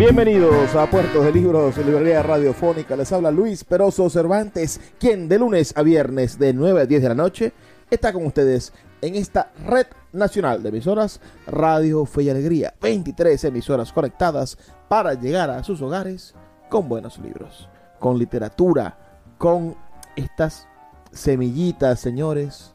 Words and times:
Bienvenidos 0.00 0.74
a 0.76 0.88
Puertos 0.88 1.26
de 1.26 1.30
Libros, 1.30 1.76
Librería 1.76 2.22
Radiofónica. 2.22 2.96
Les 2.96 3.12
habla 3.12 3.30
Luis 3.30 3.64
Peroso 3.64 4.08
Cervantes, 4.08 4.80
quien 4.98 5.28
de 5.28 5.38
lunes 5.38 5.74
a 5.76 5.82
viernes 5.82 6.38
de 6.38 6.54
9 6.54 6.80
a 6.80 6.86
10 6.86 7.02
de 7.02 7.08
la 7.10 7.14
noche 7.14 7.52
está 7.90 8.10
con 8.10 8.24
ustedes 8.24 8.72
en 9.02 9.14
esta 9.14 9.52
red 9.66 9.86
nacional 10.14 10.62
de 10.62 10.70
emisoras 10.70 11.20
Radio 11.46 12.06
Fe 12.06 12.22
y 12.22 12.30
Alegría. 12.30 12.72
23 12.80 13.44
emisoras 13.44 13.92
conectadas 13.92 14.56
para 14.88 15.12
llegar 15.12 15.50
a 15.50 15.62
sus 15.62 15.82
hogares 15.82 16.34
con 16.70 16.88
buenos 16.88 17.18
libros, 17.18 17.68
con 17.98 18.18
literatura, 18.18 19.20
con 19.36 19.76
estas 20.16 20.66
semillitas, 21.12 22.00
señores, 22.00 22.72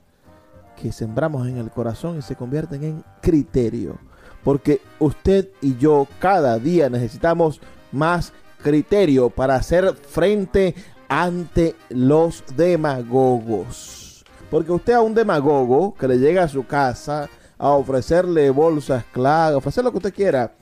que 0.80 0.92
sembramos 0.92 1.47
en 1.47 1.58
el 1.58 1.71
corazón 1.71 2.19
y 2.19 2.21
se 2.21 2.36
convierten 2.36 2.83
en 2.83 3.03
criterio 3.19 3.97
porque 4.45 4.79
usted 4.99 5.49
y 5.59 5.75
yo 5.77 6.07
cada 6.19 6.59
día 6.59 6.88
necesitamos 6.88 7.59
más 7.91 8.31
criterio 8.61 9.31
para 9.31 9.55
hacer 9.55 9.95
frente 9.95 10.75
ante 11.09 11.75
los 11.89 12.43
demagogos. 12.55 14.23
Porque 14.52 14.71
usted 14.71 14.93
a 14.93 15.02
un 15.02 15.15
demagogo 15.15 15.95
que 15.95 16.07
le 16.07 16.19
llega 16.19 16.43
a 16.43 16.47
su 16.47 16.65
casa 16.65 17.27
a 17.57 17.69
ofrecerle 17.71 18.52
bolsas 18.52 19.03
claras, 19.11 19.57
ofrecer 19.57 19.83
lo 19.83 19.91
que 19.91 19.97
usted 19.97 20.13
quiera, 20.13 20.53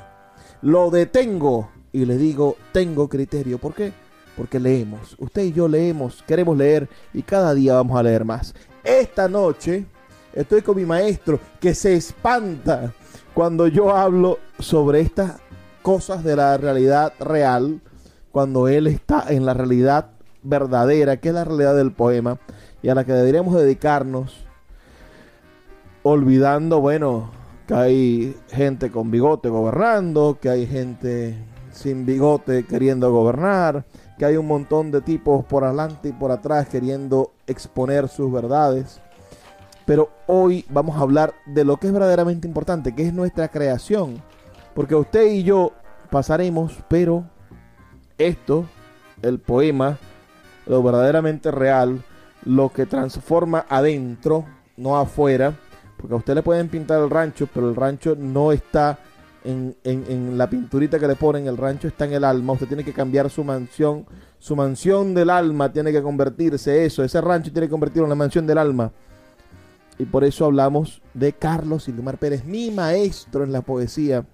Lo 0.60 0.91
detengo 0.91 1.71
y 1.93 2.04
le 2.04 2.16
digo, 2.16 2.56
tengo 2.72 3.09
criterio. 3.09 3.59
¿Por 3.59 3.75
qué? 3.75 3.93
Porque 4.37 4.60
leemos. 4.60 5.16
Usted 5.19 5.43
y 5.43 5.53
yo 5.53 5.69
leemos, 5.69 6.22
queremos 6.27 6.56
leer 6.56 6.89
y 7.12 7.22
cada 7.22 7.54
día 7.54 7.75
vamos 7.75 7.99
a 7.99 8.03
leer 8.03 8.25
más. 8.25 8.54
Esta 8.84 9.28
noche 9.28 9.87
estoy 10.32 10.62
con 10.62 10.76
mi 10.76 10.84
maestro 10.84 11.38
que 11.60 11.72
se 11.75 11.94
espanta 11.94 12.93
cuando 13.32 13.69
yo 13.69 13.94
hablo 13.94 14.38
sobre 14.59 15.00
estas 15.00 15.41
cosas 15.82 16.25
de 16.25 16.34
la 16.34 16.56
realidad 16.56 17.12
real, 17.21 17.81
cuando 18.32 18.66
él 18.66 18.88
está 18.88 19.26
en 19.28 19.47
la 19.47 19.54
realidad 19.54 20.10
verdadera, 20.42 21.19
que 21.19 21.28
es 21.28 21.34
la 21.34 21.44
realidad 21.44 21.76
del 21.76 21.92
poema, 21.92 22.38
y 22.82 22.88
a 22.88 22.94
la 22.94 23.04
que 23.04 23.12
deberíamos 23.12 23.54
dedicarnos, 23.54 24.44
olvidando, 26.03 26.81
bueno, 26.81 27.31
que 27.69 27.75
hay 27.75 28.37
gente 28.50 28.91
con 28.91 29.12
bigote 29.12 29.48
gobernando, 29.48 30.38
que 30.41 30.50
hay 30.50 30.66
gente 30.66 31.37
sin 31.71 32.04
bigote 32.04 32.65
queriendo 32.65 33.12
gobernar, 33.12 33.84
que 34.22 34.27
hay 34.27 34.37
un 34.37 34.47
montón 34.47 34.93
de 34.93 35.00
tipos 35.00 35.44
por 35.47 35.65
adelante 35.65 36.10
y 36.10 36.12
por 36.12 36.31
atrás 36.31 36.69
queriendo 36.69 37.33
exponer 37.49 38.09
sus 38.09 38.31
verdades. 38.31 39.00
Pero 39.84 40.10
hoy 40.28 40.65
vamos 40.69 40.97
a 40.97 41.00
hablar 41.00 41.34
de 41.44 41.65
lo 41.65 41.77
que 41.78 41.88
es 41.88 41.93
verdaderamente 41.93 42.47
importante, 42.47 42.94
que 42.94 43.05
es 43.05 43.12
nuestra 43.12 43.49
creación. 43.49 44.22
Porque 44.77 44.94
usted 44.94 45.27
y 45.27 45.43
yo 45.43 45.72
pasaremos, 46.09 46.72
pero 46.87 47.25
esto, 48.16 48.65
el 49.22 49.41
poema, 49.41 49.99
lo 50.66 50.84
verdaderamente 50.84 51.50
real, 51.50 52.04
lo 52.44 52.72
que 52.72 52.87
transforma 52.87 53.66
adentro, 53.69 54.44
no 54.77 54.99
afuera, 54.99 55.53
porque 55.97 56.15
a 56.15 56.19
usted 56.19 56.37
le 56.37 56.44
pueden 56.44 56.69
pintar 56.69 57.03
el 57.03 57.10
rancho, 57.10 57.49
pero 57.53 57.69
el 57.69 57.75
rancho 57.75 58.15
no 58.16 58.53
está 58.53 59.00
en, 59.44 60.38
la 60.38 60.48
pinturita 60.48 60.98
que 60.98 61.08
le 61.08 61.16
ponen, 61.16 61.47
el 61.47 61.56
rancho 61.56 61.88
está 61.88 62.04
en 62.04 62.14
el 62.14 62.25
alma, 62.25 62.53
usted 62.53 62.69
tiene 62.69 62.84
que 62.84 62.92
cambiar 62.92 63.30
su 63.30 63.42
mansión, 63.44 64.06
su 64.38 64.54
mansión 64.54 65.14
del 65.14 65.30
alma 65.30 65.72
tiene 65.72 65.92
que 65.92 66.03
convertirse 66.03 66.84
eso, 66.84 67.03
ese 67.03 67.20
rancho 67.20 67.53
tiene 67.53 67.66
que 67.66 67.72
convertirlo 67.72 68.04
en 68.04 68.10
la 68.10 68.16
mansión 68.16 68.47
del 68.47 68.58
alma. 68.58 68.92
Y 69.98 70.04
por 70.04 70.25
eso 70.25 70.47
hablamos 70.47 71.03
de 71.14 71.32
Carlos 71.32 71.84
Silmar 71.84 72.19
Pérez, 72.19 72.44
mi 72.44 72.70
maestro 72.70 73.44
en 73.44 73.53
la 73.53 73.60
poesía, 73.60 74.25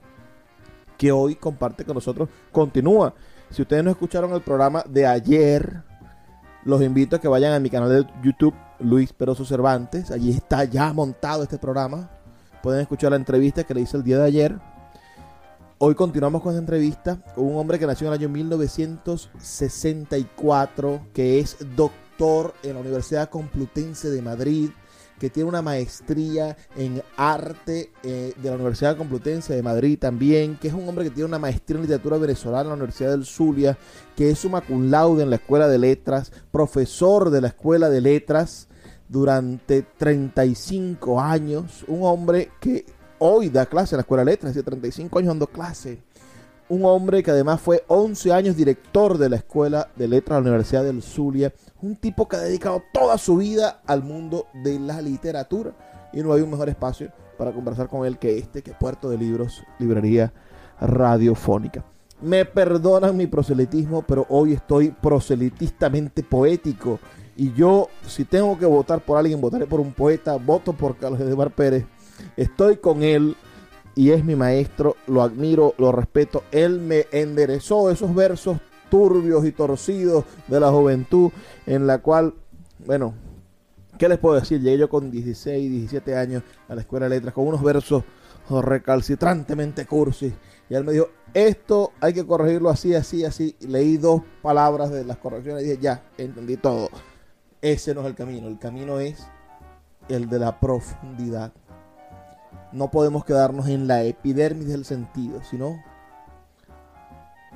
que 0.96 1.12
hoy 1.12 1.34
comparte 1.34 1.84
con 1.84 1.94
nosotros, 1.94 2.28
continúa. 2.52 3.14
Si 3.50 3.62
ustedes 3.62 3.84
no 3.84 3.90
escucharon 3.90 4.32
el 4.32 4.42
programa 4.42 4.84
de 4.88 5.06
ayer, 5.06 5.82
los 6.64 6.82
invito 6.82 7.16
a 7.16 7.20
que 7.20 7.28
vayan 7.28 7.52
a 7.52 7.60
mi 7.60 7.70
canal 7.70 7.88
de 7.88 8.06
YouTube, 8.22 8.54
Luis 8.80 9.12
Peroso 9.12 9.44
Cervantes, 9.44 10.10
allí 10.10 10.30
está 10.30 10.64
ya 10.64 10.92
montado 10.92 11.42
este 11.42 11.58
programa. 11.58 12.10
Pueden 12.62 12.80
escuchar 12.80 13.10
la 13.10 13.16
entrevista 13.16 13.64
que 13.64 13.74
le 13.74 13.80
hice 13.80 13.96
el 13.96 14.02
día 14.02 14.18
de 14.18 14.24
ayer 14.24 14.58
Hoy 15.80 15.94
continuamos 15.94 16.42
con 16.42 16.50
esta 16.50 16.58
entrevista 16.58 17.22
con 17.36 17.46
un 17.46 17.56
hombre 17.56 17.78
que 17.78 17.86
nació 17.86 18.08
en 18.08 18.12
el 18.12 18.18
año 18.18 18.28
1964, 18.30 21.06
que 21.14 21.38
es 21.38 21.56
doctor 21.76 22.52
en 22.64 22.74
la 22.74 22.80
Universidad 22.80 23.30
Complutense 23.30 24.10
de 24.10 24.20
Madrid, 24.20 24.70
que 25.20 25.30
tiene 25.30 25.48
una 25.48 25.62
maestría 25.62 26.56
en 26.76 27.00
arte 27.16 27.92
eh, 28.02 28.32
de 28.36 28.48
la 28.48 28.56
Universidad 28.56 28.96
Complutense 28.96 29.54
de 29.54 29.62
Madrid 29.62 30.00
también, 30.00 30.56
que 30.56 30.66
es 30.66 30.74
un 30.74 30.88
hombre 30.88 31.04
que 31.04 31.10
tiene 31.10 31.28
una 31.28 31.38
maestría 31.38 31.76
en 31.76 31.82
literatura 31.82 32.18
venezolana 32.18 32.62
en 32.62 32.68
la 32.70 32.74
Universidad 32.74 33.10
del 33.10 33.24
Zulia, 33.24 33.78
que 34.16 34.30
es 34.30 34.40
summa 34.40 34.62
cum 34.62 34.90
laude 34.90 35.22
en 35.22 35.30
la 35.30 35.36
Escuela 35.36 35.68
de 35.68 35.78
Letras, 35.78 36.32
profesor 36.50 37.30
de 37.30 37.40
la 37.40 37.46
Escuela 37.48 37.88
de 37.88 38.00
Letras 38.00 38.66
durante 39.08 39.82
35 39.82 41.20
años, 41.20 41.84
un 41.86 42.02
hombre 42.02 42.50
que 42.58 42.97
hoy 43.18 43.48
da 43.48 43.66
clase 43.66 43.94
en 43.94 43.98
la 43.98 44.02
Escuela 44.02 44.24
de 44.24 44.32
Letras, 44.32 44.50
hace 44.50 44.62
35 44.62 45.18
años 45.18 45.28
dando 45.28 45.46
clase. 45.46 45.98
Un 46.68 46.84
hombre 46.84 47.22
que 47.22 47.30
además 47.30 47.60
fue 47.60 47.82
11 47.88 48.32
años 48.32 48.56
director 48.56 49.16
de 49.16 49.30
la 49.30 49.36
Escuela 49.36 49.88
de 49.96 50.06
Letras 50.06 50.38
de 50.38 50.42
la 50.42 50.50
Universidad 50.50 50.84
del 50.84 51.02
Zulia. 51.02 51.52
Un 51.80 51.96
tipo 51.96 52.28
que 52.28 52.36
ha 52.36 52.40
dedicado 52.40 52.82
toda 52.92 53.16
su 53.16 53.38
vida 53.38 53.80
al 53.86 54.02
mundo 54.02 54.46
de 54.52 54.78
la 54.78 55.00
literatura. 55.00 55.72
Y 56.12 56.20
no 56.22 56.32
hay 56.32 56.42
un 56.42 56.50
mejor 56.50 56.68
espacio 56.68 57.10
para 57.38 57.52
conversar 57.52 57.88
con 57.88 58.04
él 58.04 58.18
que 58.18 58.36
este, 58.36 58.62
que 58.62 58.72
Puerto 58.72 59.08
de 59.08 59.16
Libros, 59.16 59.62
Librería 59.78 60.32
Radiofónica. 60.80 61.84
Me 62.20 62.44
perdonan 62.44 63.16
mi 63.16 63.26
proselitismo, 63.26 64.02
pero 64.02 64.26
hoy 64.28 64.52
estoy 64.52 64.90
proselitistamente 64.90 66.22
poético. 66.22 66.98
Y 67.36 67.52
yo, 67.54 67.88
si 68.06 68.24
tengo 68.24 68.58
que 68.58 68.66
votar 68.66 69.00
por 69.00 69.16
alguien, 69.16 69.40
votaré 69.40 69.66
por 69.66 69.80
un 69.80 69.92
poeta. 69.92 70.36
Voto 70.36 70.72
por 70.72 70.96
Carlos 70.96 71.20
Edemar 71.20 71.50
Pérez 71.50 71.86
Estoy 72.36 72.76
con 72.76 73.02
él 73.02 73.36
y 73.94 74.10
es 74.10 74.24
mi 74.24 74.36
maestro, 74.36 74.96
lo 75.06 75.22
admiro, 75.22 75.74
lo 75.78 75.92
respeto. 75.92 76.44
Él 76.52 76.80
me 76.80 77.06
enderezó 77.10 77.90
esos 77.90 78.14
versos 78.14 78.58
turbios 78.90 79.44
y 79.44 79.52
torcidos 79.52 80.24
de 80.46 80.60
la 80.60 80.70
juventud 80.70 81.30
en 81.66 81.86
la 81.86 81.98
cual, 81.98 82.34
bueno, 82.86 83.14
¿qué 83.98 84.08
les 84.08 84.18
puedo 84.18 84.38
decir? 84.38 84.60
Llegué 84.60 84.78
yo 84.78 84.88
con 84.88 85.10
16, 85.10 85.70
17 85.70 86.16
años 86.16 86.42
a 86.68 86.74
la 86.74 86.82
escuela 86.82 87.08
de 87.08 87.16
letras 87.16 87.34
con 87.34 87.46
unos 87.46 87.62
versos 87.62 88.04
recalcitrantemente 88.48 89.86
cursi. 89.86 90.32
Y 90.70 90.74
él 90.74 90.84
me 90.84 90.92
dijo, 90.92 91.08
esto 91.34 91.92
hay 92.00 92.12
que 92.12 92.26
corregirlo 92.26 92.70
así, 92.70 92.94
así, 92.94 93.24
así. 93.24 93.56
leí 93.60 93.96
dos 93.96 94.22
palabras 94.42 94.90
de 94.90 95.04
las 95.04 95.18
correcciones 95.18 95.64
y 95.64 95.70
dije, 95.70 95.78
ya, 95.80 96.02
entendí 96.16 96.56
todo. 96.56 96.88
Ese 97.60 97.94
no 97.94 98.02
es 98.02 98.06
el 98.06 98.14
camino, 98.14 98.48
el 98.48 98.58
camino 98.58 99.00
es 99.00 99.26
el 100.08 100.28
de 100.28 100.38
la 100.38 100.58
profundidad. 100.58 101.52
No 102.72 102.90
podemos 102.90 103.24
quedarnos 103.24 103.68
en 103.68 103.86
la 103.86 104.02
epidermis 104.02 104.68
del 104.68 104.84
sentido, 104.84 105.42
sino 105.42 105.82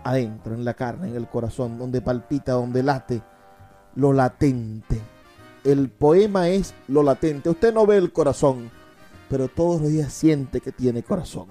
adentro, 0.05 0.55
en 0.55 0.65
la 0.65 0.75
carne, 0.75 1.09
en 1.09 1.17
el 1.17 1.29
corazón, 1.29 1.79
donde 1.79 2.01
palpita, 2.01 2.53
donde 2.53 2.83
late 2.83 3.23
lo 3.95 4.13
latente. 4.13 5.01
El 5.65 5.91
poema 5.91 6.49
es 6.49 6.75
lo 6.89 7.03
latente. 7.03 7.51
Usted 7.51 7.73
no 7.73 7.87
ve 7.87 7.97
el 7.97 8.13
corazón, 8.13 8.71
pero 9.29 9.49
todos 9.49 9.81
los 9.81 9.91
días 9.91 10.13
siente 10.13 10.61
que 10.61 10.73
tiene 10.73 11.03
corazón. 11.03 11.47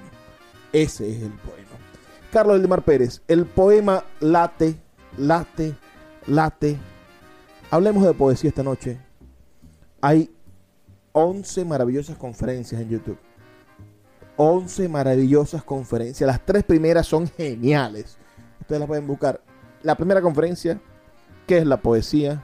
Ese 0.74 1.10
es 1.10 1.22
el 1.22 1.32
poema. 1.32 1.70
Carlos 2.32 2.56
Eldemar 2.56 2.84
Pérez, 2.84 3.22
el 3.28 3.46
poema 3.46 4.04
late, 4.20 4.76
late, 5.18 5.76
late. 6.28 6.78
Hablemos 7.70 8.04
de 8.04 8.14
poesía 8.14 8.50
esta 8.50 8.64
noche. 8.64 9.00
Hay 10.02 10.34
11 11.14 11.66
maravillosas 11.66 12.18
conferencias 12.18 12.82
en 12.82 12.90
YouTube. 12.90 13.18
11 14.44 14.90
maravillosas 14.90 15.64
conferencias. 15.64 16.26
Las 16.26 16.44
tres 16.44 16.64
primeras 16.64 17.06
son 17.06 17.28
geniales. 17.28 18.18
Ustedes 18.60 18.80
las 18.80 18.88
pueden 18.88 19.06
buscar. 19.06 19.40
La 19.84 19.96
primera 19.96 20.20
conferencia, 20.20 20.82
¿qué 21.46 21.60
es 21.60 21.66
la 21.68 21.78
poesía? 21.78 22.44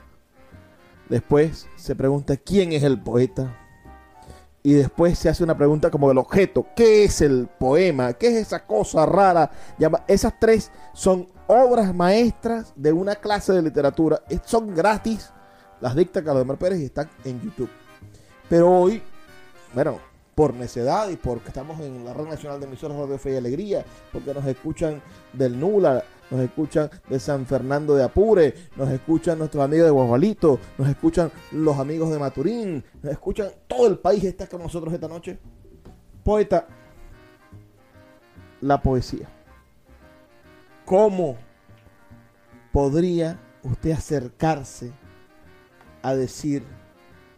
Después 1.09 1.67
se 1.75 1.95
pregunta 1.95 2.37
quién 2.37 2.71
es 2.71 2.83
el 2.83 3.01
poeta. 3.01 3.57
Y 4.61 4.73
después 4.73 5.17
se 5.17 5.27
hace 5.27 5.43
una 5.43 5.57
pregunta 5.57 5.89
como 5.89 6.11
el 6.11 6.19
objeto. 6.19 6.67
¿Qué 6.75 7.03
es 7.03 7.21
el 7.21 7.47
poema? 7.47 8.13
¿Qué 8.13 8.27
es 8.27 8.35
esa 8.35 8.63
cosa 8.63 9.03
rara? 9.07 9.49
Esas 10.07 10.39
tres 10.39 10.71
son 10.93 11.27
obras 11.47 11.95
maestras 11.95 12.73
de 12.75 12.93
una 12.93 13.15
clase 13.15 13.53
de 13.53 13.63
literatura. 13.63 14.21
Son 14.45 14.75
gratis. 14.75 15.31
Las 15.81 15.95
dicta 15.95 16.23
Carlos 16.23 16.43
de 16.43 16.45
Mar 16.45 16.57
Pérez 16.57 16.79
y 16.79 16.85
están 16.85 17.09
en 17.23 17.41
YouTube. 17.41 17.69
Pero 18.49 18.69
hoy, 18.69 19.01
bueno, 19.73 19.99
por 20.37 20.53
necedad 20.53 21.09
y 21.09 21.15
porque 21.15 21.47
estamos 21.47 21.79
en 21.79 22.05
la 22.05 22.13
red 22.13 22.25
nacional 22.25 22.59
de 22.59 22.67
emisoras 22.67 22.95
Radio 22.95 23.17
Fe 23.17 23.33
y 23.33 23.37
Alegría, 23.37 23.83
porque 24.13 24.35
nos 24.35 24.45
escuchan 24.45 25.01
del 25.33 25.59
Nula, 25.59 26.03
nos 26.29 26.41
escuchan 26.41 26.91
de 27.09 27.19
San 27.19 27.47
Fernando 27.47 27.95
de 27.95 28.03
Apure, 28.03 28.53
nos 28.75 28.87
escuchan 28.89 29.39
nuestros 29.39 29.63
amigos 29.63 29.85
de 29.85 29.91
Guajualito, 29.91 30.59
nos 30.77 30.87
escuchan 30.89 31.31
los 31.53 31.79
amigos 31.79 32.11
de 32.11 32.19
Maturín, 32.19 32.83
nos 33.01 33.13
escuchan 33.13 33.49
todo 33.65 33.87
el 33.87 33.97
país 33.97 34.23
está 34.25 34.45
con 34.45 34.61
nosotros 34.61 34.93
esta 34.93 35.07
noche. 35.07 35.39
Poeta, 36.23 36.67
la 38.61 38.79
poesía. 38.79 39.27
¿Cómo 40.85 41.35
podría 42.71 43.39
usted 43.63 43.89
acercarse 43.89 44.91
a 46.03 46.13
decir 46.13 46.63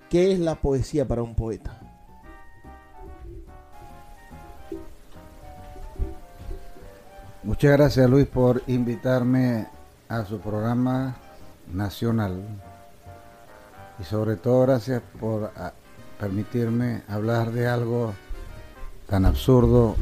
qué 0.09 0.33
es 0.33 0.39
la 0.39 0.55
poesía 0.55 1.07
para 1.07 1.23
un 1.23 1.33
poeta? 1.33 1.78
Muchas 7.41 7.71
gracias 7.71 8.09
Luis 8.09 8.27
por 8.27 8.61
invitarme 8.67 9.67
a 10.09 10.25
su 10.25 10.41
programa 10.41 11.15
nacional 11.71 12.43
y 13.97 14.03
sobre 14.03 14.35
todo 14.35 14.63
gracias 14.63 15.01
por 15.21 15.49
ah, 15.55 15.71
permitirme 16.19 17.03
hablar 17.07 17.53
de 17.53 17.65
algo 17.65 18.13
tan 19.07 19.25
absurdo 19.25 19.95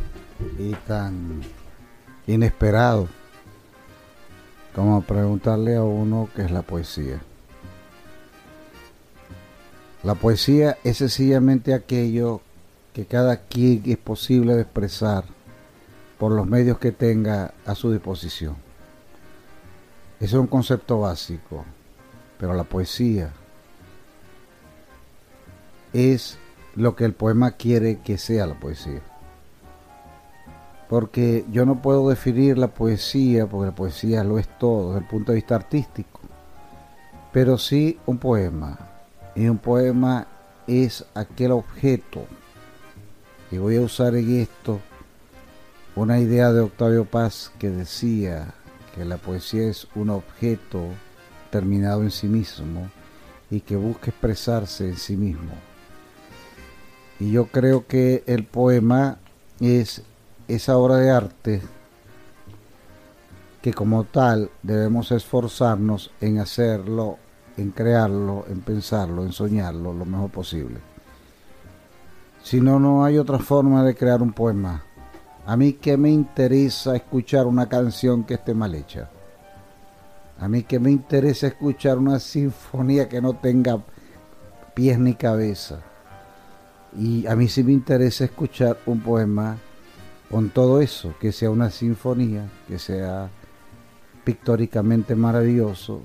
y 0.58 0.74
tan 0.88 1.44
inesperado 2.26 3.08
como 4.74 5.04
preguntarle 5.04 5.76
a 5.76 5.84
uno 5.84 6.30
qué 6.36 6.42
es 6.42 6.52
la 6.52 6.64
poesía. 6.64 7.22
La 10.02 10.16
poesía 10.16 10.80
es 10.84 10.98
sencillamente 10.98 11.76
aquello 11.76 12.42
que 12.94 13.06
cada 13.06 13.38
quien 13.38 13.84
es 13.86 13.98
posible 13.98 14.56
de 14.56 14.62
expresar 14.64 15.37
por 16.18 16.32
los 16.32 16.48
medios 16.48 16.80
que 16.80 16.92
tenga 16.92 17.54
a 17.66 17.76
su 17.76 17.92
disposición. 17.92 18.56
Ese 20.20 20.26
es 20.26 20.34
un 20.34 20.48
concepto 20.48 21.02
básico, 21.02 21.64
pero 22.40 22.54
la 22.54 22.64
poesía 22.64 23.32
es 25.94 26.38
lo 26.76 26.96
que 26.96 27.06
el 27.06 27.14
poema 27.14 27.52
quiere 27.52 28.00
que 28.00 28.18
sea 28.18 28.48
la 28.48 28.60
poesía. 28.60 29.02
Porque 30.90 31.46
yo 31.52 31.66
no 31.66 31.82
puedo 31.82 32.10
definir 32.10 32.58
la 32.58 32.70
poesía, 32.70 33.46
porque 33.46 33.68
la 33.68 33.76
poesía 33.76 34.24
lo 34.24 34.40
es 34.40 34.48
todo 34.58 34.94
desde 34.94 35.02
el 35.02 35.10
punto 35.10 35.32
de 35.32 35.36
vista 35.36 35.56
artístico, 35.56 36.20
pero 37.32 37.58
sí 37.58 38.00
un 38.06 38.18
poema. 38.18 38.80
Y 39.36 39.48
un 39.48 39.58
poema 39.58 40.28
es 40.66 41.06
aquel 41.14 41.52
objeto, 41.52 42.26
y 43.52 43.58
voy 43.58 43.78
a 43.78 43.82
usar 43.82 44.16
en 44.16 44.42
esto 44.42 44.80
una 45.98 46.20
idea 46.20 46.54
de 46.54 46.60
Octavio 46.60 47.06
Paz 47.06 47.52
que 47.58 47.72
decía 47.72 48.54
que 48.94 49.04
la 49.04 49.18
poesía 49.18 49.68
es 49.68 49.88
un 49.96 50.12
objeto 50.12 50.84
terminado 51.50 52.04
en 52.04 52.12
sí 52.12 52.28
mismo 52.28 52.92
y 53.50 53.62
que 53.62 53.76
busca 53.78 54.12
expresarse 54.12 54.90
en 54.90 54.98
sí 54.98 55.18
mismo. 55.18 55.54
Y 57.20 57.32
yo 57.32 57.48
creo 57.48 57.88
que 57.88 58.24
el 58.28 58.44
poema 58.46 59.18
es 59.60 60.04
esa 60.48 60.78
obra 60.78 60.98
de 60.98 61.10
arte 61.10 61.62
que 63.64 63.74
como 63.74 64.04
tal 64.04 64.52
debemos 64.62 65.12
esforzarnos 65.12 66.12
en 66.22 66.38
hacerlo, 66.38 67.18
en 67.58 67.72
crearlo, 67.72 68.46
en 68.50 68.62
pensarlo, 68.62 69.24
en 69.24 69.32
soñarlo 69.32 69.94
lo 69.94 70.06
mejor 70.06 70.30
posible. 70.30 70.78
Si 72.44 72.62
no, 72.62 72.80
no 72.80 73.04
hay 73.04 73.18
otra 73.18 73.40
forma 73.40 73.84
de 73.84 73.96
crear 73.96 74.22
un 74.22 74.32
poema 74.32 74.84
a 75.48 75.56
mí 75.56 75.74
que 75.74 75.96
me 75.96 76.10
interesa 76.10 76.94
escuchar 76.98 77.48
una 77.48 77.70
canción 77.70 78.26
que 78.26 78.34
esté 78.34 78.54
mal 78.54 78.76
hecha. 78.76 79.10
A 80.42 80.50
mí 80.50 80.64
que 80.64 80.78
me 80.78 80.92
interesa 80.92 81.48
escuchar 81.48 81.98
una 81.98 82.20
sinfonía 82.20 83.08
que 83.08 83.22
no 83.22 83.34
tenga 83.34 83.82
pies 84.74 85.00
ni 85.00 85.14
cabeza. 85.14 85.80
Y 87.00 87.26
a 87.28 87.36
mí 87.38 87.48
sí 87.48 87.64
me 87.64 87.72
interesa 87.72 88.26
escuchar 88.26 88.78
un 88.86 89.00
poema 89.00 89.56
con 90.30 90.50
todo 90.50 90.82
eso, 90.82 91.16
que 91.18 91.32
sea 91.32 91.50
una 91.50 91.72
sinfonía, 91.72 92.50
que 92.68 92.78
sea 92.78 93.30
pictóricamente 94.26 95.16
maravilloso, 95.16 96.02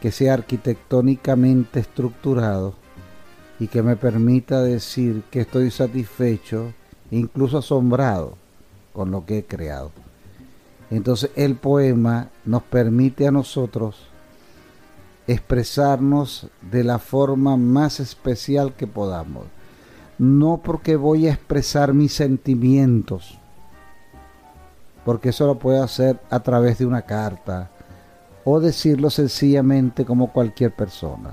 que 0.00 0.12
sea 0.12 0.34
arquitectónicamente 0.34 1.80
estructurado 1.80 2.74
y 3.58 3.66
que 3.66 3.82
me 3.82 3.96
permita 3.96 4.62
decir 4.62 5.24
que 5.32 5.40
estoy 5.40 5.72
satisfecho 5.72 6.72
incluso 7.10 7.58
asombrado 7.58 8.34
con 8.92 9.10
lo 9.10 9.24
que 9.24 9.38
he 9.38 9.44
creado. 9.44 9.90
Entonces 10.90 11.30
el 11.36 11.56
poema 11.56 12.28
nos 12.44 12.62
permite 12.62 13.26
a 13.26 13.32
nosotros 13.32 14.08
expresarnos 15.26 16.48
de 16.70 16.84
la 16.84 16.98
forma 16.98 17.56
más 17.56 18.00
especial 18.00 18.74
que 18.74 18.86
podamos. 18.86 19.44
No 20.18 20.60
porque 20.62 20.96
voy 20.96 21.26
a 21.26 21.32
expresar 21.32 21.92
mis 21.92 22.14
sentimientos, 22.14 23.38
porque 25.04 25.30
eso 25.30 25.46
lo 25.46 25.58
puedo 25.58 25.82
hacer 25.82 26.18
a 26.30 26.40
través 26.40 26.78
de 26.78 26.86
una 26.86 27.02
carta 27.02 27.70
o 28.44 28.60
decirlo 28.60 29.10
sencillamente 29.10 30.04
como 30.04 30.32
cualquier 30.32 30.74
persona. 30.74 31.32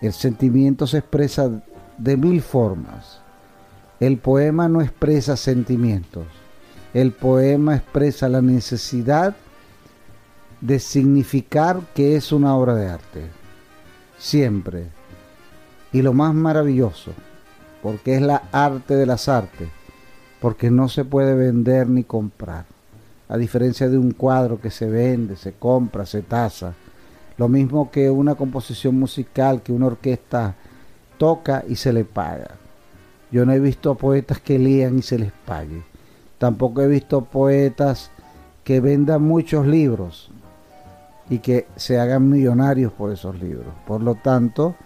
El 0.00 0.12
sentimiento 0.12 0.86
se 0.86 0.98
expresa 0.98 1.50
de 1.98 2.16
mil 2.16 2.40
formas 2.40 3.20
el 4.00 4.18
poema 4.18 4.68
no 4.68 4.80
expresa 4.80 5.36
sentimientos. 5.36 6.26
El 6.94 7.12
poema 7.12 7.76
expresa 7.76 8.28
la 8.28 8.40
necesidad 8.40 9.34
de 10.60 10.78
significar 10.78 11.80
que 11.94 12.16
es 12.16 12.30
una 12.30 12.54
obra 12.54 12.74
de 12.74 12.88
arte. 12.88 13.26
Siempre. 14.16 14.86
Y 15.92 16.02
lo 16.02 16.12
más 16.12 16.32
maravilloso, 16.32 17.12
porque 17.82 18.14
es 18.14 18.22
la 18.22 18.44
arte 18.52 18.94
de 18.94 19.06
las 19.06 19.28
artes, 19.28 19.68
porque 20.40 20.70
no 20.70 20.88
se 20.88 21.04
puede 21.04 21.34
vender 21.34 21.88
ni 21.88 22.04
comprar. 22.04 22.66
A 23.28 23.36
diferencia 23.36 23.88
de 23.88 23.98
un 23.98 24.12
cuadro 24.12 24.60
que 24.60 24.70
se 24.70 24.88
vende, 24.88 25.36
se 25.36 25.52
compra, 25.54 26.06
se 26.06 26.22
tasa. 26.22 26.74
Lo 27.36 27.48
mismo 27.48 27.90
que 27.90 28.10
una 28.10 28.36
composición 28.36 28.98
musical 28.98 29.62
que 29.62 29.72
una 29.72 29.86
orquesta 29.86 30.54
toca 31.18 31.64
y 31.68 31.76
se 31.76 31.92
le 31.92 32.04
paga. 32.04 32.67
Yo 33.30 33.44
no 33.44 33.52
he 33.52 33.60
visto 33.60 33.94
poetas 33.94 34.40
que 34.40 34.58
lean 34.58 34.98
y 34.98 35.02
se 35.02 35.18
les 35.18 35.32
pague. 35.32 35.82
Tampoco 36.38 36.82
he 36.82 36.88
visto 36.88 37.24
poetas 37.24 38.10
que 38.64 38.80
vendan 38.80 39.22
muchos 39.22 39.66
libros 39.66 40.30
y 41.30 41.38
que 41.38 41.66
se 41.76 41.98
hagan 41.98 42.28
millonarios 42.28 42.92
por 42.92 43.12
esos 43.12 43.38
libros. 43.40 43.72
Por 43.86 44.02
lo 44.02 44.14
tanto, 44.14 44.76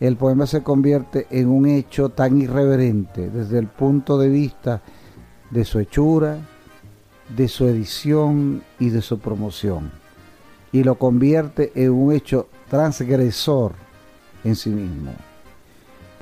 el 0.00 0.16
poema 0.16 0.46
se 0.46 0.62
convierte 0.62 1.26
en 1.30 1.48
un 1.48 1.66
hecho 1.66 2.08
tan 2.08 2.40
irreverente 2.40 3.30
desde 3.30 3.58
el 3.58 3.68
punto 3.68 4.18
de 4.18 4.28
vista 4.28 4.82
de 5.50 5.64
su 5.64 5.78
hechura, 5.78 6.38
de 7.28 7.46
su 7.46 7.66
edición 7.66 8.62
y 8.80 8.88
de 8.88 9.02
su 9.02 9.18
promoción. 9.18 9.92
Y 10.72 10.82
lo 10.82 10.96
convierte 10.96 11.70
en 11.74 11.92
un 11.92 12.12
hecho 12.12 12.48
transgresor 12.68 13.74
en 14.42 14.56
sí 14.56 14.70
mismo. 14.70 15.12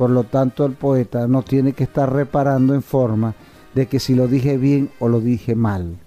Por 0.01 0.09
lo 0.09 0.25
tanto, 0.25 0.65
el 0.65 0.73
poeta 0.73 1.27
no 1.27 1.43
tiene 1.43 1.75
que 1.75 1.85
estar 1.85 2.11
reparando 2.11 2.73
en 2.73 2.81
forma 2.81 3.35
de 3.75 3.85
que 3.85 4.01
si 4.01 4.15
lo 4.15 4.29
dije 4.29 4.57
bien 4.57 4.89
o 4.99 5.11
lo 5.11 5.21
dije 5.21 5.55
mal. 5.55 5.99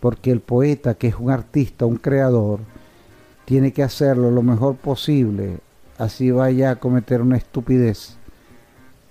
Porque 0.00 0.32
el 0.32 0.40
poeta, 0.40 0.94
que 0.94 1.06
es 1.06 1.14
un 1.14 1.30
artista, 1.30 1.86
un 1.86 1.98
creador, 1.98 2.58
tiene 3.44 3.72
que 3.72 3.84
hacerlo 3.84 4.32
lo 4.32 4.42
mejor 4.42 4.74
posible 4.74 5.60
así 5.98 6.32
vaya 6.32 6.72
a 6.72 6.76
cometer 6.80 7.22
una 7.22 7.36
estupidez. 7.36 8.16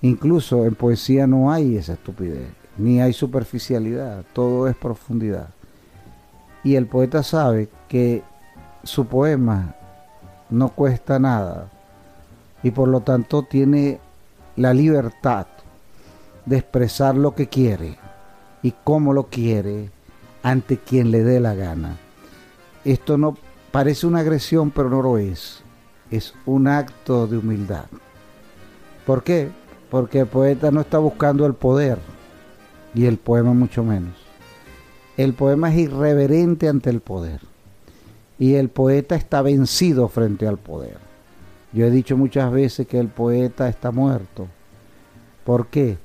Incluso 0.01 0.65
en 0.65 0.75
poesía 0.75 1.25
no 1.25 1.50
hay 1.50 1.77
esa 1.77 1.93
estupidez, 1.93 2.50
ni 2.77 3.00
hay 3.00 3.13
superficialidad, 3.13 4.25
todo 4.34 4.67
es 4.67 4.75
profundidad. 4.75 5.51
Y 6.65 6.75
el 6.75 6.88
poeta 6.88 7.24
sabe 7.24 7.69
que 7.88 8.24
su 8.84 9.05
poema 9.05 9.74
no 10.50 10.67
cuesta 10.67 11.17
nada 11.17 11.72
y 12.62 12.72
por 12.72 12.89
lo 12.89 13.00
tanto 13.00 13.43
tiene 13.43 14.01
la 14.58 14.74
libertad 14.74 15.48
de 16.46 16.58
expresar 16.58 17.16
lo 17.16 17.34
que 17.36 17.48
quiere 17.48 17.98
y 18.62 18.74
cómo 18.84 19.14
lo 19.14 19.28
quiere 19.28 19.90
ante 20.44 20.78
quien 20.78 21.12
le 21.12 21.24
dé 21.24 21.40
la 21.40 21.56
gana. 21.56 21.96
Esto 22.84 23.18
no 23.18 23.38
parece 23.72 24.06
una 24.06 24.20
agresión, 24.20 24.72
pero 24.72 24.90
no 24.90 25.02
lo 25.02 25.18
es 25.18 25.64
es 26.12 26.34
un 26.46 26.68
acto 26.68 27.28
de 27.28 27.38
humildad. 27.38 27.86
¿Por 29.06 29.24
qué? 29.24 29.50
Porque 29.90 30.22
el 30.22 30.28
poeta 30.28 30.72
no 30.72 30.82
está 30.82 30.98
buscando 30.98 31.46
el 31.46 31.54
poder 31.54 32.00
y 32.94 33.06
el 33.06 33.18
poema 33.18 33.54
mucho 33.54 33.84
menos. 33.84 34.16
El 35.18 35.34
poema 35.34 35.72
es 35.72 35.80
irreverente 35.80 36.68
ante 36.68 36.90
el 36.90 37.02
poder 37.02 37.42
y 38.38 38.56
el 38.56 38.70
poeta 38.70 39.16
está 39.16 39.42
vencido 39.42 40.08
frente 40.08 40.48
al 40.48 40.58
poder. 40.58 41.07
Yo 41.74 41.86
he 41.86 41.91
dicho 41.91 42.17
muchas 42.17 42.51
veces 42.51 42.88
que 42.88 43.00
el 43.00 43.07
poeta 43.07 43.67
está 43.67 43.91
muerto. 43.91 44.47
¿Por 45.43 45.67
qué? 45.67 45.97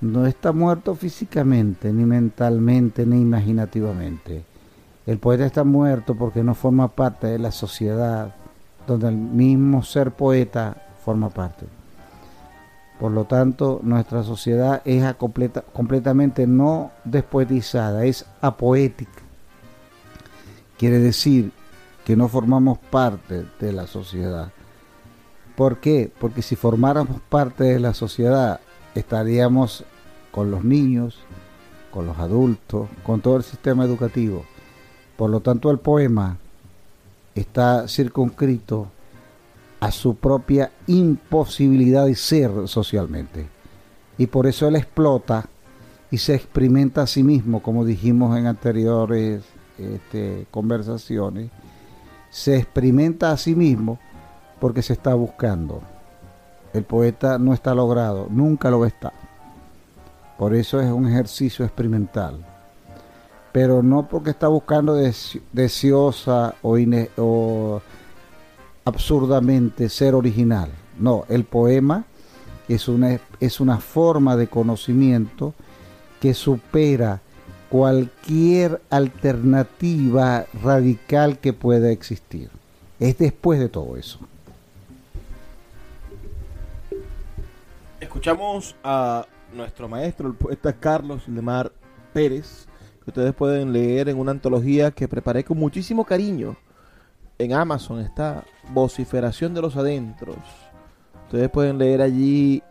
No 0.00 0.26
está 0.26 0.52
muerto 0.52 0.94
físicamente, 0.94 1.92
ni 1.92 2.04
mentalmente, 2.04 3.04
ni 3.06 3.20
imaginativamente. 3.20 4.44
El 5.06 5.18
poeta 5.18 5.46
está 5.46 5.64
muerto 5.64 6.14
porque 6.14 6.42
no 6.42 6.54
forma 6.54 6.88
parte 6.88 7.26
de 7.26 7.38
la 7.38 7.52
sociedad, 7.52 8.34
donde 8.86 9.08
el 9.08 9.16
mismo 9.16 9.82
ser 9.82 10.12
poeta 10.12 10.76
forma 11.04 11.30
parte. 11.30 11.66
Por 12.98 13.12
lo 13.12 13.24
tanto, 13.24 13.80
nuestra 13.82 14.22
sociedad 14.22 14.82
es 14.84 15.02
completamente 15.14 16.46
no 16.46 16.90
despoetizada, 17.04 18.04
es 18.04 18.26
apoética. 18.42 19.22
Quiere 20.78 20.98
decir 20.98 21.50
que 22.04 22.14
no 22.14 22.28
formamos 22.28 22.78
parte 22.78 23.46
de 23.58 23.72
la 23.72 23.86
sociedad. 23.86 24.52
¿Por 25.60 25.76
qué? 25.76 26.10
Porque 26.18 26.40
si 26.40 26.56
formáramos 26.56 27.20
parte 27.28 27.64
de 27.64 27.80
la 27.80 27.92
sociedad, 27.92 28.60
estaríamos 28.94 29.84
con 30.30 30.50
los 30.50 30.64
niños, 30.64 31.18
con 31.90 32.06
los 32.06 32.16
adultos, 32.16 32.88
con 33.02 33.20
todo 33.20 33.36
el 33.36 33.42
sistema 33.42 33.84
educativo. 33.84 34.46
Por 35.18 35.28
lo 35.28 35.40
tanto, 35.40 35.70
el 35.70 35.78
poema 35.78 36.38
está 37.34 37.86
circunscrito 37.88 38.86
a 39.80 39.90
su 39.90 40.14
propia 40.14 40.72
imposibilidad 40.86 42.06
de 42.06 42.14
ser 42.14 42.50
socialmente. 42.64 43.46
Y 44.16 44.28
por 44.28 44.46
eso 44.46 44.66
él 44.66 44.76
explota 44.76 45.44
y 46.10 46.16
se 46.16 46.36
experimenta 46.36 47.02
a 47.02 47.06
sí 47.06 47.22
mismo, 47.22 47.62
como 47.62 47.84
dijimos 47.84 48.38
en 48.38 48.46
anteriores 48.46 49.42
este, 49.76 50.46
conversaciones, 50.50 51.50
se 52.30 52.56
experimenta 52.56 53.30
a 53.30 53.36
sí 53.36 53.54
mismo 53.54 53.98
porque 54.60 54.82
se 54.82 54.92
está 54.92 55.14
buscando. 55.14 55.80
El 56.72 56.84
poeta 56.84 57.38
no 57.38 57.52
está 57.52 57.74
logrado, 57.74 58.28
nunca 58.30 58.70
lo 58.70 58.86
está. 58.86 59.12
Por 60.38 60.54
eso 60.54 60.80
es 60.80 60.90
un 60.90 61.08
ejercicio 61.08 61.64
experimental 61.64 62.44
pero 63.52 63.82
no 63.82 64.06
porque 64.06 64.30
está 64.30 64.48
buscando 64.48 64.94
deseosa 65.52 66.54
o, 66.62 66.76
o 67.16 67.82
absurdamente 68.84 69.88
ser 69.88 70.14
original. 70.14 70.70
No, 70.98 71.24
el 71.28 71.44
poema 71.44 72.04
es 72.68 72.88
una, 72.88 73.18
es 73.40 73.60
una 73.60 73.78
forma 73.78 74.36
de 74.36 74.46
conocimiento 74.46 75.54
que 76.20 76.34
supera 76.34 77.20
cualquier 77.70 78.82
alternativa 78.90 80.46
radical 80.62 81.38
que 81.38 81.52
pueda 81.52 81.90
existir. 81.90 82.50
Es 82.98 83.18
después 83.18 83.58
de 83.58 83.68
todo 83.68 83.96
eso. 83.96 84.18
Escuchamos 88.10 88.74
a 88.82 89.24
nuestro 89.54 89.88
maestro, 89.88 90.26
el 90.26 90.34
poeta 90.34 90.72
Carlos 90.72 91.28
Lemar 91.28 91.70
Pérez, 92.12 92.66
ustedes 93.06 93.32
pueden 93.32 93.72
leer 93.72 94.08
en 94.08 94.18
una 94.18 94.32
antología 94.32 94.90
que 94.90 95.06
preparé 95.06 95.44
con 95.44 95.56
muchísimo 95.56 96.04
cariño. 96.04 96.56
En 97.38 97.52
Amazon 97.52 98.00
está 98.00 98.42
Vociferación 98.70 99.54
de 99.54 99.62
los 99.62 99.76
Adentros. 99.76 100.38
Ustedes 101.26 101.48
pueden 101.50 101.78
leer 101.78 102.02
allí 102.02 102.64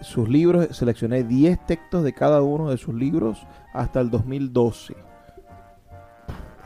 sus 0.00 0.30
libros. 0.30 0.74
Seleccioné 0.74 1.24
10 1.24 1.66
textos 1.66 2.02
de 2.02 2.14
cada 2.14 2.40
uno 2.40 2.70
de 2.70 2.78
sus 2.78 2.94
libros 2.94 3.46
hasta 3.74 4.00
el 4.00 4.08
2012. 4.08 4.96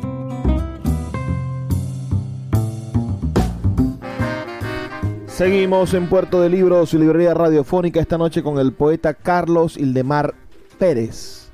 Seguimos 5.27 5.93
en 5.93 6.09
Puerto 6.09 6.41
de 6.41 6.49
Libros 6.49 6.95
y 6.95 6.99
Librería 6.99 7.35
Radiofónica 7.35 7.99
esta 7.99 8.17
noche 8.17 8.41
con 8.41 8.61
el 8.61 8.73
poeta 8.73 9.15
Carlos 9.15 9.77
Ildemar 9.77 10.33
Pérez. 10.79 11.51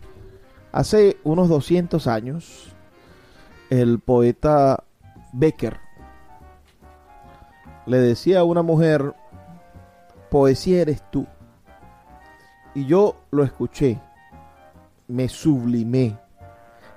Hace 0.71 1.17
unos 1.25 1.49
200 1.49 2.07
años, 2.07 2.75
el 3.71 4.01
poeta 4.01 4.85
Becker 5.33 5.82
le 7.87 7.99
decía 7.99 8.41
a 8.41 8.45
una 8.45 8.62
mujer, 8.62 9.15
poesía 10.31 10.83
eres 10.83 11.03
tú. 11.11 11.27
Y 12.75 12.87
yo 12.87 13.17
lo 13.31 13.45
escuché, 13.45 14.01
me 15.09 15.29
sublimé. 15.29 16.17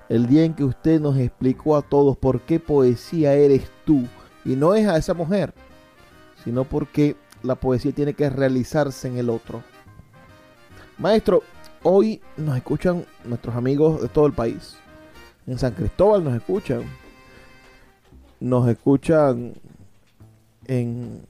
El 0.08 0.26
día 0.26 0.44
en 0.44 0.54
que 0.54 0.64
usted 0.64 1.00
nos 1.00 1.18
explicó 1.18 1.76
a 1.76 1.82
todos 1.82 2.16
por 2.16 2.42
qué 2.42 2.60
poesía 2.60 3.34
eres 3.34 3.70
tú, 3.84 4.04
y 4.44 4.54
no 4.54 4.74
es 4.74 4.86
a 4.86 4.96
esa 4.96 5.14
mujer, 5.14 5.52
sino 6.44 6.64
porque 6.64 7.16
la 7.42 7.56
poesía 7.56 7.92
tiene 7.92 8.14
que 8.14 8.30
realizarse 8.30 9.08
en 9.08 9.18
el 9.18 9.28
otro. 9.28 9.62
Maestro, 10.98 11.42
hoy 11.82 12.22
nos 12.36 12.56
escuchan 12.56 13.04
nuestros 13.24 13.54
amigos 13.56 14.00
de 14.00 14.08
todo 14.08 14.26
el 14.26 14.32
país. 14.32 14.76
En 15.46 15.58
San 15.58 15.72
Cristóbal 15.72 16.24
nos 16.24 16.34
escuchan. 16.34 16.82
Nos 18.40 18.68
escuchan 18.68 19.54
en, 20.66 21.22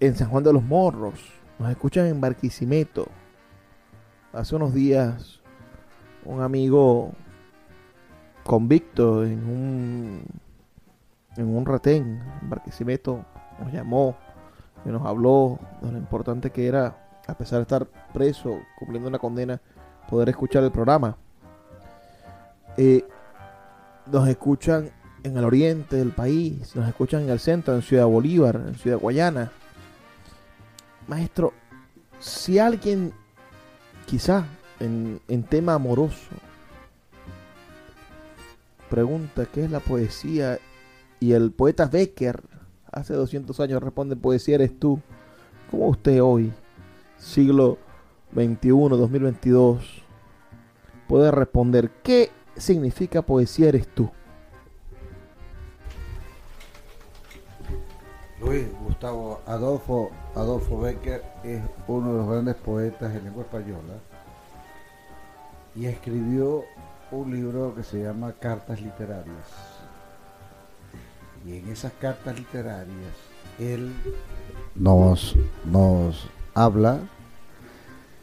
en 0.00 0.16
San 0.16 0.28
Juan 0.28 0.44
de 0.44 0.52
los 0.52 0.62
Morros. 0.62 1.20
Nos 1.58 1.70
escuchan 1.70 2.06
en 2.06 2.20
Barquisimeto. 2.20 3.06
Hace 4.32 4.56
unos 4.56 4.72
días 4.72 5.40
un 6.24 6.40
amigo 6.40 7.12
convicto 8.44 9.24
en 9.24 9.44
un 9.46 10.22
en 11.36 11.54
un 11.54 11.64
retén 11.64 12.22
en 12.42 12.50
Barquisimeto 12.50 13.24
nos 13.58 13.72
llamó 13.72 14.16
y 14.84 14.88
nos 14.88 15.04
habló 15.06 15.58
de 15.80 15.92
lo 15.92 15.98
importante 15.98 16.50
que 16.50 16.66
era, 16.66 16.96
a 17.26 17.34
pesar 17.34 17.58
de 17.58 17.62
estar 17.62 17.86
preso, 18.12 18.58
cumpliendo 18.78 19.08
una 19.08 19.18
condena, 19.18 19.60
poder 20.08 20.28
escuchar 20.28 20.64
el 20.64 20.72
programa. 20.72 21.16
Eh, 22.76 23.04
nos 24.10 24.28
escuchan 24.28 24.90
en 25.22 25.36
el 25.36 25.44
oriente 25.44 25.96
del 25.96 26.10
país, 26.10 26.74
nos 26.74 26.88
escuchan 26.88 27.22
en 27.22 27.30
el 27.30 27.38
centro, 27.38 27.74
en 27.74 27.82
Ciudad 27.82 28.06
Bolívar, 28.06 28.56
en 28.66 28.74
Ciudad 28.74 28.98
Guayana. 28.98 29.52
Maestro, 31.06 31.52
si 32.18 32.58
alguien, 32.58 33.12
quizá 34.06 34.46
en, 34.80 35.20
en 35.28 35.42
tema 35.44 35.74
amoroso, 35.74 36.30
pregunta 38.90 39.46
qué 39.46 39.64
es 39.64 39.70
la 39.70 39.80
poesía 39.80 40.58
y 41.18 41.32
el 41.32 41.52
poeta 41.52 41.86
Becker 41.86 42.42
hace 42.90 43.14
200 43.14 43.58
años 43.60 43.82
responde 43.82 44.16
poesía 44.16 44.56
eres 44.56 44.78
tú. 44.78 45.00
¿Cómo 45.70 45.88
usted 45.88 46.22
hoy, 46.22 46.52
siglo 47.16 47.78
XXI, 48.34 48.68
2022, 48.68 50.02
puede 51.08 51.30
responder 51.30 51.90
qué 52.02 52.30
significa 52.56 53.22
poesía 53.22 53.68
eres 53.68 53.88
tú? 53.88 54.10
Luis 58.44 58.66
Gustavo 58.84 59.40
Adolfo, 59.46 60.10
Adolfo 60.34 60.80
Becker 60.80 61.22
es 61.44 61.62
uno 61.86 62.12
de 62.12 62.18
los 62.18 62.28
grandes 62.28 62.56
poetas 62.56 63.14
en 63.14 63.24
lengua 63.24 63.44
española 63.44 63.94
y 65.76 65.86
escribió 65.86 66.64
un 67.12 67.32
libro 67.32 67.72
que 67.74 67.84
se 67.84 68.02
llama 68.02 68.32
Cartas 68.32 68.80
Literarias. 68.80 69.46
Y 71.46 71.58
en 71.58 71.68
esas 71.68 71.92
cartas 71.94 72.36
literarias 72.36 73.14
él 73.58 73.92
nos, 74.74 75.34
nos 75.64 76.28
habla 76.54 77.00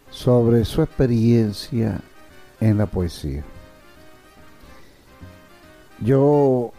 sobre 0.10 0.66
su 0.66 0.82
experiencia 0.82 2.02
en 2.60 2.78
la 2.78 2.86
poesía. 2.86 3.44
Yo 6.02 6.72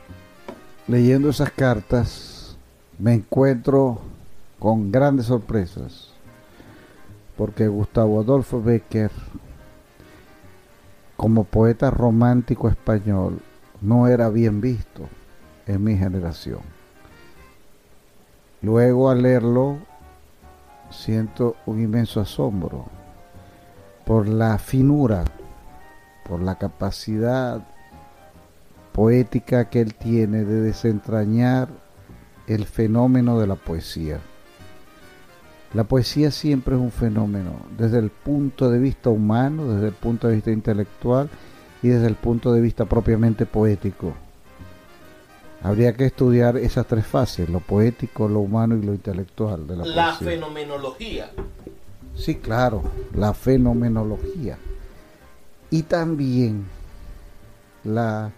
leyendo 0.87 1.31
esas 1.31 1.51
cartas 1.51 2.30
me 3.01 3.15
encuentro 3.15 3.99
con 4.59 4.93
grandes 4.93 5.27
sorpresas 5.27 6.11
porque 7.39 7.67
Gustavo 7.67 8.21
Adolfo 8.21 8.63
Becker 8.63 9.11
como 11.17 11.45
poeta 11.45 11.91
romántico 11.91 12.69
español 12.69 13.41
no 13.81 14.07
era 14.07 14.29
bien 14.29 14.61
visto 14.61 15.09
en 15.67 15.83
mi 15.83 15.97
generación. 15.97 16.61
Luego 18.61 19.09
al 19.09 19.23
leerlo 19.23 19.79
siento 20.91 21.57
un 21.65 21.81
inmenso 21.81 22.21
asombro 22.21 22.85
por 24.05 24.29
la 24.29 24.59
finura, 24.59 25.25
por 26.29 26.43
la 26.43 26.57
capacidad 26.57 27.67
poética 28.93 29.71
que 29.71 29.81
él 29.81 29.95
tiene 29.95 30.45
de 30.45 30.61
desentrañar 30.61 31.69
el 32.55 32.67
fenómeno 32.67 33.39
de 33.39 33.47
la 33.47 33.55
poesía. 33.55 34.19
La 35.73 35.85
poesía 35.85 36.31
siempre 36.33 36.75
es 36.75 36.81
un 36.81 36.91
fenómeno, 36.91 37.53
desde 37.79 37.99
el 37.99 38.11
punto 38.11 38.71
de 38.71 38.81
vista 38.81 39.09
humano, 39.09 39.73
desde 39.75 39.89
el 39.89 39.93
punto 39.95 40.27
de 40.27 40.35
vista 40.35 40.51
intelectual 40.51 41.31
y 41.83 41.89
desde 41.89 42.09
el 42.09 42.17
punto 42.17 42.53
de 42.53 42.61
vista 42.61 42.87
propiamente 42.87 43.47
poético. 43.47 44.15
Habría 45.63 45.93
que 45.95 46.07
estudiar 46.07 46.57
esas 46.57 46.87
tres 46.87 47.07
fases, 47.07 47.49
lo 47.49 47.61
poético, 47.61 48.29
lo 48.29 48.41
humano 48.41 48.77
y 48.77 48.83
lo 48.83 48.95
intelectual 48.95 49.67
de 49.67 49.77
la, 49.77 49.87
La 49.87 50.05
poesía. 50.17 50.29
fenomenología. 50.31 51.31
Sí, 52.17 52.35
claro, 52.37 52.83
la 53.15 53.33
fenomenología. 53.33 54.59
Y 55.71 55.83
también 55.85 56.65
la 57.85 58.33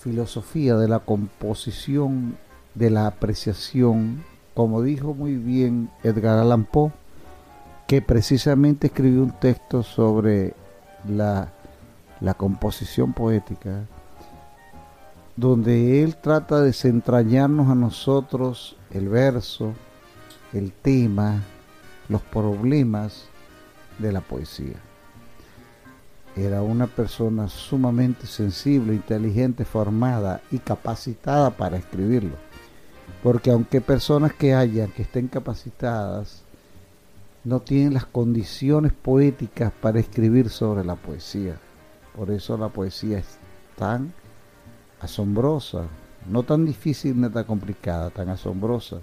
filosofía 0.00 0.74
de 0.76 0.88
la 0.88 0.98
composición, 0.98 2.36
de 2.74 2.90
la 2.90 3.06
apreciación, 3.06 4.24
como 4.54 4.82
dijo 4.82 5.14
muy 5.14 5.36
bien 5.36 5.90
Edgar 6.02 6.38
Allan 6.38 6.64
Poe, 6.64 6.92
que 7.86 8.02
precisamente 8.02 8.88
escribió 8.88 9.22
un 9.22 9.32
texto 9.32 9.82
sobre 9.82 10.54
la, 11.08 11.52
la 12.20 12.34
composición 12.34 13.12
poética, 13.12 13.84
donde 15.36 16.02
él 16.02 16.16
trata 16.16 16.60
de 16.60 16.66
desentrañarnos 16.66 17.68
a 17.68 17.74
nosotros 17.74 18.76
el 18.90 19.08
verso, 19.08 19.74
el 20.52 20.72
tema, 20.72 21.42
los 22.08 22.22
problemas 22.22 23.26
de 23.98 24.12
la 24.12 24.20
poesía. 24.20 24.76
Era 26.36 26.62
una 26.62 26.86
persona 26.86 27.48
sumamente 27.48 28.26
sensible, 28.26 28.94
inteligente, 28.94 29.64
formada 29.64 30.40
y 30.50 30.58
capacitada 30.58 31.50
para 31.50 31.76
escribirlo. 31.76 32.36
Porque 33.22 33.50
aunque 33.50 33.80
personas 33.80 34.34
que 34.34 34.54
hayan, 34.54 34.90
que 34.92 35.02
estén 35.02 35.28
capacitadas, 35.28 36.42
no 37.44 37.60
tienen 37.60 37.94
las 37.94 38.06
condiciones 38.06 38.92
poéticas 38.92 39.72
para 39.80 40.00
escribir 40.00 40.48
sobre 40.48 40.84
la 40.84 40.96
poesía. 40.96 41.58
Por 42.16 42.30
eso 42.30 42.56
la 42.56 42.68
poesía 42.68 43.18
es 43.18 43.38
tan 43.76 44.12
asombrosa, 45.00 45.84
no 46.28 46.42
tan 46.42 46.64
difícil 46.64 47.20
ni 47.20 47.28
tan 47.28 47.44
complicada, 47.44 48.10
tan 48.10 48.30
asombrosa, 48.30 49.00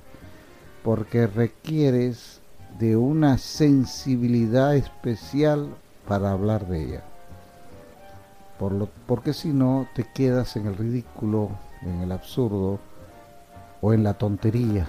porque 0.84 1.28
requieres 1.28 2.42
de 2.80 2.96
una 2.96 3.38
sensibilidad 3.38 4.76
especial 4.76 5.70
para 6.08 6.32
hablar 6.32 6.68
de 6.68 6.84
ella. 6.84 7.04
Por 8.58 8.72
lo, 8.72 8.90
porque 9.08 9.34
si 9.34 9.50
no 9.50 9.88
te 9.94 10.04
quedas 10.04 10.56
en 10.56 10.68
el 10.68 10.78
ridículo, 10.78 11.50
en 11.82 12.02
el 12.02 12.12
absurdo 12.12 12.80
o 13.82 13.94
en 13.94 14.04
la 14.04 14.13
tontería. 14.13 14.88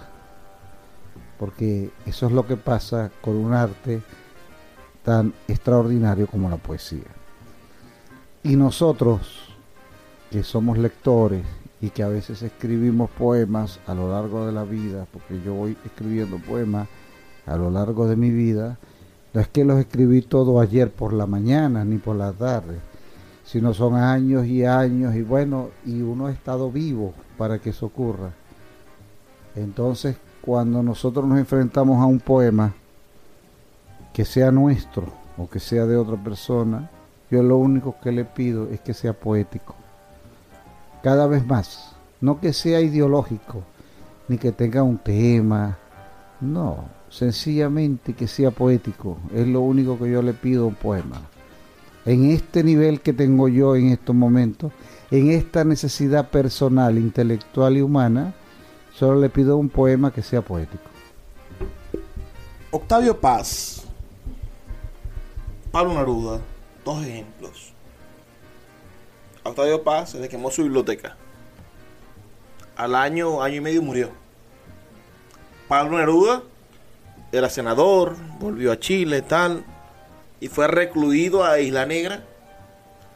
Porque 1.38 1.90
eso 2.06 2.26
es 2.26 2.32
lo 2.32 2.46
que 2.46 2.56
pasa 2.56 3.10
con 3.20 3.36
un 3.36 3.52
arte 3.52 4.02
tan 5.02 5.34
extraordinario 5.48 6.26
como 6.26 6.48
la 6.48 6.56
poesía. 6.56 7.10
Y 8.44 8.56
nosotros, 8.56 9.54
que 10.30 10.42
somos 10.42 10.78
lectores 10.78 11.44
y 11.80 11.90
que 11.90 12.02
a 12.02 12.08
veces 12.08 12.42
escribimos 12.42 13.10
poemas 13.10 13.80
a 13.86 13.94
lo 13.94 14.10
largo 14.10 14.46
de 14.46 14.52
la 14.52 14.64
vida, 14.64 15.06
porque 15.12 15.40
yo 15.44 15.54
voy 15.54 15.76
escribiendo 15.84 16.38
poemas 16.38 16.88
a 17.46 17.56
lo 17.56 17.70
largo 17.70 18.06
de 18.06 18.16
mi 18.16 18.30
vida, 18.30 18.78
no 19.34 19.40
es 19.40 19.48
que 19.48 19.64
los 19.64 19.78
escribí 19.78 20.22
todo 20.22 20.60
ayer 20.60 20.90
por 20.92 21.12
la 21.12 21.26
mañana 21.26 21.84
ni 21.84 21.98
por 21.98 22.16
la 22.16 22.32
tarde, 22.32 22.78
sino 23.44 23.74
son 23.74 23.96
años 23.96 24.46
y 24.46 24.64
años 24.64 25.14
y 25.14 25.22
bueno, 25.22 25.70
y 25.84 26.02
uno 26.02 26.26
ha 26.26 26.32
estado 26.32 26.70
vivo 26.70 27.14
para 27.38 27.58
que 27.58 27.70
eso 27.70 27.86
ocurra. 27.86 28.32
Entonces, 29.54 30.16
cuando 30.40 30.82
nosotros 30.82 31.26
nos 31.26 31.38
enfrentamos 31.38 32.00
a 32.02 32.06
un 32.06 32.20
poema 32.20 32.74
que 34.12 34.24
sea 34.24 34.50
nuestro 34.50 35.06
o 35.36 35.48
que 35.48 35.60
sea 35.60 35.86
de 35.86 35.96
otra 35.96 36.16
persona, 36.16 36.90
yo 37.30 37.42
lo 37.42 37.56
único 37.56 37.96
que 38.02 38.12
le 38.12 38.24
pido 38.24 38.68
es 38.70 38.80
que 38.80 38.92
sea 38.92 39.12
poético. 39.12 39.74
Cada 41.02 41.26
vez 41.26 41.46
más, 41.46 41.94
no 42.20 42.40
que 42.40 42.52
sea 42.52 42.80
ideológico, 42.80 43.62
ni 44.28 44.38
que 44.38 44.52
tenga 44.52 44.82
un 44.82 44.98
tema. 44.98 45.78
No, 46.40 46.84
sencillamente 47.08 48.14
que 48.14 48.28
sea 48.28 48.50
poético. 48.50 49.18
Es 49.34 49.46
lo 49.46 49.60
único 49.60 49.98
que 49.98 50.10
yo 50.10 50.22
le 50.22 50.32
pido 50.34 50.64
a 50.64 50.68
un 50.68 50.74
poema. 50.74 51.20
En 52.04 52.30
este 52.30 52.64
nivel 52.64 53.00
que 53.00 53.12
tengo 53.12 53.48
yo 53.48 53.76
en 53.76 53.90
estos 53.90 54.14
momentos, 54.14 54.72
en 55.10 55.30
esta 55.30 55.64
necesidad 55.64 56.30
personal, 56.30 56.98
intelectual 56.98 57.76
y 57.76 57.82
humana, 57.82 58.34
solo 58.94 59.20
le 59.20 59.28
pido 59.28 59.56
un 59.56 59.68
poema 59.68 60.12
que 60.12 60.22
sea 60.22 60.42
poético. 60.42 60.84
Octavio 62.70 63.20
Paz, 63.20 63.84
Pablo 65.70 65.94
Neruda, 65.94 66.40
dos 66.84 67.04
ejemplos. 67.04 67.72
Octavio 69.42 69.82
Paz 69.82 70.10
se 70.10 70.20
le 70.20 70.28
quemó 70.28 70.50
su 70.50 70.62
biblioteca. 70.62 71.16
Al 72.76 72.94
año, 72.94 73.42
año 73.42 73.56
y 73.56 73.60
medio 73.60 73.82
murió. 73.82 74.10
Pablo 75.68 75.98
Neruda 75.98 76.42
era 77.32 77.48
senador, 77.48 78.16
volvió 78.38 78.72
a 78.72 78.78
Chile, 78.78 79.22
tal, 79.22 79.64
y 80.40 80.48
fue 80.48 80.66
recluido 80.68 81.44
a 81.44 81.60
Isla 81.60 81.86
Negra 81.86 82.24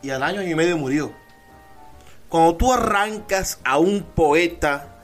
y 0.02 0.10
al 0.10 0.22
año, 0.22 0.40
año 0.40 0.50
y 0.50 0.54
medio 0.54 0.78
murió. 0.78 1.12
Cuando 2.28 2.56
tú 2.56 2.72
arrancas 2.72 3.60
a 3.64 3.78
un 3.78 4.02
poeta 4.02 4.95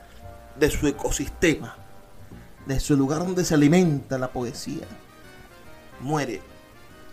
de 0.59 0.69
su 0.69 0.87
ecosistema, 0.87 1.75
de 2.65 2.79
su 2.79 2.95
lugar 2.95 3.19
donde 3.19 3.45
se 3.45 3.53
alimenta 3.53 4.17
la 4.17 4.31
poesía, 4.31 4.85
muere 5.99 6.41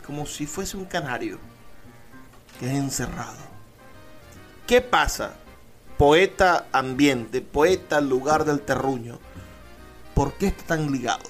como 0.06 0.26
si 0.26 0.46
fuese 0.46 0.76
un 0.76 0.86
canario 0.86 1.38
que 2.58 2.66
es 2.66 2.76
encerrado. 2.76 3.38
¿Qué 4.66 4.80
pasa? 4.80 5.32
Poeta 5.96 6.66
ambiente, 6.72 7.40
poeta 7.40 8.00
lugar 8.00 8.44
del 8.44 8.60
terruño. 8.60 9.18
¿Por 10.14 10.32
qué 10.34 10.48
está 10.48 10.76
tan 10.76 10.90
ligado? 10.90 11.24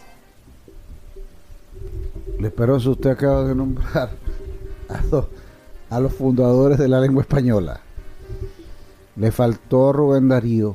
Lesperoso, 2.38 2.92
usted 2.92 3.10
acaba 3.10 3.44
de 3.44 3.54
nombrar 3.54 4.10
a 5.90 6.00
los, 6.00 6.12
fundadores 6.14 6.78
de 6.78 6.88
la 6.88 7.00
lengua 7.00 7.22
española. 7.22 7.80
Le 9.16 9.30
faltó 9.30 9.92
Rubén 9.92 10.28
Darío. 10.28 10.74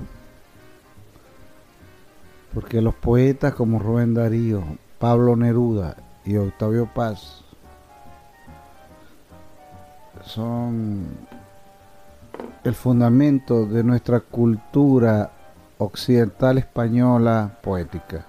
Porque 2.55 2.81
los 2.81 2.95
poetas 2.95 3.53
como 3.53 3.79
Rubén 3.79 4.13
Darío, 4.13 4.63
Pablo 4.97 5.35
Neruda 5.35 5.97
y 6.23 6.37
Octavio 6.37 6.89
Paz 6.95 7.43
son 10.23 11.05
el 12.63 12.73
fundamento 12.73 13.65
de 13.65 13.83
nuestra 13.83 14.21
cultura 14.21 15.31
occidental 15.77 16.57
española 16.57 17.57
poética. 17.61 18.25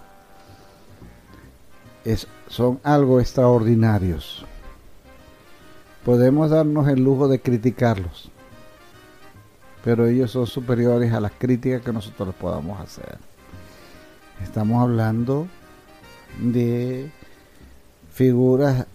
Son 2.48 2.80
algo 2.82 3.20
extraordinarios. 3.20 4.44
Podemos 6.04 6.50
darnos 6.50 6.88
el 6.88 7.02
lujo 7.02 7.28
de 7.28 7.40
criticarlos, 7.40 8.30
pero 9.84 10.06
ellos 10.06 10.32
son 10.32 10.48
superiores 10.48 11.12
a 11.12 11.20
las 11.20 11.32
críticas 11.32 11.82
que 11.82 11.92
nosotros 11.92 12.34
podamos 12.34 12.80
hacer. 12.80 13.18
Estamos 14.42 14.82
hablando 14.82 15.48
de 16.40 17.10
figuras 18.12 18.86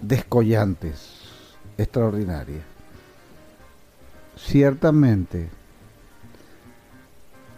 descollantes, 0.00 1.20
extraordinarias. 1.78 2.62
Ciertamente, 4.36 5.48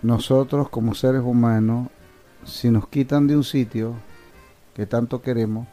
nosotros 0.03 0.69
como 0.69 0.95
seres 0.95 1.23
humanos, 1.23 1.89
si 2.45 2.71
nos 2.71 2.89
quitan 2.89 3.27
de 3.27 3.37
un 3.37 3.45
sitio 3.45 3.95
que 4.75 4.87
tanto 4.87 5.23
queremos, 5.23 5.67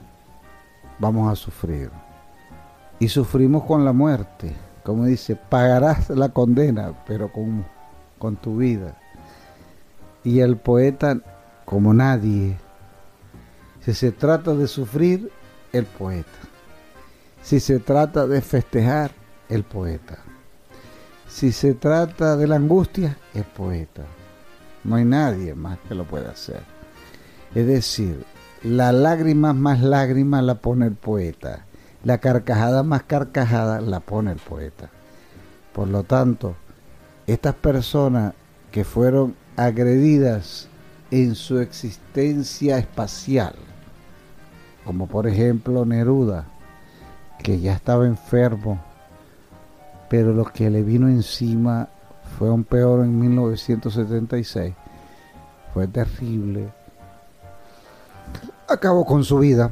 vamos 1.00 1.32
a 1.32 1.36
sufrir. 1.36 1.90
Y 3.00 3.10
sufrimos 3.10 3.64
con 3.64 3.84
la 3.84 3.94
muerte. 3.94 4.56
Como 4.84 5.06
dice, 5.06 5.36
pagarás 5.36 6.10
la 6.10 6.30
condena, 6.30 6.94
pero 7.06 7.32
con, 7.32 7.66
con 8.18 8.36
tu 8.36 8.58
vida. 8.58 9.01
Y 10.24 10.40
el 10.40 10.58
poeta, 10.58 11.20
como 11.66 11.94
nadie, 11.94 12.58
si 13.84 13.94
se 13.94 14.12
trata 14.12 14.54
de 14.54 14.68
sufrir, 14.68 15.32
el 15.74 15.86
poeta. 15.86 16.30
Si 17.42 17.60
se 17.60 17.80
trata 17.80 18.28
de 18.28 18.42
festejar, 18.42 19.12
el 19.50 19.64
poeta. 19.64 20.20
Si 21.28 21.52
se 21.52 21.74
trata 21.74 22.38
de 22.38 22.48
la 22.48 22.58
angustia, 22.58 23.18
el 23.34 23.44
poeta. 23.44 24.04
No 24.84 24.96
hay 24.96 25.06
nadie 25.06 25.56
más 25.56 25.80
que 25.88 25.96
lo 25.96 26.06
pueda 26.06 26.32
hacer. 26.32 26.62
Es 27.56 27.66
decir, 27.66 28.24
la 28.64 28.92
lágrima 28.92 29.54
más 29.54 29.82
lágrima 29.82 30.42
la 30.42 30.56
pone 30.56 30.86
el 30.86 30.96
poeta. 30.96 31.66
La 32.04 32.20
carcajada 32.20 32.84
más 32.84 33.04
carcajada 33.04 33.82
la 33.82 34.00
pone 34.00 34.32
el 34.32 34.40
poeta. 34.40 34.90
Por 35.74 35.88
lo 35.88 36.04
tanto, 36.04 36.56
estas 37.28 37.56
personas 37.56 38.34
que 38.72 38.84
fueron 38.84 39.36
agredidas 39.66 40.68
en 41.12 41.36
su 41.36 41.60
existencia 41.60 42.78
espacial, 42.78 43.54
como 44.86 45.08
por 45.08 45.28
ejemplo 45.28 45.86
Neruda, 45.86 46.46
que 47.44 47.60
ya 47.60 47.74
estaba 47.74 48.08
enfermo, 48.08 48.80
pero 50.10 50.34
lo 50.34 50.46
que 50.46 50.70
le 50.70 50.82
vino 50.82 51.08
encima 51.08 51.90
fue 52.38 52.50
un 52.50 52.64
peor 52.64 53.04
en 53.04 53.20
1976, 53.20 54.74
fue 55.74 55.88
terrible, 55.88 56.70
acabó 58.68 59.06
con 59.06 59.24
su 59.24 59.40
vida, 59.40 59.70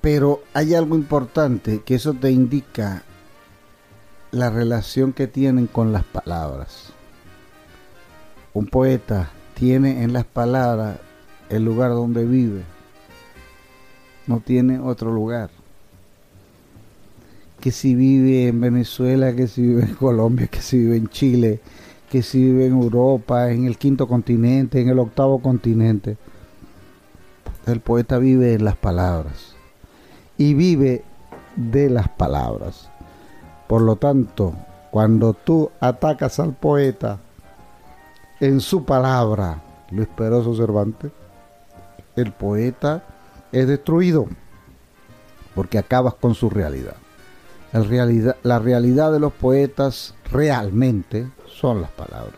pero 0.00 0.42
hay 0.54 0.74
algo 0.74 0.96
importante 0.96 1.82
que 1.82 1.94
eso 1.94 2.14
te 2.14 2.30
indica 2.30 3.02
la 4.30 4.50
relación 4.50 5.12
que 5.12 5.26
tienen 5.26 5.66
con 5.66 5.92
las 5.92 6.04
palabras 6.04 6.92
un 8.58 8.66
poeta 8.66 9.30
tiene 9.54 10.02
en 10.02 10.12
las 10.12 10.24
palabras 10.24 10.98
el 11.48 11.64
lugar 11.64 11.90
donde 11.90 12.24
vive, 12.24 12.62
no 14.26 14.40
tiene 14.40 14.80
otro 14.80 15.12
lugar. 15.12 15.50
Que 17.60 17.70
si 17.70 17.94
vive 17.94 18.48
en 18.48 18.60
Venezuela, 18.60 19.34
que 19.34 19.46
si 19.46 19.62
vive 19.62 19.82
en 19.82 19.94
Colombia, 19.94 20.48
que 20.48 20.60
si 20.60 20.78
vive 20.78 20.96
en 20.96 21.08
Chile, 21.08 21.60
que 22.10 22.22
si 22.22 22.42
vive 22.42 22.66
en 22.66 22.72
Europa, 22.72 23.50
en 23.50 23.64
el 23.64 23.78
quinto 23.78 24.08
continente, 24.08 24.80
en 24.80 24.88
el 24.88 24.98
octavo 24.98 25.40
continente. 25.40 26.16
El 27.66 27.80
poeta 27.80 28.18
vive 28.18 28.54
en 28.54 28.64
las 28.64 28.76
palabras 28.76 29.54
y 30.36 30.54
vive 30.54 31.04
de 31.56 31.90
las 31.90 32.08
palabras. 32.08 32.90
Por 33.68 33.82
lo 33.82 33.96
tanto, 33.96 34.54
cuando 34.90 35.34
tú 35.34 35.70
atacas 35.80 36.40
al 36.40 36.54
poeta, 36.54 37.20
en 38.40 38.60
su 38.60 38.84
palabra, 38.84 39.62
Luis 39.90 40.08
Peroso 40.08 40.54
Cervantes, 40.54 41.10
el 42.14 42.32
poeta 42.32 43.02
es 43.52 43.66
destruido 43.66 44.26
porque 45.54 45.78
acabas 45.78 46.14
con 46.14 46.34
su 46.34 46.48
realidad. 46.48 46.96
realidad. 47.72 48.36
La 48.42 48.58
realidad 48.58 49.12
de 49.12 49.20
los 49.20 49.32
poetas 49.32 50.14
realmente 50.30 51.28
son 51.46 51.80
las 51.80 51.90
palabras. 51.90 52.36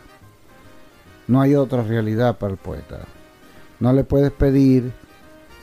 No 1.27 1.39
hay 1.39 1.55
otra 1.55 1.83
realidad 1.83 2.37
para 2.37 2.53
el 2.53 2.57
poeta. 2.57 2.99
No 3.79 3.93
le 3.93 4.03
puedes 4.03 4.31
pedir 4.31 4.91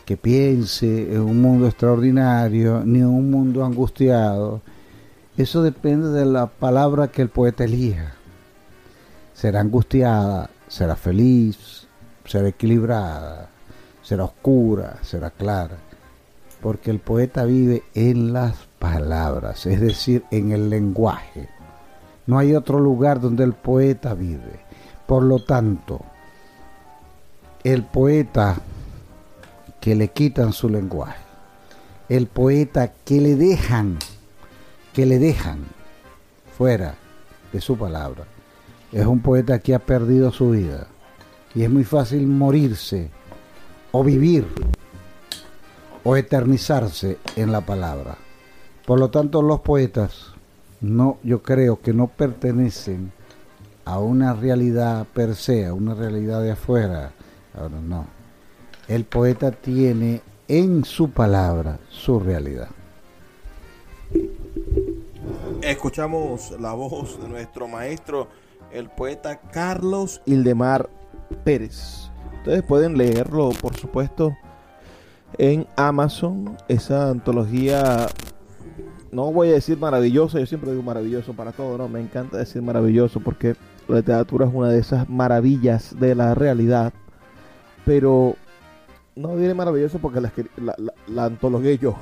que 0.04 0.16
piense 0.16 1.12
en 1.12 1.20
un 1.20 1.42
mundo 1.42 1.66
extraordinario 1.66 2.82
ni 2.84 3.00
en 3.00 3.06
un 3.06 3.30
mundo 3.30 3.64
angustiado. 3.64 4.62
Eso 5.36 5.62
depende 5.62 6.08
de 6.10 6.24
la 6.24 6.46
palabra 6.46 7.08
que 7.08 7.22
el 7.22 7.28
poeta 7.28 7.64
elija 7.64 8.17
será 9.38 9.60
angustiada, 9.60 10.50
será 10.66 10.96
feliz, 10.96 11.86
será 12.24 12.48
equilibrada, 12.48 13.48
será 14.02 14.24
oscura, 14.24 14.98
será 15.02 15.30
clara, 15.30 15.76
porque 16.60 16.90
el 16.90 16.98
poeta 16.98 17.44
vive 17.44 17.84
en 17.94 18.32
las 18.32 18.56
palabras, 18.80 19.64
es 19.66 19.80
decir, 19.80 20.24
en 20.32 20.50
el 20.50 20.68
lenguaje. 20.68 21.48
No 22.26 22.36
hay 22.36 22.56
otro 22.56 22.80
lugar 22.80 23.20
donde 23.20 23.44
el 23.44 23.52
poeta 23.52 24.12
vive. 24.14 24.58
Por 25.06 25.22
lo 25.22 25.38
tanto, 25.38 26.00
el 27.62 27.84
poeta 27.84 28.56
que 29.80 29.94
le 29.94 30.08
quitan 30.08 30.52
su 30.52 30.68
lenguaje, 30.68 31.22
el 32.08 32.26
poeta 32.26 32.90
que 33.04 33.20
le 33.20 33.36
dejan, 33.36 33.98
que 34.92 35.06
le 35.06 35.20
dejan 35.20 35.60
fuera 36.56 36.96
de 37.52 37.60
su 37.60 37.78
palabra, 37.78 38.24
es 38.92 39.06
un 39.06 39.20
poeta 39.20 39.58
que 39.58 39.74
ha 39.74 39.78
perdido 39.78 40.32
su 40.32 40.50
vida. 40.50 40.88
Y 41.54 41.62
es 41.62 41.70
muy 41.70 41.84
fácil 41.84 42.26
morirse 42.26 43.10
o 43.92 44.04
vivir 44.04 44.46
o 46.04 46.16
eternizarse 46.16 47.18
en 47.36 47.52
la 47.52 47.60
palabra. 47.60 48.16
Por 48.86 48.98
lo 48.98 49.10
tanto, 49.10 49.42
los 49.42 49.60
poetas 49.60 50.32
no 50.80 51.18
yo 51.22 51.42
creo 51.42 51.80
que 51.80 51.92
no 51.92 52.06
pertenecen 52.06 53.12
a 53.84 53.98
una 53.98 54.34
realidad 54.34 55.06
per 55.12 55.34
se, 55.34 55.66
a 55.66 55.74
una 55.74 55.94
realidad 55.94 56.42
de 56.42 56.52
afuera. 56.52 57.12
Ahora 57.54 57.80
no. 57.80 58.06
El 58.86 59.04
poeta 59.04 59.50
tiene 59.50 60.22
en 60.46 60.84
su 60.84 61.10
palabra 61.10 61.78
su 61.90 62.20
realidad. 62.20 62.68
Escuchamos 65.60 66.54
la 66.60 66.72
voz 66.72 67.20
de 67.20 67.28
nuestro 67.28 67.68
maestro, 67.68 68.28
el 68.72 68.88
poeta 68.88 69.40
Carlos 69.52 70.22
Ildemar 70.26 70.88
Pérez. 71.44 72.10
Ustedes 72.38 72.62
pueden 72.62 72.96
leerlo, 72.96 73.50
por 73.60 73.76
supuesto, 73.76 74.36
en 75.36 75.66
Amazon, 75.76 76.56
esa 76.68 77.10
antología, 77.10 78.06
no 79.12 79.32
voy 79.32 79.48
a 79.48 79.52
decir 79.52 79.78
maravillosa, 79.78 80.38
yo 80.38 80.46
siempre 80.46 80.70
digo 80.70 80.82
maravilloso 80.82 81.34
para 81.34 81.52
todo, 81.52 81.76
no, 81.76 81.88
me 81.88 82.00
encanta 82.00 82.38
decir 82.38 82.62
maravilloso 82.62 83.20
porque 83.20 83.54
la 83.88 83.96
literatura 83.96 84.46
es 84.46 84.54
una 84.54 84.68
de 84.68 84.78
esas 84.78 85.08
maravillas 85.08 85.98
de 85.98 86.14
la 86.14 86.34
realidad, 86.34 86.92
pero 87.84 88.36
no 89.16 89.36
diré 89.36 89.52
maravilloso 89.54 89.98
porque 89.98 90.20
la, 90.20 90.32
la, 91.08 91.24
antología 91.24 91.74
yo. 91.74 91.96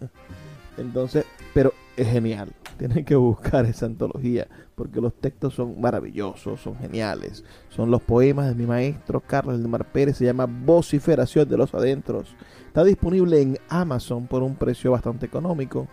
Entonces, 0.78 1.24
pero 1.52 1.72
es 1.96 2.08
genial. 2.08 2.50
Tienen 2.78 3.04
que 3.04 3.16
buscar 3.16 3.66
esa 3.66 3.86
antología 3.86 4.48
porque 4.80 5.02
los 5.02 5.12
textos 5.12 5.52
son 5.52 5.78
maravillosos, 5.78 6.58
son 6.62 6.74
geniales. 6.74 7.44
Son 7.68 7.90
los 7.90 8.00
poemas 8.00 8.48
de 8.48 8.54
mi 8.54 8.64
maestro 8.64 9.20
Carlos 9.20 9.60
Mar 9.60 9.84
Pérez. 9.92 10.16
Se 10.16 10.24
llama 10.24 10.46
Vociferación 10.46 11.46
de 11.46 11.58
los 11.58 11.74
Adentros. 11.74 12.34
Está 12.66 12.82
disponible 12.82 13.42
en 13.42 13.58
Amazon 13.68 14.26
por 14.26 14.42
un 14.42 14.56
precio 14.56 14.92
bastante 14.92 15.26
económico. 15.26 15.86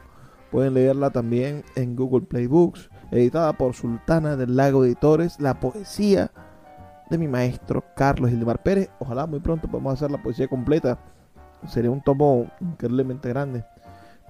Pueden 0.52 0.76
leerla 0.76 1.10
también 1.10 1.66
en 1.76 1.98
Google 1.98 2.28
Play 2.28 2.48
Books. 2.48 2.90
Editada 3.12 3.52
por 3.52 3.74
Sultana 3.74 4.38
del 4.38 4.56
Lago 4.56 4.86
Editores. 4.86 5.38
La 5.42 5.60
poesía 5.60 6.32
de 7.10 7.18
mi 7.18 7.28
maestro 7.28 7.84
Carlos 7.94 8.32
Mar 8.32 8.64
Pérez. 8.64 8.90
Ojalá 9.00 9.28
muy 9.28 9.42
pronto 9.42 9.68
podamos 9.68 9.96
hacer 9.96 10.12
la 10.12 10.24
poesía 10.24 10.48
completa. 10.48 10.98
Sería 11.68 11.92
un 11.92 12.02
tomo 12.02 12.50
increíblemente 12.62 13.28
grande. 13.28 13.66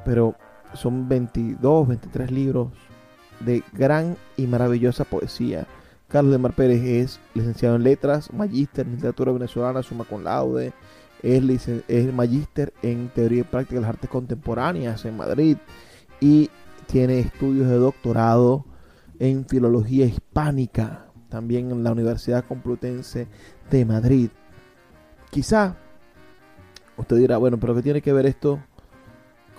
Pero 0.03 0.33
son 0.73 1.07
22, 1.07 1.89
23 1.89 2.31
libros 2.31 2.86
de 3.39 3.63
gran 3.73 4.17
y 4.35 4.47
maravillosa 4.47 5.03
poesía. 5.03 5.67
Carlos 6.07 6.31
de 6.31 6.37
Mar 6.37 6.53
Pérez 6.53 6.83
es 6.83 7.19
licenciado 7.33 7.75
en 7.75 7.83
letras, 7.83 8.31
magíster 8.31 8.85
en 8.85 8.95
literatura 8.95 9.33
venezolana, 9.33 9.83
suma 9.83 10.05
con 10.05 10.23
laude, 10.23 10.73
es, 11.21 11.67
es 11.87 12.13
magíster 12.13 12.73
en 12.81 13.09
teoría 13.09 13.41
y 13.41 13.43
práctica 13.43 13.75
de 13.75 13.81
las 13.81 13.89
artes 13.89 14.09
contemporáneas 14.09 15.03
en 15.05 15.17
Madrid 15.17 15.57
y 16.21 16.49
tiene 16.85 17.19
estudios 17.19 17.67
de 17.67 17.75
doctorado 17.75 18.65
en 19.19 19.45
filología 19.45 20.05
hispánica, 20.05 21.07
también 21.29 21.71
en 21.71 21.83
la 21.83 21.91
Universidad 21.91 22.45
Complutense 22.45 23.27
de 23.69 23.85
Madrid. 23.85 24.29
Quizá 25.29 25.75
usted 26.95 27.17
dirá, 27.17 27.37
bueno, 27.37 27.57
pero 27.59 27.75
¿qué 27.75 27.81
tiene 27.81 28.01
que 28.01 28.13
ver 28.13 28.25
esto 28.25 28.59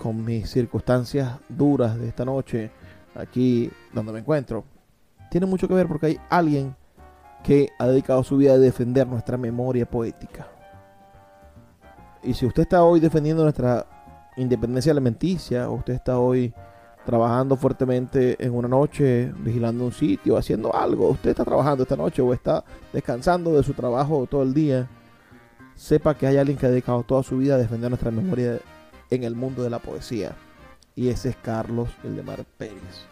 con 0.01 0.25
mis 0.25 0.49
circunstancias 0.49 1.39
duras 1.49 1.99
de 1.99 2.09
esta 2.09 2.25
noche? 2.25 2.71
Aquí 3.19 3.71
donde 3.93 4.13
me 4.13 4.21
encuentro, 4.21 4.65
tiene 5.31 5.47
mucho 5.47 5.69
que 5.69 5.75
ver 5.75 5.89
porque 5.89 6.07
hay 6.07 6.21
alguien 6.31 6.75
que 7.43 7.71
ha 7.79 7.87
dedicado 7.87 8.23
su 8.23 8.37
vida 8.37 8.55
a 8.55 8.59
defender 8.59 9.07
nuestra 9.07 9.37
memoria 9.37 9.89
poética. 9.89 10.49
Y 12.23 12.35
si 12.35 12.47
usted 12.47 12.63
está 12.63 12.83
hoy 12.83 13.01
defendiendo 13.01 13.43
nuestra 13.43 13.87
independencia 14.37 14.93
alimenticia, 14.93 15.69
o 15.69 15.75
usted 15.75 15.95
está 15.95 16.19
hoy 16.19 16.53
trabajando 17.05 17.57
fuertemente 17.57 18.37
en 18.45 18.55
una 18.55 18.69
noche, 18.69 19.33
vigilando 19.39 19.85
un 19.85 19.93
sitio, 19.93 20.37
haciendo 20.37 20.75
algo, 20.75 21.09
usted 21.09 21.31
está 21.31 21.45
trabajando 21.45 21.85
esta 21.85 21.97
noche 21.97 22.23
o 22.23 22.33
está 22.33 22.65
descansando 22.93 23.57
de 23.57 23.63
su 23.63 23.73
trabajo 23.73 24.27
todo 24.27 24.43
el 24.43 24.53
día, 24.53 24.89
sepa 25.75 26.15
que 26.15 26.27
hay 26.27 26.37
alguien 26.37 26.59
que 26.59 26.67
ha 26.67 26.71
dedicado 26.71 27.03
toda 27.05 27.23
su 27.23 27.39
vida 27.39 27.55
a 27.55 27.59
defender 27.59 27.89
nuestra 27.91 28.11
memoria 28.11 28.59
en 29.11 29.25
el 29.25 29.35
mundo 29.35 29.63
de 29.63 29.71
la 29.71 29.79
poesía 29.79 30.35
y 30.99 31.09
ese 31.11 31.29
es 31.29 31.37
Carlos 31.37 31.91
Mar 32.27 32.45
Pérez. 32.57 33.07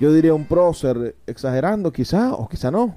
Yo 0.00 0.10
diría 0.10 0.32
un 0.32 0.46
prócer 0.46 1.16
exagerando, 1.26 1.92
quizá 1.92 2.32
o 2.32 2.48
quizá 2.48 2.70
no, 2.70 2.96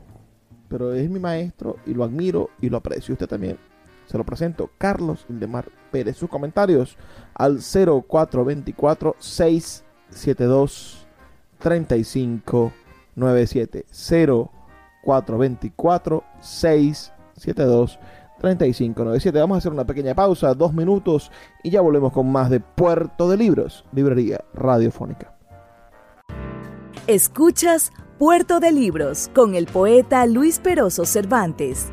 pero 0.69 0.93
es 0.93 1.09
mi 1.09 1.19
maestro 1.19 1.75
y 1.85 1.93
lo 1.93 2.05
admiro 2.05 2.51
y 2.61 2.69
lo 2.69 2.77
aprecio. 2.77 3.11
Usted 3.11 3.27
también 3.27 3.57
se 4.07 4.17
lo 4.17 4.23
presento, 4.23 4.69
Carlos 4.77 5.25
Mar 5.27 5.65
Pérez. 5.91 6.15
Sus 6.15 6.29
comentarios 6.29 6.95
al 7.33 7.59
0424 7.59 9.17
672 9.19 11.05
3597 11.59 13.85
0424 15.03 16.23
672 16.39 17.99
3597. 17.99 18.24
Vamos 19.41 19.55
a 19.55 19.57
hacer 19.57 19.71
una 19.71 19.85
pequeña 19.85 20.13
pausa, 20.13 20.53
dos 20.53 20.73
minutos, 20.73 21.31
y 21.63 21.69
ya 21.71 21.81
volvemos 21.81 22.11
con 22.11 22.31
más 22.31 22.49
de 22.49 22.59
Puerto 22.59 23.29
de 23.29 23.37
Libros, 23.37 23.85
librería 23.91 24.43
radiofónica. 24.53 25.35
Escuchas 27.07 27.91
Puerto 28.17 28.59
de 28.59 28.71
Libros 28.71 29.29
con 29.35 29.55
el 29.55 29.67
poeta 29.67 30.25
Luis 30.25 30.59
Peroso 30.59 31.05
Cervantes. 31.05 31.87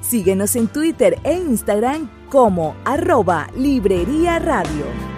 Síguenos 0.00 0.56
en 0.56 0.68
Twitter 0.68 1.18
e 1.24 1.34
Instagram 1.34 2.10
como 2.30 2.74
arroba 2.84 3.48
Librería 3.56 4.38
Radio. 4.38 5.17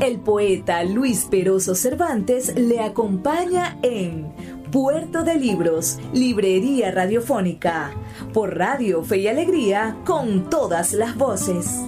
El 0.00 0.18
poeta 0.20 0.82
Luis 0.84 1.26
Peroso 1.30 1.74
Cervantes 1.74 2.54
le 2.56 2.80
acompaña 2.80 3.76
en 3.82 4.32
Puerto 4.70 5.24
de 5.24 5.36
Libros, 5.36 5.98
Librería 6.12 6.90
Radiofónica, 6.90 7.92
por 8.32 8.58
Radio 8.58 9.02
Fe 9.02 9.18
y 9.18 9.28
Alegría, 9.28 9.96
con 10.04 10.50
todas 10.50 10.92
las 10.92 11.16
voces. 11.16 11.80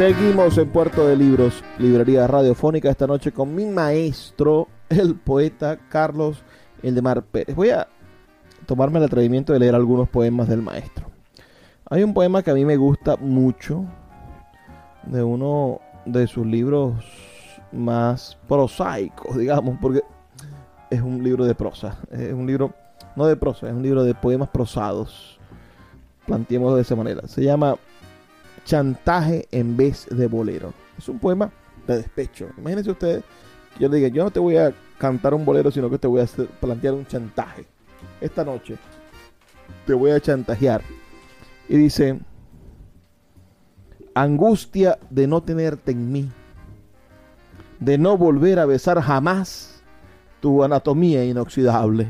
Seguimos 0.00 0.56
en 0.56 0.70
Puerto 0.70 1.06
de 1.06 1.14
Libros, 1.14 1.62
Librería 1.78 2.26
Radiofónica, 2.26 2.88
esta 2.88 3.06
noche 3.06 3.32
con 3.32 3.54
mi 3.54 3.66
maestro, 3.66 4.66
el 4.88 5.14
poeta 5.14 5.78
Carlos 5.90 6.42
Eldemar 6.82 7.22
Pérez. 7.22 7.54
Voy 7.54 7.68
a 7.68 7.86
tomarme 8.64 8.98
el 8.98 9.04
atrevimiento 9.04 9.52
de 9.52 9.58
leer 9.58 9.74
algunos 9.74 10.08
poemas 10.08 10.48
del 10.48 10.62
maestro. 10.62 11.10
Hay 11.84 12.02
un 12.02 12.14
poema 12.14 12.42
que 12.42 12.50
a 12.50 12.54
mí 12.54 12.64
me 12.64 12.78
gusta 12.78 13.16
mucho, 13.16 13.84
de 15.02 15.22
uno 15.22 15.82
de 16.06 16.26
sus 16.26 16.46
libros 16.46 16.94
más 17.70 18.38
prosaicos, 18.48 19.36
digamos, 19.36 19.76
porque 19.82 20.00
es 20.88 21.02
un 21.02 21.22
libro 21.22 21.44
de 21.44 21.54
prosa, 21.54 21.98
es 22.10 22.32
un 22.32 22.46
libro, 22.46 22.72
no 23.16 23.26
de 23.26 23.36
prosa, 23.36 23.66
es 23.68 23.74
un 23.74 23.82
libro 23.82 24.02
de 24.02 24.14
poemas 24.14 24.48
prosados, 24.48 25.38
planteemos 26.24 26.74
de 26.74 26.80
esa 26.80 26.96
manera. 26.96 27.28
Se 27.28 27.42
llama 27.44 27.76
Chantaje 28.64 29.48
en 29.50 29.76
vez 29.76 30.06
de 30.10 30.26
bolero. 30.26 30.72
Es 30.98 31.08
un 31.08 31.18
poema 31.18 31.50
de 31.86 31.96
despecho. 31.96 32.48
Imagínense 32.58 32.90
ustedes 32.90 33.24
yo 33.78 33.88
le 33.88 33.96
diga, 33.96 34.08
yo 34.08 34.24
no 34.24 34.30
te 34.30 34.40
voy 34.40 34.56
a 34.56 34.74
cantar 34.98 35.32
un 35.32 35.44
bolero, 35.44 35.70
sino 35.70 35.88
que 35.88 35.98
te 35.98 36.06
voy 36.06 36.20
a 36.20 36.26
plantear 36.60 36.94
un 36.94 37.06
chantaje. 37.06 37.64
Esta 38.20 38.44
noche 38.44 38.76
te 39.86 39.94
voy 39.94 40.10
a 40.10 40.20
chantajear. 40.20 40.82
Y 41.68 41.76
dice, 41.76 42.18
angustia 44.14 44.98
de 45.08 45.26
no 45.26 45.42
tenerte 45.42 45.92
en 45.92 46.12
mí 46.12 46.30
de 47.80 47.96
no 47.96 48.16
volver 48.18 48.58
a 48.58 48.66
besar 48.66 49.00
jamás 49.00 49.82
tu 50.40 50.62
anatomía 50.62 51.24
inoxidable. 51.24 52.08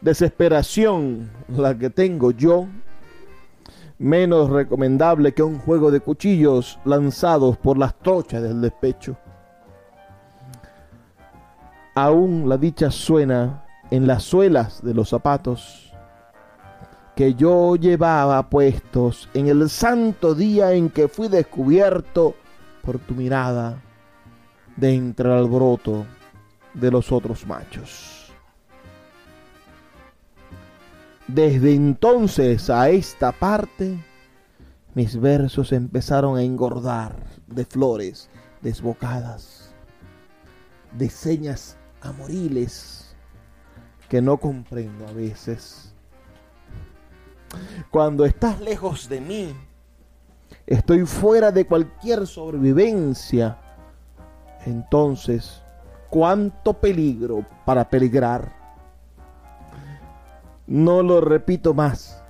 Desesperación 0.00 1.30
la 1.48 1.76
que 1.76 1.90
tengo 1.90 2.30
yo, 2.30 2.66
menos 4.02 4.50
recomendable 4.50 5.32
que 5.32 5.44
un 5.44 5.60
juego 5.60 5.92
de 5.92 6.00
cuchillos 6.00 6.78
lanzados 6.84 7.56
por 7.56 7.78
las 7.78 7.94
trochas 7.94 8.42
del 8.42 8.60
despecho. 8.60 9.16
Aún 11.94 12.48
la 12.48 12.56
dicha 12.56 12.90
suena 12.90 13.64
en 13.90 14.06
las 14.06 14.24
suelas 14.24 14.82
de 14.82 14.92
los 14.92 15.08
zapatos 15.08 15.94
que 17.14 17.34
yo 17.34 17.76
llevaba 17.76 18.48
puestos 18.48 19.28
en 19.34 19.46
el 19.46 19.68
santo 19.68 20.34
día 20.34 20.72
en 20.72 20.90
que 20.90 21.06
fui 21.06 21.28
descubierto 21.28 22.34
por 22.82 22.98
tu 22.98 23.14
mirada 23.14 23.80
de 24.76 24.94
entre 24.94 25.28
el 25.28 25.38
alboroto 25.38 26.06
de 26.74 26.90
los 26.90 27.12
otros 27.12 27.46
machos. 27.46 28.21
Desde 31.34 31.74
entonces 31.74 32.68
a 32.68 32.90
esta 32.90 33.32
parte, 33.32 33.96
mis 34.92 35.18
versos 35.18 35.72
empezaron 35.72 36.36
a 36.36 36.42
engordar 36.42 37.16
de 37.46 37.64
flores 37.64 38.28
desbocadas, 38.60 39.74
de 40.92 41.08
señas 41.08 41.78
amoriles 42.02 43.16
que 44.10 44.20
no 44.20 44.36
comprendo 44.36 45.08
a 45.08 45.12
veces. 45.12 45.94
Cuando 47.90 48.26
estás 48.26 48.60
lejos 48.60 49.08
de 49.08 49.22
mí, 49.22 49.56
estoy 50.66 51.06
fuera 51.06 51.50
de 51.50 51.64
cualquier 51.64 52.26
sobrevivencia. 52.26 53.56
Entonces, 54.66 55.62
¿cuánto 56.10 56.74
peligro 56.74 57.46
para 57.64 57.88
peligrar? 57.88 58.61
No 60.72 61.02
lo 61.02 61.20
repito 61.20 61.74
más. 61.74 62.22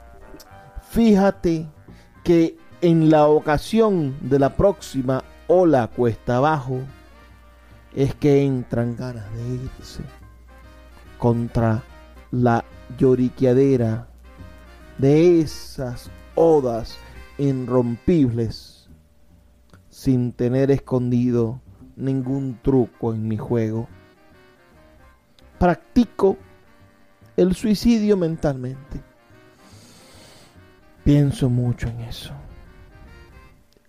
Fíjate 0.90 1.64
que 2.24 2.56
en 2.80 3.08
la 3.08 3.28
ocasión 3.28 4.16
de 4.20 4.40
la 4.40 4.56
próxima 4.56 5.22
ola 5.46 5.86
cuesta 5.86 6.38
abajo 6.38 6.80
es 7.94 8.16
que 8.16 8.42
entran 8.42 8.96
ganas 8.96 9.32
de 9.32 9.48
irse 9.48 10.02
contra 11.18 11.84
la 12.32 12.64
lloriqueadera 12.98 14.08
de 14.98 15.40
esas 15.40 16.10
odas 16.34 16.98
irrompibles 17.38 18.90
sin 19.88 20.32
tener 20.32 20.72
escondido 20.72 21.60
ningún 21.94 22.58
truco 22.60 23.14
en 23.14 23.28
mi 23.28 23.36
juego. 23.36 23.86
Practico 25.60 26.38
el 27.42 27.54
suicidio 27.54 28.16
mentalmente. 28.16 29.00
Pienso 31.04 31.48
mucho 31.50 31.88
en 31.88 32.00
eso. 32.02 32.32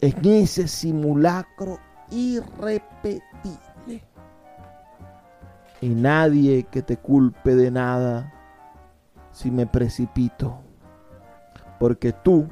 En 0.02 0.26
ese 0.26 0.68
simulacro 0.68 1.80
irrepetible. 2.10 3.22
Y 5.82 5.90
nadie 5.90 6.64
que 6.64 6.82
te 6.82 6.98
culpe 6.98 7.56
de 7.56 7.70
nada 7.70 8.34
si 9.32 9.52
me 9.52 9.68
precipito. 9.68 10.60
Porque 11.80 12.12
tú 12.12 12.48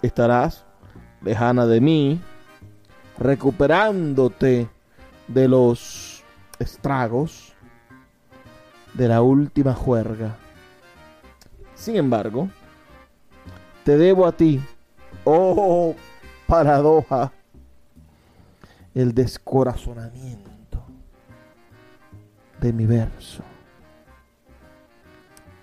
estarás 0.00 0.64
lejana 1.20 1.66
de 1.66 1.80
mí, 1.80 2.20
recuperándote 3.18 4.68
de 5.28 5.48
los 5.48 6.24
estragos 6.58 7.51
de 8.94 9.08
la 9.08 9.22
última 9.22 9.74
juerga. 9.74 10.36
Sin 11.74 11.96
embargo, 11.96 12.48
te 13.84 13.96
debo 13.96 14.26
a 14.26 14.32
ti, 14.32 14.60
oh 15.24 15.94
paradoja, 16.46 17.32
el 18.94 19.14
descorazonamiento 19.14 20.84
de 22.60 22.72
mi 22.72 22.86
verso. 22.86 23.42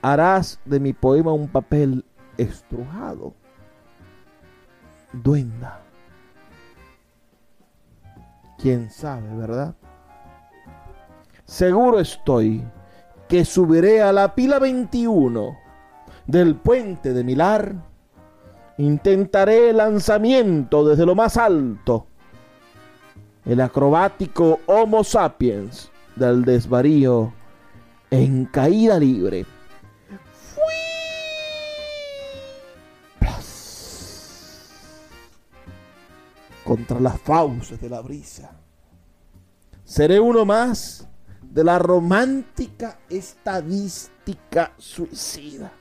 Harás 0.02 0.60
de 0.66 0.80
mi 0.80 0.94
poema 0.94 1.32
un 1.32 1.48
papel 1.48 2.06
estrujado, 2.38 3.34
duenda. 5.14 5.82
Quién 8.58 8.90
sabe, 8.90 9.34
¿verdad? 9.36 9.76
Seguro 11.46 12.00
estoy 12.00 12.64
que 13.30 13.46
subiré 13.46 14.02
a 14.02 14.12
la 14.12 14.34
pila 14.34 14.58
21 14.58 15.56
del 16.26 16.56
puente 16.56 17.14
de 17.14 17.24
Milar. 17.24 17.76
Intentaré 18.80 19.70
el 19.70 19.78
lanzamiento 19.78 20.84
desde 20.84 21.06
lo 21.06 21.14
más 21.14 21.38
alto. 21.38 22.08
El 23.46 23.62
acrobático 23.62 24.60
Homo 24.66 25.04
sapiens 25.04 25.92
del 26.16 26.44
desvarío 26.44 27.32
en 28.10 28.46
caída 28.46 29.00
libre. 29.00 29.46
contra 36.64 37.00
las 37.00 37.20
fauces 37.22 37.82
de 37.82 37.90
la 37.90 38.00
brisa. 38.00 38.52
Seré 39.84 40.20
uno 40.20 40.46
más 40.46 41.09
de 41.50 41.64
la 41.64 41.80
romántica 41.80 43.00
estadística 43.10 44.72
suicida. 44.78 45.72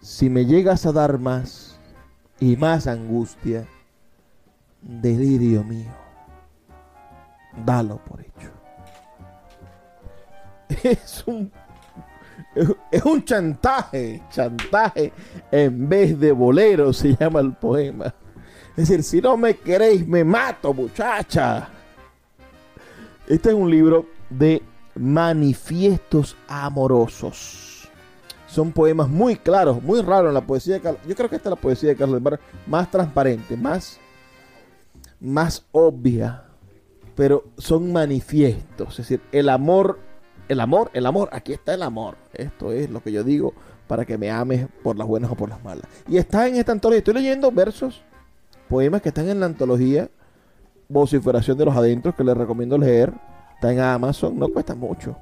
Si 0.00 0.28
me 0.28 0.44
llegas 0.44 0.86
a 0.86 0.92
dar 0.92 1.18
más 1.18 1.78
y 2.40 2.56
más 2.56 2.86
angustia, 2.86 3.66
delirio 4.80 5.62
mío, 5.64 5.92
dalo 7.64 8.02
por 8.04 8.20
hecho. 8.20 8.50
Es 10.82 11.24
un 11.26 11.50
es 12.90 13.04
un 13.04 13.24
chantaje, 13.24 14.22
chantaje 14.30 15.12
en 15.50 15.88
vez 15.88 16.18
de 16.18 16.32
bolero 16.32 16.92
se 16.92 17.14
llama 17.14 17.40
el 17.40 17.52
poema. 17.52 18.12
Es 18.70 18.88
decir, 18.88 19.02
si 19.02 19.20
no 19.20 19.36
me 19.36 19.56
queréis, 19.56 20.06
me 20.06 20.24
mato, 20.24 20.72
muchacha. 20.72 21.68
Este 23.28 23.50
es 23.50 23.54
un 23.54 23.70
libro 23.70 24.06
de 24.30 24.62
manifiestos 24.94 26.36
amorosos. 26.48 27.88
Son 28.46 28.72
poemas 28.72 29.08
muy 29.08 29.36
claros, 29.36 29.82
muy 29.82 30.00
raros 30.00 30.30
en 30.30 30.34
la 30.34 30.46
poesía 30.46 30.74
de 30.74 30.80
Carlos. 30.80 31.02
Yo 31.06 31.14
creo 31.14 31.28
que 31.28 31.36
esta 31.36 31.50
es 31.50 31.54
la 31.54 31.60
poesía 31.60 31.90
de 31.90 31.96
Carlos 31.96 32.22
Barra 32.22 32.40
más 32.66 32.90
transparente, 32.90 33.56
más, 33.56 34.00
más 35.20 35.64
obvia. 35.72 36.44
Pero 37.14 37.44
son 37.58 37.92
manifiestos. 37.92 38.90
Es 38.92 39.08
decir, 39.08 39.20
el 39.30 39.50
amor 39.50 39.98
el 40.48 40.60
amor, 40.60 40.90
el 40.94 41.04
amor, 41.04 41.28
aquí 41.32 41.52
está 41.52 41.74
el 41.74 41.82
amor. 41.82 42.16
Esto 42.32 42.72
es 42.72 42.88
lo 42.88 43.02
que 43.02 43.12
yo 43.12 43.22
digo 43.22 43.52
para 43.86 44.06
que 44.06 44.16
me 44.16 44.30
ames 44.30 44.66
por 44.82 44.96
las 44.96 45.06
buenas 45.06 45.30
o 45.30 45.34
por 45.34 45.50
las 45.50 45.62
malas. 45.62 45.84
Y 46.08 46.16
está 46.16 46.48
en 46.48 46.56
esta 46.56 46.72
antología. 46.72 46.98
Estoy 46.98 47.14
leyendo 47.14 47.52
versos, 47.52 48.02
poemas 48.68 49.02
que 49.02 49.10
están 49.10 49.28
en 49.28 49.40
la 49.40 49.46
antología 49.46 50.08
Vociferación 50.88 51.58
de 51.58 51.66
los 51.66 51.76
Adentros, 51.76 52.14
que 52.14 52.24
les 52.24 52.36
recomiendo 52.36 52.78
leer. 52.78 53.12
Está 53.54 53.72
en 53.72 53.80
Amazon, 53.80 54.38
no 54.38 54.48
cuesta 54.48 54.74
mucho. 54.74 55.16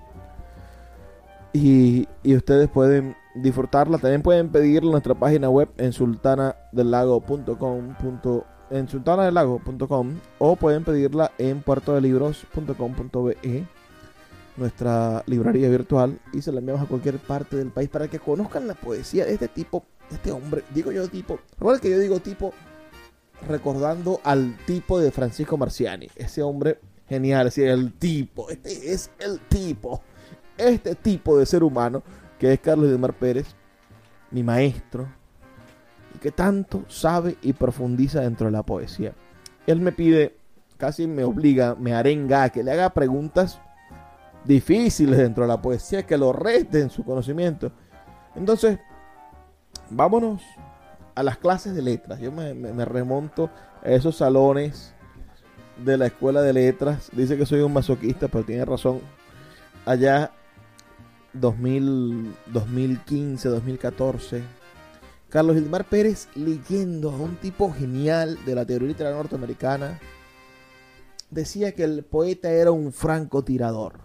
Y, 1.52 2.08
ustedes 2.24 2.68
pueden 2.68 3.16
disfrutarla. 3.34 3.98
También 3.98 4.22
pueden 4.22 4.50
pedirla 4.50 4.88
en 4.88 4.92
nuestra 4.92 5.14
página 5.14 5.48
web 5.48 5.68
en 5.78 5.92
sultanadelago.com. 5.92 7.94
En 8.70 8.88
sultanadelago.com 8.88 10.14
o 10.38 10.56
pueden 10.56 10.84
pedirla 10.84 11.30
en 11.38 11.62
puertodelibros.com.be 11.62 13.66
nuestra 14.56 15.22
librería 15.26 15.68
virtual 15.68 16.18
y 16.32 16.42
se 16.42 16.52
la 16.52 16.60
enviamos 16.60 16.82
a 16.82 16.86
cualquier 16.86 17.18
parte 17.18 17.56
del 17.56 17.70
país 17.70 17.88
para 17.88 18.08
que 18.08 18.18
conozcan 18.18 18.66
la 18.66 18.74
poesía 18.74 19.24
de 19.24 19.34
este 19.34 19.48
tipo, 19.48 19.84
de 20.10 20.16
este 20.16 20.32
hombre. 20.32 20.64
Digo 20.74 20.92
yo 20.92 21.08
tipo, 21.08 21.38
recuerda 21.58 21.80
que 21.80 21.90
yo 21.90 21.98
digo 21.98 22.20
tipo 22.20 22.52
recordando 23.48 24.20
al 24.24 24.56
tipo 24.66 24.98
de 24.98 25.10
Francisco 25.10 25.56
Marciani, 25.56 26.08
ese 26.16 26.42
hombre 26.42 26.78
genial, 27.08 27.46
es 27.46 27.58
el 27.58 27.92
tipo, 27.92 28.50
este 28.50 28.92
es 28.92 29.10
el 29.18 29.40
tipo, 29.40 30.02
este 30.56 30.94
tipo 30.94 31.38
de 31.38 31.46
ser 31.46 31.62
humano 31.62 32.02
que 32.38 32.52
es 32.52 32.60
Carlos 32.60 32.90
Edmar 32.90 33.14
Pérez, 33.14 33.54
mi 34.30 34.42
maestro, 34.42 35.08
y 36.14 36.18
que 36.18 36.30
tanto 36.30 36.84
sabe 36.88 37.36
y 37.42 37.52
profundiza 37.52 38.20
dentro 38.20 38.46
de 38.46 38.52
la 38.52 38.62
poesía. 38.62 39.14
Él 39.66 39.80
me 39.80 39.92
pide, 39.92 40.36
casi 40.76 41.06
me 41.06 41.24
obliga, 41.24 41.74
me 41.74 41.94
arenga 41.94 42.44
a 42.44 42.50
que 42.50 42.62
le 42.62 42.72
haga 42.72 42.90
preguntas 42.90 43.60
difíciles 44.44 45.18
dentro 45.18 45.44
de 45.44 45.48
la 45.48 45.60
poesía 45.60 46.06
que 46.06 46.16
lo 46.16 46.32
resten 46.32 46.90
su 46.90 47.04
conocimiento. 47.04 47.72
Entonces, 48.34 48.78
vámonos 49.90 50.42
a 51.16 51.22
las 51.22 51.38
clases 51.38 51.74
de 51.74 51.82
letras. 51.82 52.20
Yo 52.20 52.30
me, 52.30 52.84
remonto 52.84 53.50
a 53.82 53.88
esos 53.90 54.16
salones 54.16 54.92
de 55.84 55.96
la 55.96 56.06
escuela 56.06 56.42
de 56.42 56.52
letras. 56.52 57.10
Dice 57.12 57.36
que 57.36 57.46
soy 57.46 57.60
un 57.60 57.72
masoquista, 57.72 58.28
pero 58.28 58.44
tiene 58.44 58.64
razón. 58.64 59.00
Allá 59.84 60.30
2000, 61.32 62.34
2015, 62.52 63.48
2014. 63.48 64.42
Carlos 65.30 65.56
Gilmar 65.56 65.84
Pérez 65.84 66.28
leyendo 66.36 67.10
a 67.10 67.16
un 67.16 67.36
tipo 67.36 67.72
genial 67.72 68.38
de 68.44 68.54
la 68.54 68.64
teoría 68.64 68.88
literaria 68.88 69.16
norteamericana 69.16 69.98
decía 71.30 71.72
que 71.72 71.84
el 71.84 72.04
poeta 72.04 72.50
era 72.50 72.70
un 72.70 72.92
francotirador. 72.92 74.00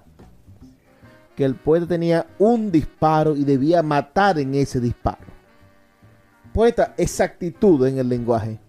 Que 1.35 1.43
el 1.43 1.55
poeta 1.55 1.87
tenía 1.87 2.25
un 2.39 2.71
disparo 2.71 3.35
y 3.35 3.43
debía 3.43 3.83
matar 3.83 4.39
en 4.39 4.55
ese 4.55 4.79
disparo. 4.79 5.30
Poeta, 6.53 6.93
exactitud 6.97 7.85
en 7.87 7.97
el 7.97 8.09
lenguaje. 8.09 8.59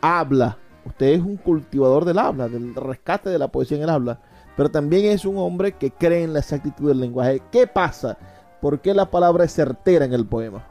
Habla. 0.00 0.58
Usted 0.84 1.06
es 1.06 1.20
un 1.20 1.36
cultivador 1.36 2.04
del 2.04 2.18
habla, 2.18 2.48
del 2.48 2.74
rescate 2.74 3.30
de 3.30 3.38
la 3.38 3.48
poesía 3.48 3.76
en 3.76 3.84
el 3.84 3.90
habla. 3.90 4.20
Pero 4.56 4.70
también 4.70 5.06
es 5.06 5.24
un 5.24 5.36
hombre 5.38 5.72
que 5.72 5.90
cree 5.90 6.24
en 6.24 6.32
la 6.32 6.40
exactitud 6.40 6.88
del 6.88 7.00
lenguaje. 7.00 7.42
¿Qué 7.50 7.66
pasa? 7.66 8.18
¿Por 8.60 8.80
qué 8.80 8.94
la 8.94 9.10
palabra 9.10 9.44
es 9.44 9.52
certera 9.52 10.04
en 10.04 10.12
el 10.12 10.26
poema? 10.26 10.64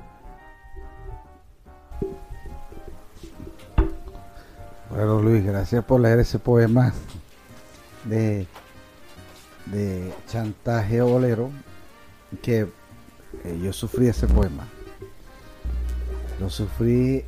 Bueno, 4.89 5.21
Luis, 5.21 5.45
gracias 5.45 5.83
por 5.85 6.01
leer 6.01 6.19
ese 6.19 6.37
poema 6.37 6.93
de, 8.03 8.45
de 9.67 10.13
chantaje 10.27 11.01
bolero 11.01 11.49
que 12.41 12.67
eh, 13.43 13.59
yo 13.61 13.71
sufrí 13.71 14.07
ese 14.07 14.27
poema. 14.27 14.67
Lo 16.41 16.49
sufrí 16.49 17.23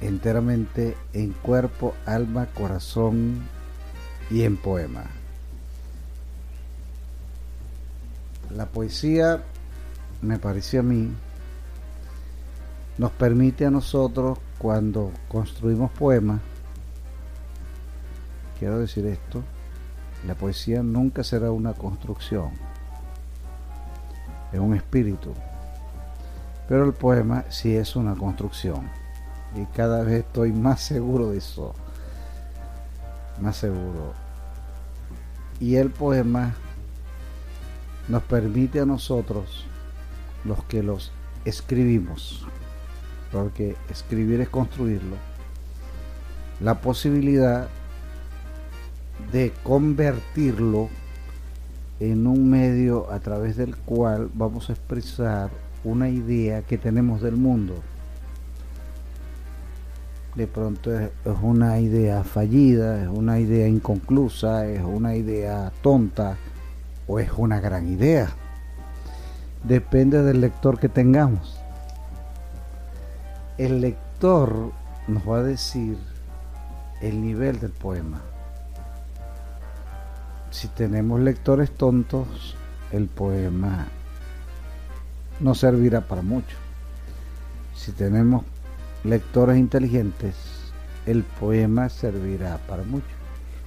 enteramente 0.00 0.96
en 1.12 1.32
cuerpo, 1.32 1.94
alma, 2.06 2.46
corazón 2.46 3.42
y 4.30 4.44
en 4.44 4.56
poema. 4.56 5.06
La 8.54 8.66
poesía, 8.66 9.42
me 10.22 10.38
pareció 10.38 10.80
a 10.80 10.84
mí, 10.84 11.10
nos 12.96 13.10
permite 13.10 13.66
a 13.66 13.70
nosotros 13.70 14.38
cuando 14.58 15.10
construimos 15.28 15.90
poemas 15.90 16.40
Quiero 18.58 18.80
decir 18.80 19.06
esto, 19.06 19.44
la 20.26 20.34
poesía 20.34 20.82
nunca 20.82 21.22
será 21.22 21.52
una 21.52 21.74
construcción, 21.74 22.50
es 24.52 24.58
un 24.58 24.74
espíritu, 24.74 25.32
pero 26.68 26.84
el 26.84 26.92
poema 26.92 27.44
sí 27.48 27.74
es 27.74 27.96
una 27.96 28.14
construcción 28.14 28.90
y 29.56 29.64
cada 29.74 30.02
vez 30.02 30.24
estoy 30.26 30.52
más 30.52 30.82
seguro 30.82 31.30
de 31.30 31.38
eso, 31.38 31.74
más 33.40 33.56
seguro. 33.56 34.12
Y 35.58 35.76
el 35.76 35.90
poema 35.90 36.54
nos 38.08 38.22
permite 38.22 38.80
a 38.80 38.86
nosotros, 38.86 39.64
los 40.44 40.62
que 40.64 40.82
los 40.82 41.10
escribimos, 41.44 42.46
porque 43.32 43.74
escribir 43.90 44.40
es 44.40 44.48
construirlo, 44.48 45.16
la 46.60 46.80
posibilidad 46.80 47.68
de 49.32 49.52
convertirlo 49.62 50.88
en 51.98 52.26
un 52.26 52.48
medio 52.48 53.10
a 53.10 53.18
través 53.20 53.56
del 53.56 53.76
cual 53.76 54.30
vamos 54.34 54.68
a 54.68 54.74
expresar 54.74 55.50
una 55.88 56.08
idea 56.08 56.62
que 56.62 56.78
tenemos 56.78 57.20
del 57.20 57.36
mundo. 57.36 57.74
De 60.34 60.46
pronto 60.46 60.96
es, 60.96 61.10
una 61.42 61.80
idea 61.80 62.22
fallida, 62.22 63.02
es 63.02 63.08
una 63.08 63.40
idea 63.40 63.66
inconclusa, 63.66 64.66
es 64.66 64.82
una 64.82 65.16
idea 65.16 65.72
tonta 65.82 66.36
o 67.06 67.18
es 67.18 67.30
una 67.36 67.60
gran 67.60 67.88
idea. 67.88 68.28
Depende 69.64 70.22
del 70.22 70.40
lector 70.40 70.78
que 70.78 70.88
tengamos. 70.88 71.58
El 73.56 73.80
lector 73.80 74.72
nos 75.08 75.28
va 75.28 75.38
a 75.38 75.42
decir 75.42 75.98
el 77.00 77.20
nivel 77.22 77.58
del 77.58 77.72
poema 77.72 78.20
si 80.50 80.68
tenemos 80.68 81.20
lectores 81.20 81.70
tontos, 81.70 82.56
el 82.90 83.06
poema 83.06 83.86
no 85.40 85.54
servirá 85.54 86.02
para 86.02 86.22
mucho. 86.22 86.56
Si 87.74 87.92
tenemos 87.92 88.44
lectores 89.04 89.58
inteligentes, 89.58 90.34
el 91.06 91.22
poema 91.22 91.88
servirá 91.88 92.58
para 92.68 92.82
mucho. 92.82 93.06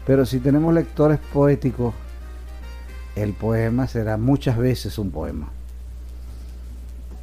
Pero 0.05 0.25
si 0.25 0.39
tenemos 0.39 0.73
lectores 0.73 1.19
poéticos, 1.33 1.93
el 3.15 3.33
poema 3.33 3.87
será 3.87 4.17
muchas 4.17 4.57
veces 4.57 4.97
un 4.97 5.11
poema. 5.11 5.49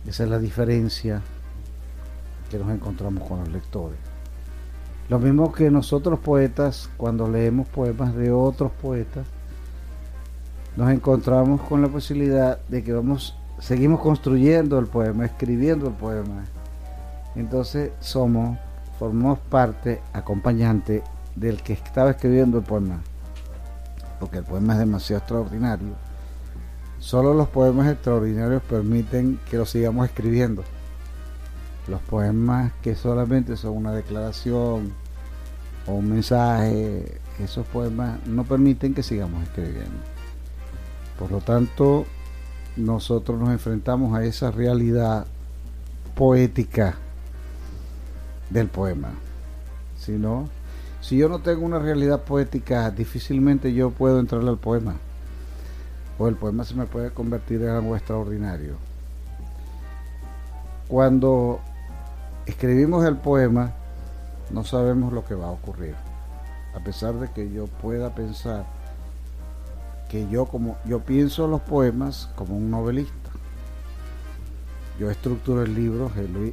Esa 0.06 0.24
es 0.24 0.30
la 0.30 0.38
diferencia 0.38 1.22
que 2.50 2.58
nos 2.58 2.70
encontramos 2.70 3.28
con 3.28 3.40
los 3.40 3.48
lectores. 3.48 3.98
Lo 5.08 5.18
mismo 5.18 5.52
que 5.52 5.70
nosotros 5.70 6.18
poetas, 6.18 6.90
cuando 6.96 7.28
leemos 7.28 7.66
poemas 7.68 8.14
de 8.14 8.30
otros 8.30 8.70
poetas, 8.72 9.26
nos 10.76 10.90
encontramos 10.90 11.62
con 11.62 11.80
la 11.80 11.88
posibilidad 11.88 12.60
de 12.68 12.84
que 12.84 12.92
vamos, 12.92 13.34
seguimos 13.58 14.00
construyendo 14.00 14.78
el 14.78 14.86
poema, 14.86 15.26
escribiendo 15.26 15.88
el 15.88 15.94
poema. 15.94 16.44
Entonces 17.34 17.92
somos, 18.00 18.58
formamos 18.98 19.38
parte, 19.38 20.00
acompañante 20.12 21.02
del 21.36 21.62
que 21.62 21.74
estaba 21.74 22.10
escribiendo 22.10 22.58
el 22.58 22.64
poema. 22.64 23.00
Porque 24.20 24.38
el 24.38 24.44
poema 24.44 24.74
es 24.74 24.80
demasiado 24.80 25.18
extraordinario. 25.18 25.94
Solo 26.98 27.32
los 27.32 27.48
poemas 27.48 27.90
extraordinarios 27.92 28.62
permiten 28.62 29.38
que 29.48 29.56
lo 29.56 29.66
sigamos 29.66 30.06
escribiendo. 30.06 30.64
Los 31.86 32.00
poemas 32.02 32.72
que 32.82 32.94
solamente 32.94 33.56
son 33.56 33.76
una 33.76 33.92
declaración 33.92 34.92
o 35.86 35.92
un 35.92 36.10
mensaje, 36.10 37.20
esos 37.38 37.66
poemas 37.66 38.18
no 38.26 38.44
permiten 38.44 38.94
que 38.94 39.02
sigamos 39.02 39.42
escribiendo. 39.44 39.96
Por 41.18 41.30
lo 41.30 41.38
tanto, 41.38 42.04
nosotros 42.78 43.38
nos 43.38 43.50
enfrentamos 43.50 44.16
a 44.16 44.24
esa 44.24 44.50
realidad 44.50 45.26
poética 46.14 46.94
del 48.50 48.68
poema. 48.68 49.10
Si 49.98 50.12
no, 50.12 50.48
si 51.00 51.18
yo 51.18 51.28
no 51.28 51.40
tengo 51.40 51.66
una 51.66 51.80
realidad 51.80 52.22
poética, 52.22 52.90
difícilmente 52.90 53.74
yo 53.74 53.90
puedo 53.90 54.20
entrarle 54.20 54.50
al 54.50 54.58
poema. 54.58 54.94
O 56.18 56.28
el 56.28 56.36
poema 56.36 56.64
se 56.64 56.74
me 56.74 56.86
puede 56.86 57.10
convertir 57.10 57.62
en 57.62 57.70
algo 57.70 57.96
extraordinario. 57.96 58.76
Cuando 60.86 61.60
escribimos 62.46 63.04
el 63.04 63.16
poema, 63.16 63.72
no 64.50 64.64
sabemos 64.64 65.12
lo 65.12 65.24
que 65.24 65.34
va 65.34 65.48
a 65.48 65.50
ocurrir. 65.50 65.94
A 66.74 66.80
pesar 66.80 67.14
de 67.14 67.28
que 67.30 67.50
yo 67.50 67.66
pueda 67.66 68.14
pensar 68.14 68.64
que 70.08 70.28
yo 70.28 70.46
como 70.46 70.78
yo 70.84 71.00
pienso 71.00 71.46
los 71.46 71.60
poemas 71.60 72.30
como 72.34 72.56
un 72.56 72.70
novelista. 72.70 73.30
Yo 74.98 75.10
estructuro 75.10 75.62
el 75.62 75.74
libro, 75.74 76.10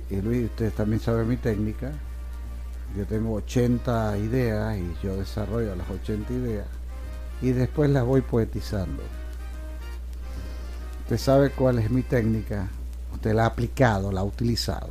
y 0.09 0.21
Luis, 0.21 0.45
ustedes 0.45 0.75
también 0.75 0.99
saben 0.99 1.27
mi 1.27 1.37
técnica. 1.37 1.91
Yo 2.95 3.05
tengo 3.05 3.33
80 3.33 4.17
ideas 4.19 4.77
y 4.77 4.95
yo 5.03 5.17
desarrollo 5.17 5.75
las 5.75 5.89
80 5.89 6.31
ideas 6.31 6.67
y 7.41 7.51
después 7.51 7.89
las 7.89 8.05
voy 8.05 8.21
poetizando. 8.21 9.03
Usted 11.03 11.17
sabe 11.17 11.49
cuál 11.51 11.79
es 11.79 11.91
mi 11.91 12.01
técnica, 12.01 12.67
usted 13.13 13.33
la 13.33 13.43
ha 13.43 13.47
aplicado, 13.47 14.11
la 14.11 14.21
ha 14.21 14.23
utilizado. 14.23 14.89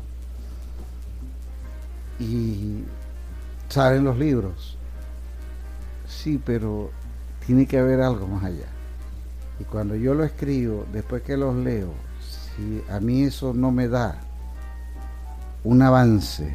Y 2.21 2.85
salen 3.69 4.05
los 4.05 4.17
libros. 4.17 4.77
Sí, 6.07 6.41
pero 6.45 6.91
tiene 7.47 7.67
que 7.67 7.79
haber 7.79 8.01
algo 8.01 8.27
más 8.27 8.45
allá. 8.45 8.67
Y 9.61 9.65
cuando 9.65 9.95
yo 9.95 10.15
lo 10.15 10.25
escribo, 10.25 10.85
después 10.93 11.23
que 11.23 11.37
los 11.37 11.55
leo, 11.55 11.93
si 12.21 12.83
a 12.91 13.01
mí 13.01 13.25
eso 13.25 13.55
no 13.55 13.71
me 13.71 13.89
da 13.89 14.17
un 15.63 15.81
avance, 15.83 16.55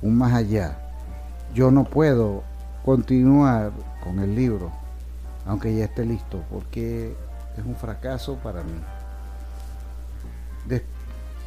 un 0.00 0.16
más 0.16 0.32
allá, 0.32 0.78
yo 1.54 1.70
no 1.70 1.84
puedo 1.84 2.42
continuar 2.84 3.72
con 4.02 4.18
el 4.18 4.34
libro, 4.34 4.72
aunque 5.46 5.74
ya 5.74 5.84
esté 5.84 6.04
listo, 6.04 6.42
porque 6.50 7.14
es 7.56 7.64
un 7.64 7.76
fracaso 7.76 8.36
para 8.36 8.62
mí. 8.62 8.80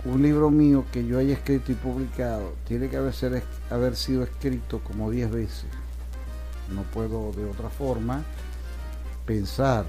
un 0.06 0.22
libro 0.22 0.52
mío 0.52 0.86
que 0.92 1.04
yo 1.04 1.18
haya 1.18 1.34
escrito 1.34 1.72
y 1.72 1.76
publicado 1.76 2.54
tiene 2.68 2.90
que 2.90 2.98
haber, 2.98 3.14
haber 3.72 3.96
sido 3.96 4.22
escrito 4.22 4.80
como 4.84 5.10
10 5.10 5.32
veces. 5.32 5.66
No 6.72 6.84
puedo 6.84 7.32
de 7.32 7.46
otra 7.46 7.70
forma 7.70 8.24
pensar 9.26 9.86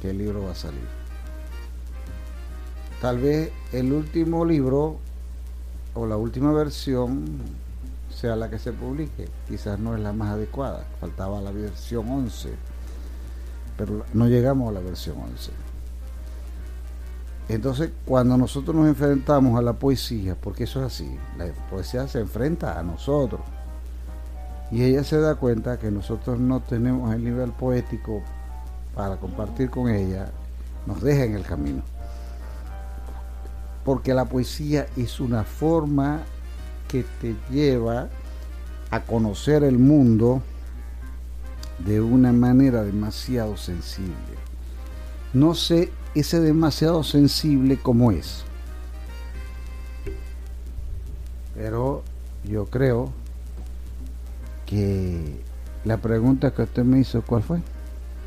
que 0.00 0.10
el 0.10 0.18
libro 0.18 0.44
va 0.44 0.52
a 0.52 0.54
salir. 0.54 0.86
Tal 3.00 3.18
vez 3.18 3.52
el 3.72 3.92
último 3.92 4.44
libro 4.44 4.98
o 5.94 6.06
la 6.06 6.16
última 6.16 6.52
versión 6.52 7.38
sea 8.10 8.34
la 8.36 8.50
que 8.50 8.58
se 8.58 8.72
publique. 8.72 9.28
Quizás 9.48 9.78
no 9.78 9.94
es 9.94 10.00
la 10.00 10.12
más 10.12 10.34
adecuada. 10.34 10.84
Faltaba 11.00 11.40
la 11.40 11.52
versión 11.52 12.08
11. 12.08 12.54
Pero 13.76 14.04
no 14.12 14.26
llegamos 14.26 14.68
a 14.68 14.72
la 14.72 14.80
versión 14.80 15.16
11. 15.18 15.52
Entonces, 17.48 17.90
cuando 18.04 18.36
nosotros 18.36 18.76
nos 18.76 18.88
enfrentamos 18.88 19.58
a 19.58 19.62
la 19.62 19.72
poesía, 19.72 20.36
porque 20.38 20.64
eso 20.64 20.80
es 20.80 20.92
así, 20.92 21.18
la 21.38 21.46
poesía 21.70 22.06
se 22.06 22.20
enfrenta 22.20 22.78
a 22.78 22.82
nosotros, 22.82 23.40
y 24.70 24.82
ella 24.82 25.02
se 25.02 25.18
da 25.18 25.36
cuenta 25.36 25.78
que 25.78 25.90
nosotros 25.90 26.38
no 26.38 26.60
tenemos 26.60 27.14
el 27.14 27.24
nivel 27.24 27.52
poético 27.52 28.22
para 28.94 29.16
compartir 29.16 29.70
con 29.70 29.88
ella, 29.88 30.30
nos 30.86 31.02
deja 31.02 31.24
en 31.24 31.34
el 31.34 31.42
camino. 31.42 31.82
Porque 33.84 34.12
la 34.12 34.26
poesía 34.26 34.86
es 34.96 35.20
una 35.20 35.44
forma 35.44 36.20
que 36.88 37.04
te 37.20 37.36
lleva 37.50 38.08
a 38.90 39.00
conocer 39.00 39.62
el 39.64 39.78
mundo 39.78 40.42
de 41.78 42.00
una 42.00 42.32
manera 42.32 42.82
demasiado 42.82 43.56
sensible. 43.56 44.14
No 45.32 45.54
sé 45.54 45.90
ese 46.14 46.40
demasiado 46.40 47.04
sensible 47.04 47.78
como 47.78 48.10
es. 48.10 48.44
Pero 51.54 52.02
yo 52.44 52.66
creo 52.66 53.12
que 54.68 55.40
la 55.84 55.96
pregunta 55.96 56.50
que 56.50 56.62
usted 56.62 56.84
me 56.84 56.98
hizo, 56.98 57.22
¿cuál 57.22 57.42
fue? 57.42 57.60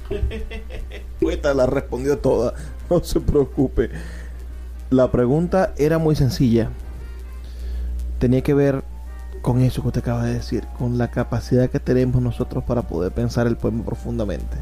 Poeta 1.21 1.53
la 1.53 1.67
respondió 1.67 2.17
toda, 2.17 2.53
no 2.89 3.03
se 3.03 3.19
preocupe. 3.19 3.91
La 4.89 5.11
pregunta 5.11 5.73
era 5.77 5.99
muy 5.99 6.15
sencilla. 6.15 6.69
Tenía 8.17 8.41
que 8.41 8.55
ver 8.55 8.83
con 9.43 9.61
eso 9.61 9.81
que 9.83 9.89
usted 9.89 10.01
acaba 10.01 10.25
de 10.25 10.33
decir, 10.33 10.65
con 10.79 10.97
la 10.97 11.11
capacidad 11.11 11.69
que 11.69 11.79
tenemos 11.79 12.21
nosotros 12.21 12.63
para 12.63 12.81
poder 12.81 13.11
pensar 13.11 13.45
el 13.45 13.57
poema 13.57 13.85
profundamente. 13.85 14.57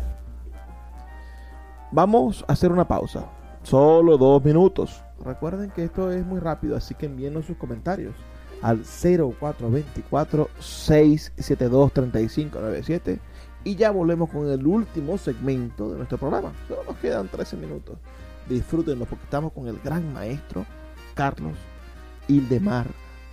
Vamos 1.92 2.44
a 2.48 2.54
hacer 2.54 2.72
una 2.72 2.88
pausa, 2.88 3.26
solo 3.64 4.18
dos 4.18 4.44
minutos. 4.44 5.02
Recuerden 5.24 5.72
que 5.72 5.86
esto 5.86 6.12
es 6.12 6.26
muy 6.26 6.40
rápido, 6.40 6.76
así 6.76 6.94
que 6.94 7.06
envíenos 7.06 7.46
sus 7.46 7.58
comentarios 7.58 8.16
al 8.62 8.84
0424 8.84 10.50
672 10.60 11.94
3597 11.94 13.20
y 13.64 13.76
ya 13.76 13.92
volvemos 13.92 14.30
con 14.30 14.50
el 14.50 14.66
último 14.66 15.18
segmento 15.18 15.90
de 15.90 15.98
nuestro 15.98 16.18
programa. 16.18 16.54
Solo 16.68 16.84
nos 16.86 16.98
quedan 16.98 17.28
13 17.28 17.58
minutos. 17.58 17.98
Disfrútenlo 18.48 19.06
porque 19.06 19.26
estamos 19.26 19.52
con 19.54 19.68
el 19.68 19.80
gran 19.84 20.12
maestro 20.14 20.66
Carlos 21.14 21.58
Ildemar 22.28 22.88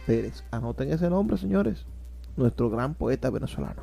Pérez. 0.07 0.45
Anoten 0.51 0.93
ese 0.93 1.09
nombre, 1.09 1.37
señores. 1.37 1.87
Nuestro 2.37 2.69
gran 2.69 2.95
poeta 2.95 3.31
venezolano. 3.31 3.83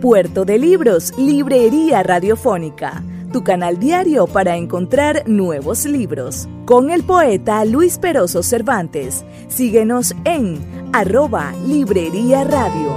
Puerto 0.00 0.44
de 0.44 0.58
Libros, 0.58 1.16
Librería 1.16 2.02
Radiofónica, 2.02 3.02
tu 3.36 3.44
canal 3.44 3.78
diario 3.78 4.26
para 4.26 4.56
encontrar 4.56 5.28
nuevos 5.28 5.84
libros. 5.84 6.48
Con 6.64 6.90
el 6.90 7.02
poeta 7.02 7.66
Luis 7.66 7.98
Peroso 7.98 8.42
Cervantes. 8.42 9.26
Síguenos 9.48 10.14
en 10.24 10.58
arroba 10.94 11.52
Librería 11.66 12.44
Radio. 12.44 12.94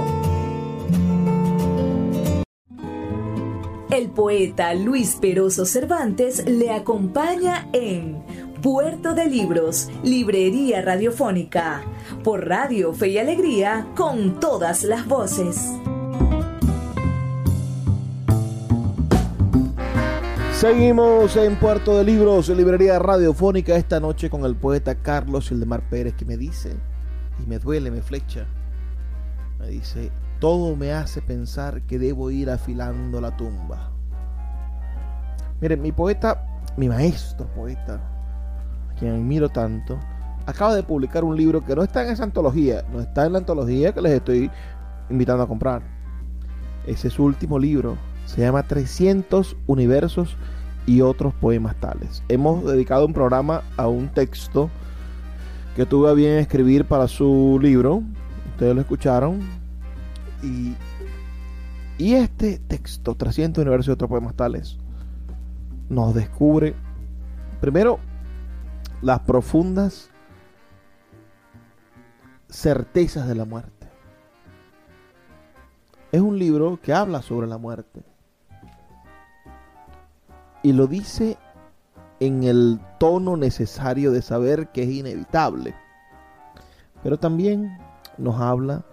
El 3.90 4.08
poeta 4.08 4.72
Luis 4.72 5.18
Peroso 5.20 5.66
Cervantes 5.66 6.46
le 6.46 6.70
acompaña 6.70 7.68
en 7.74 8.24
Puerto 8.62 9.12
de 9.12 9.26
Libros, 9.26 9.90
Librería 10.02 10.80
Radiofónica, 10.80 11.82
por 12.24 12.48
Radio 12.48 12.94
Fe 12.94 13.08
y 13.08 13.18
Alegría, 13.18 13.88
con 13.94 14.40
todas 14.40 14.84
las 14.84 15.06
voces. 15.06 15.70
Seguimos 20.60 21.36
en 21.36 21.56
Puerto 21.56 21.96
de 21.96 22.04
Libros, 22.04 22.50
Librería 22.50 22.98
Radiofónica, 22.98 23.76
esta 23.76 23.98
noche 23.98 24.28
con 24.28 24.44
el 24.44 24.54
poeta 24.54 24.94
Carlos 24.94 25.50
Ildemar 25.50 25.88
Pérez, 25.88 26.12
que 26.12 26.26
me 26.26 26.36
dice, 26.36 26.76
y 27.42 27.48
me 27.48 27.58
duele, 27.58 27.90
me 27.90 28.02
flecha, 28.02 28.44
me 29.58 29.68
dice, 29.68 30.12
todo 30.38 30.76
me 30.76 30.92
hace 30.92 31.22
pensar 31.22 31.80
que 31.86 31.98
debo 31.98 32.30
ir 32.30 32.50
afilando 32.50 33.22
la 33.22 33.34
tumba. 33.38 33.90
Miren, 35.62 35.80
mi 35.80 35.92
poeta, 35.92 36.44
mi 36.76 36.90
maestro 36.90 37.46
poeta, 37.54 37.94
a 37.94 38.94
quien 38.98 39.14
admiro 39.14 39.48
tanto, 39.48 39.98
acaba 40.44 40.74
de 40.74 40.82
publicar 40.82 41.24
un 41.24 41.38
libro 41.38 41.64
que 41.64 41.74
no 41.74 41.82
está 41.82 42.04
en 42.04 42.10
esa 42.10 42.24
antología, 42.24 42.84
no 42.92 43.00
está 43.00 43.24
en 43.24 43.32
la 43.32 43.38
antología 43.38 43.94
que 43.94 44.02
les 44.02 44.12
estoy 44.12 44.50
invitando 45.08 45.42
a 45.42 45.48
comprar. 45.48 45.80
Ese 46.86 47.08
es 47.08 47.14
su 47.14 47.24
último 47.24 47.58
libro, 47.58 47.96
se 48.30 48.42
llama 48.42 48.62
300 48.62 49.56
universos 49.66 50.36
y 50.86 51.00
otros 51.00 51.34
poemas 51.34 51.74
tales. 51.80 52.22
Hemos 52.28 52.64
dedicado 52.64 53.04
un 53.04 53.12
programa 53.12 53.62
a 53.76 53.88
un 53.88 54.08
texto 54.08 54.70
que 55.74 55.84
tuve 55.84 56.10
a 56.10 56.12
bien 56.12 56.38
escribir 56.38 56.84
para 56.84 57.08
su 57.08 57.58
libro. 57.60 58.04
Ustedes 58.52 58.76
lo 58.76 58.80
escucharon. 58.82 59.40
Y, 60.44 60.76
y 61.98 62.14
este 62.14 62.60
texto, 62.60 63.16
300 63.16 63.62
universos 63.62 63.88
y 63.88 63.90
otros 63.90 64.08
poemas 64.08 64.36
tales, 64.36 64.78
nos 65.88 66.14
descubre 66.14 66.76
primero 67.60 67.98
las 69.02 69.18
profundas 69.20 70.08
certezas 72.48 73.26
de 73.26 73.34
la 73.34 73.44
muerte. 73.44 73.88
Es 76.12 76.20
un 76.20 76.38
libro 76.38 76.78
que 76.80 76.92
habla 76.92 77.22
sobre 77.22 77.48
la 77.48 77.58
muerte 77.58 78.09
y 80.62 80.72
lo 80.72 80.86
dice 80.86 81.38
en 82.20 82.44
el 82.44 82.80
tono 82.98 83.36
necesario 83.36 84.12
de 84.12 84.22
saber 84.22 84.68
que 84.68 84.82
es 84.82 84.90
inevitable. 84.90 85.74
Pero 87.02 87.18
también 87.18 87.78
nos 88.18 88.40
habla 88.40 88.84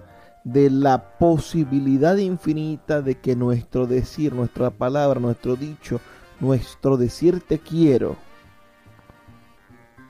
de 0.45 0.69
la 0.69 1.17
posibilidad 1.17 2.15
infinita 2.15 3.01
de 3.01 3.15
que 3.15 3.35
nuestro 3.35 3.85
decir, 3.85 4.33
nuestra 4.33 4.69
palabra, 4.69 5.19
nuestro 5.19 5.57
dicho, 5.57 5.99
nuestro 6.39 6.95
decir 6.95 7.41
te 7.41 7.59
quiero, 7.59 8.15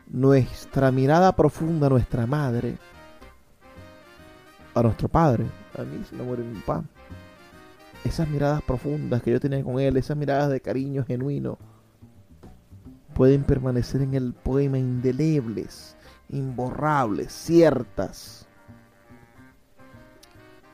nuestra 0.07 0.91
mirada 0.91 1.35
profunda, 1.35 1.89
nuestra 1.89 2.27
madre, 2.27 2.77
a 4.75 4.83
nuestro 4.83 5.09
padre, 5.09 5.45
a 5.75 5.81
mí 5.81 6.03
se 6.07 6.15
me 6.15 6.23
muere 6.23 6.43
mi 6.43 6.59
papá, 6.59 6.83
esas 8.07 8.27
miradas 8.27 8.61
profundas 8.61 9.21
que 9.21 9.31
yo 9.31 9.39
tenía 9.39 9.63
con 9.63 9.79
él, 9.79 9.97
esas 9.97 10.17
miradas 10.17 10.49
de 10.49 10.61
cariño 10.61 11.05
genuino, 11.05 11.57
pueden 13.13 13.43
permanecer 13.43 14.01
en 14.01 14.13
el 14.13 14.33
poema 14.33 14.77
indelebles, 14.77 15.95
imborrables, 16.29 17.31
ciertas. 17.31 18.47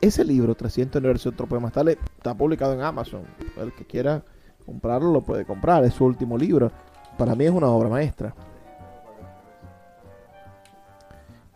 Ese 0.00 0.24
libro, 0.24 0.54
300 0.54 1.00
universos 1.00 1.32
otro 1.32 1.46
poema, 1.46 1.68
está, 1.68 1.82
está 1.90 2.34
publicado 2.34 2.74
en 2.74 2.82
Amazon. 2.82 3.22
El 3.56 3.72
que 3.72 3.86
quiera 3.86 4.22
comprarlo 4.66 5.10
lo 5.10 5.22
puede 5.22 5.44
comprar. 5.44 5.84
Es 5.84 5.94
su 5.94 6.04
último 6.04 6.36
libro. 6.36 6.70
Para 7.16 7.34
mí 7.34 7.44
es 7.44 7.50
una 7.50 7.68
obra 7.68 7.88
maestra. 7.88 8.34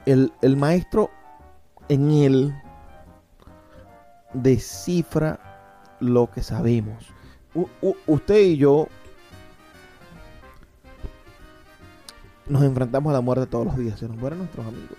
El, 0.07 0.33
el 0.41 0.57
maestro 0.57 1.11
en 1.89 2.11
él 2.11 2.55
descifra 4.33 5.48
lo 6.01 6.31
que 6.31 6.43
sabemos. 6.43 7.07
usted 8.07 8.39
y 8.39 8.57
yo 8.57 8.89
nos 12.49 12.63
enfrentamos 12.63 13.11
a 13.11 13.15
la 13.15 13.21
muerte 13.21 13.47
todos 13.47 13.67
los 13.67 13.77
días. 13.77 13.99
Se 13.99 14.09
nos 14.09 14.17
mueren 14.17 14.39
nuestros 14.39 14.67
amigos, 14.67 14.99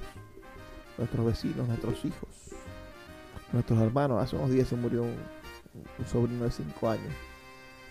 nuestros 0.97 1.26
vecinos, 1.26 1.68
nuestros 1.68 2.06
hijos, 2.06 2.30
nuestros 3.52 3.80
hermanos. 3.80 4.22
Hace 4.22 4.36
unos 4.36 4.52
días 4.52 4.68
se 4.68 4.76
murió 4.76 5.04
un, 5.04 5.16
sobrino 6.06 6.43
de 6.43 6.52
5 6.52 6.89
años. 6.89 7.14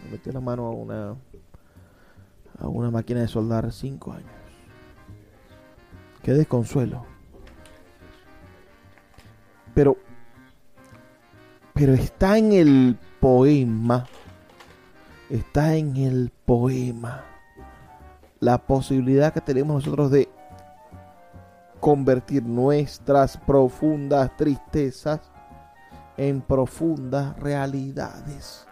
Me 0.04 0.12
metió 0.12 0.32
la 0.32 0.40
mano 0.40 0.66
a 0.66 0.70
una 0.70 1.16
a 2.61 2.66
una 2.66 2.90
máquina 2.90 3.20
de 3.20 3.28
soldar 3.28 3.70
5 3.72 4.12
años. 4.12 4.30
Qué 6.22 6.32
desconsuelo. 6.32 7.06
Pero 9.74 9.96
pero 11.79 11.95
está 11.95 12.37
en 12.39 12.53
el 12.53 12.99
poema, 13.20 14.05
está 15.31 15.76
en 15.76 15.97
el 15.97 16.33
poema 16.45 17.24
la 18.41 18.59
posibilidad 18.59 19.33
que 19.33 19.41
tenemos 19.41 19.85
nosotros 19.85 20.11
de 20.11 20.29
convertir 21.79 22.43
nuestras 22.43 23.37
profundas 23.37 24.37
tristezas 24.37 25.20
en 26.16 26.41
profundas 26.41 27.39
realidades. 27.39 28.66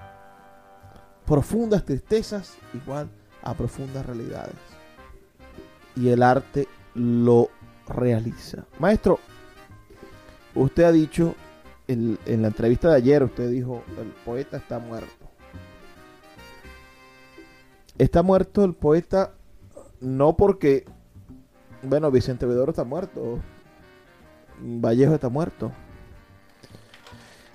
Profundas 1.26 1.84
tristezas 1.84 2.54
igual 2.74 3.08
a 3.44 3.54
profundas 3.54 4.04
realidades. 4.04 4.56
Y 5.94 6.08
el 6.08 6.24
arte 6.24 6.66
lo 6.94 7.50
realiza. 7.86 8.64
Maestro, 8.80 9.20
usted 10.56 10.82
ha 10.82 10.90
dicho 10.90 11.36
en, 11.88 12.18
la 12.26 12.48
entrevista 12.48 12.90
de 12.90 12.96
ayer 12.96 13.22
usted 13.22 13.50
dijo, 13.50 13.82
el 13.98 14.08
poeta 14.24 14.56
está 14.56 14.78
muerto. 14.78 15.26
Está 17.98 18.22
muerto 18.22 18.64
el 18.64 18.74
poeta 18.74 19.34
no 20.00 20.36
porque, 20.36 20.84
bueno, 21.82 22.10
Vicente 22.10 22.44
Vedoro 22.44 22.70
está 22.70 22.84
muerto, 22.84 23.38
Vallejo 24.60 25.14
está 25.14 25.28
muerto, 25.28 25.72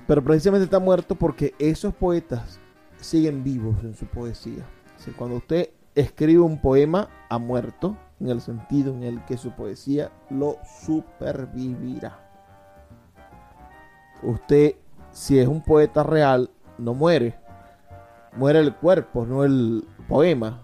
pero 0.08 0.24
precisamente 0.24 0.64
está 0.64 0.80
muerto 0.80 1.16
porque 1.16 1.54
esos 1.60 1.94
poetas 1.94 2.60
siguen 3.00 3.44
vivos 3.44 3.84
en 3.84 3.96
su 3.96 4.06
poesía. 4.06 4.66
cuando 5.18 5.38
usted 5.38 5.70
escribe 5.96 6.42
un 6.42 6.60
poema, 6.60 7.10
ha 7.30 7.38
muerto, 7.38 7.98
en 8.20 8.30
el 8.30 8.42
sentido 8.42 8.94
en 8.94 9.04
el 9.04 9.26
que 9.26 9.38
su 9.38 9.52
poesía 9.52 10.12
lo 10.30 10.58
supervivirá. 10.84 12.31
Usted, 14.24 14.76
si 15.12 15.40
es 15.40 15.48
un 15.48 15.64
poeta 15.64 16.04
real, 16.04 16.50
no 16.78 16.94
muere. 16.94 17.36
Muere 18.36 18.60
el 18.60 18.74
cuerpo, 18.74 19.26
no 19.26 19.44
el 19.44 19.86
poema. 20.08 20.62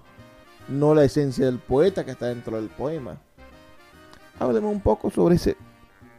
No 0.68 0.94
la 0.94 1.04
esencia 1.04 1.46
del 1.46 1.60
poeta 1.60 2.06
que 2.06 2.12
está 2.12 2.28
dentro 2.28 2.58
del 2.58 2.70
poema. 2.70 3.18
Hablemos 4.40 4.72
un 4.72 4.82
poco 4.82 5.10
sobre 5.10 5.36
ese 5.36 5.56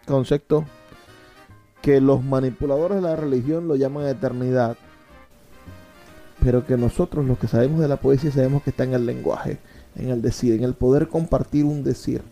concepto 0.07 0.65
que 1.83 2.01
los 2.01 2.25
manipuladores 2.25 2.97
de 2.97 3.03
la 3.03 3.15
religión 3.15 3.69
lo 3.69 3.77
llaman 3.77 4.07
eternidad, 4.07 4.77
pero 6.43 6.67
que 6.67 6.77
nosotros 6.77 7.25
los 7.25 7.39
que 7.39 7.47
sabemos 7.47 7.81
de 7.81 7.89
la 7.89 7.97
poesía 7.97 8.33
sabemos 8.33 8.63
que 8.63 8.71
está 8.71 8.85
en 8.85 8.95
el 8.95 9.07
lenguaje 9.07 9.59
en 9.99 10.11
el 10.11 10.23
decir, 10.23 10.55
en 10.55 10.65
el 10.65 10.75
poder 10.75 11.09
compartir 11.09 11.65
un 11.65 11.83
decir. 11.83 12.23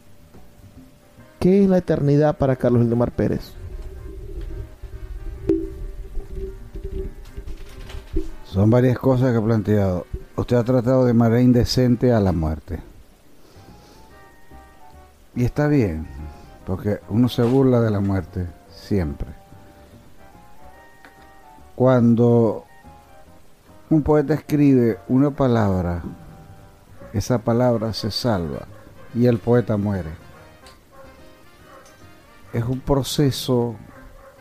¿Qué 1.41 1.63
es 1.63 1.69
la 1.69 1.79
eternidad 1.79 2.39
para 2.39 2.57
Carlos 2.57 2.83
Eldemar 2.83 3.13
Pérez? 3.13 3.53
Son 8.57 8.71
varias 8.71 8.99
cosas 8.99 9.33
que 9.33 9.37
ha 9.37 9.43
planteado. 9.43 10.07
Usted 10.35 10.57
ha 10.57 10.65
tratado 10.65 11.05
de 11.05 11.13
manera 11.13 11.43
indecente 11.43 12.15
a 12.15 12.21
la 12.21 12.33
muerte. 12.33 12.81
Y 15.35 15.45
está 15.45 15.69
bien, 15.69 16.07
porque 16.65 17.01
uno 17.11 17.29
se 17.29 17.43
burla 17.43 17.83
de 17.83 17.91
la 17.91 18.01
muerte 18.01 18.47
siempre. 18.71 19.29
Cuando 21.75 22.65
un 23.91 24.01
poeta 24.01 24.33
escribe 24.33 25.01
una 25.09 25.33
palabra 25.33 26.03
esa 27.13 27.37
palabra 27.37 27.93
se 27.93 28.11
salva 28.11 28.61
y 29.15 29.27
el 29.27 29.37
poeta 29.37 29.77
muere. 29.77 30.13
Es 32.55 32.65
un 32.65 32.81
proceso 32.81 33.77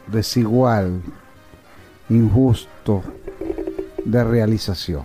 desigual, 0.07 1.01
injusto 2.07 3.03
de 4.06 4.24
realización. 4.24 5.03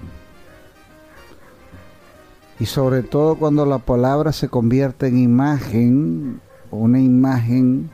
Y 2.61 2.67
sobre 2.67 3.03
todo 3.03 3.37
cuando 3.37 3.65
la 3.65 3.79
palabra 3.79 4.33
se 4.33 4.49
convierte 4.49 5.09
en 5.09 5.19
imagen, 5.19 6.41
una 6.71 7.01
imagen 7.01 7.91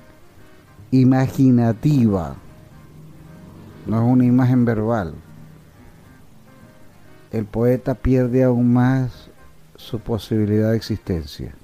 imaginativa, 0.90 2.34
no 3.86 3.96
es 3.98 4.12
una 4.12 4.24
imagen 4.24 4.64
verbal. 4.64 5.14
El 7.30 7.44
poeta 7.44 7.94
pierde 7.94 8.42
aún 8.42 8.72
más 8.72 9.30
su 9.76 10.00
posibilidad 10.00 10.72
de 10.72 10.76
existencia. 10.76 11.54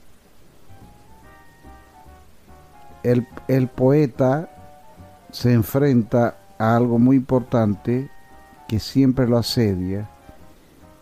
El, 3.02 3.26
el 3.48 3.66
poeta 3.66 4.48
se 5.32 5.52
enfrenta 5.52 6.36
a 6.58 6.76
algo 6.76 7.00
muy 7.00 7.16
importante 7.16 8.11
que 8.72 8.80
siempre 8.80 9.28
lo 9.28 9.36
asedia, 9.36 10.08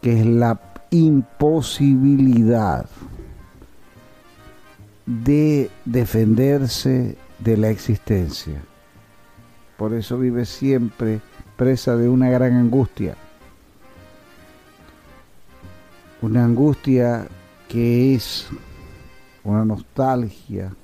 que 0.03 0.19
es 0.19 0.27
la 0.27 0.59
imposibilidad 0.91 2.85
de 5.07 5.71
defenderse 5.85 7.17
de 7.39 7.57
la 7.57 7.71
existencia. 7.71 8.61
Por 9.77 9.95
eso 9.95 10.19
vive 10.19 10.47
siempre 10.47 11.21
presa 11.57 11.95
de 11.95 12.09
una 12.09 12.29
gran 12.29 12.55
angustia 12.55 13.15
una 16.23 16.45
angustia 16.45 17.29
que 17.69 18.17
es 18.17 18.49
una 19.45 19.65
nostalgia, 19.65 20.75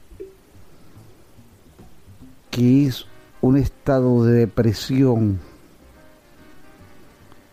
que 2.49 2.87
es 2.87 3.07
un 3.41 3.57
estado 3.57 4.25
de 4.25 4.35
depresión, 4.35 5.41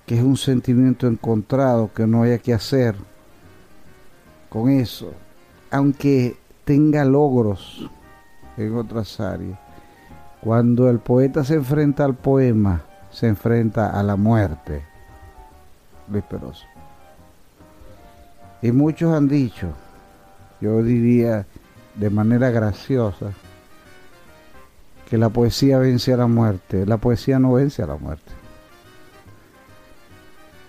que 0.06 0.18
es 0.18 0.24
un 0.24 0.38
sentimiento 0.38 1.08
encontrado 1.08 1.92
que 1.94 2.06
no 2.06 2.24
haya 2.24 2.38
que 2.38 2.54
hacer 2.54 2.96
con 4.50 4.70
eso, 4.70 5.14
aunque 5.72 6.38
tenga 6.66 7.06
logros 7.06 7.90
en 8.58 8.76
otras 8.76 9.20
áreas. 9.20 9.58
Cuando 10.42 10.90
el 10.90 11.00
poeta 11.00 11.44
se 11.44 11.56
enfrenta 11.56 12.04
al 12.04 12.16
poema, 12.16 12.84
se 13.12 13.28
enfrenta 13.28 13.98
a 13.98 14.04
la 14.04 14.16
muerte. 14.16 14.84
Luis 16.10 16.24
Peroso. 16.26 16.66
Y 18.62 18.72
muchos 18.72 19.14
han 19.14 19.28
dicho, 19.28 19.70
yo 20.60 20.84
diría 20.84 21.46
de 21.96 22.10
manera 22.10 22.50
graciosa, 22.50 23.32
que 25.10 25.18
la 25.18 25.30
poesía 25.30 25.78
vence 25.78 26.14
a 26.14 26.18
la 26.18 26.28
muerte. 26.28 26.86
La 26.86 26.98
poesía 26.98 27.40
no 27.40 27.54
vence 27.54 27.84
a 27.84 27.88
la 27.88 27.96
muerte. 27.96 28.43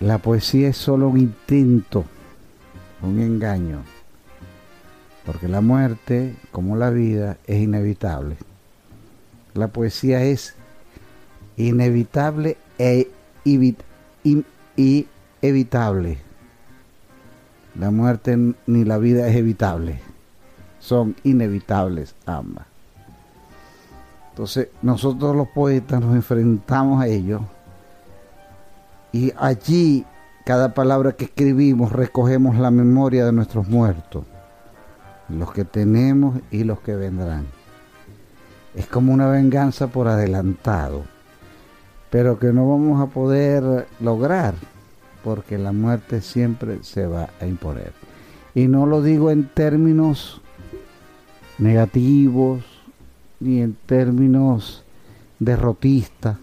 La 0.04 0.18
poesía 0.18 0.68
es 0.68 0.76
solo 0.76 1.08
un 1.08 1.18
intento, 1.18 2.04
un 3.00 3.20
engaño, 3.20 3.78
porque 5.24 5.48
la 5.48 5.62
muerte, 5.62 6.36
como 6.52 6.76
la 6.76 6.90
vida, 6.90 7.38
es 7.46 7.62
inevitable. 7.62 8.36
La 9.54 9.68
poesía 9.68 10.22
es 10.22 10.56
inevitable 11.56 12.58
e 12.76 13.10
evitable. 15.40 16.18
La 17.74 17.90
muerte 17.90 18.36
ni 18.66 18.84
la 18.84 18.98
vida 18.98 19.26
es 19.26 19.36
evitable. 19.36 20.00
Son 20.80 21.16
inevitables 21.24 22.14
ambas. 22.26 22.66
Entonces 24.32 24.68
nosotros 24.82 25.34
los 25.34 25.48
poetas 25.48 26.02
nos 26.02 26.14
enfrentamos 26.14 27.00
a 27.00 27.06
ello 27.06 27.53
y 29.14 29.32
allí 29.36 30.04
cada 30.44 30.74
palabra 30.74 31.12
que 31.12 31.26
escribimos 31.26 31.92
recogemos 31.92 32.56
la 32.56 32.72
memoria 32.72 33.24
de 33.24 33.30
nuestros 33.30 33.68
muertos, 33.68 34.24
los 35.28 35.52
que 35.52 35.64
tenemos 35.64 36.40
y 36.50 36.64
los 36.64 36.80
que 36.80 36.96
vendrán. 36.96 37.46
Es 38.74 38.88
como 38.88 39.14
una 39.14 39.28
venganza 39.28 39.86
por 39.86 40.08
adelantado, 40.08 41.04
pero 42.10 42.40
que 42.40 42.52
no 42.52 42.68
vamos 42.68 43.00
a 43.00 43.06
poder 43.06 43.86
lograr 44.00 44.56
porque 45.22 45.58
la 45.58 45.70
muerte 45.70 46.20
siempre 46.20 46.82
se 46.82 47.06
va 47.06 47.28
a 47.40 47.46
imponer. 47.46 47.92
Y 48.52 48.66
no 48.66 48.84
lo 48.84 49.00
digo 49.00 49.30
en 49.30 49.44
términos 49.46 50.40
negativos 51.58 52.64
ni 53.38 53.62
en 53.62 53.74
términos 53.86 54.82
derrotistas, 55.38 56.36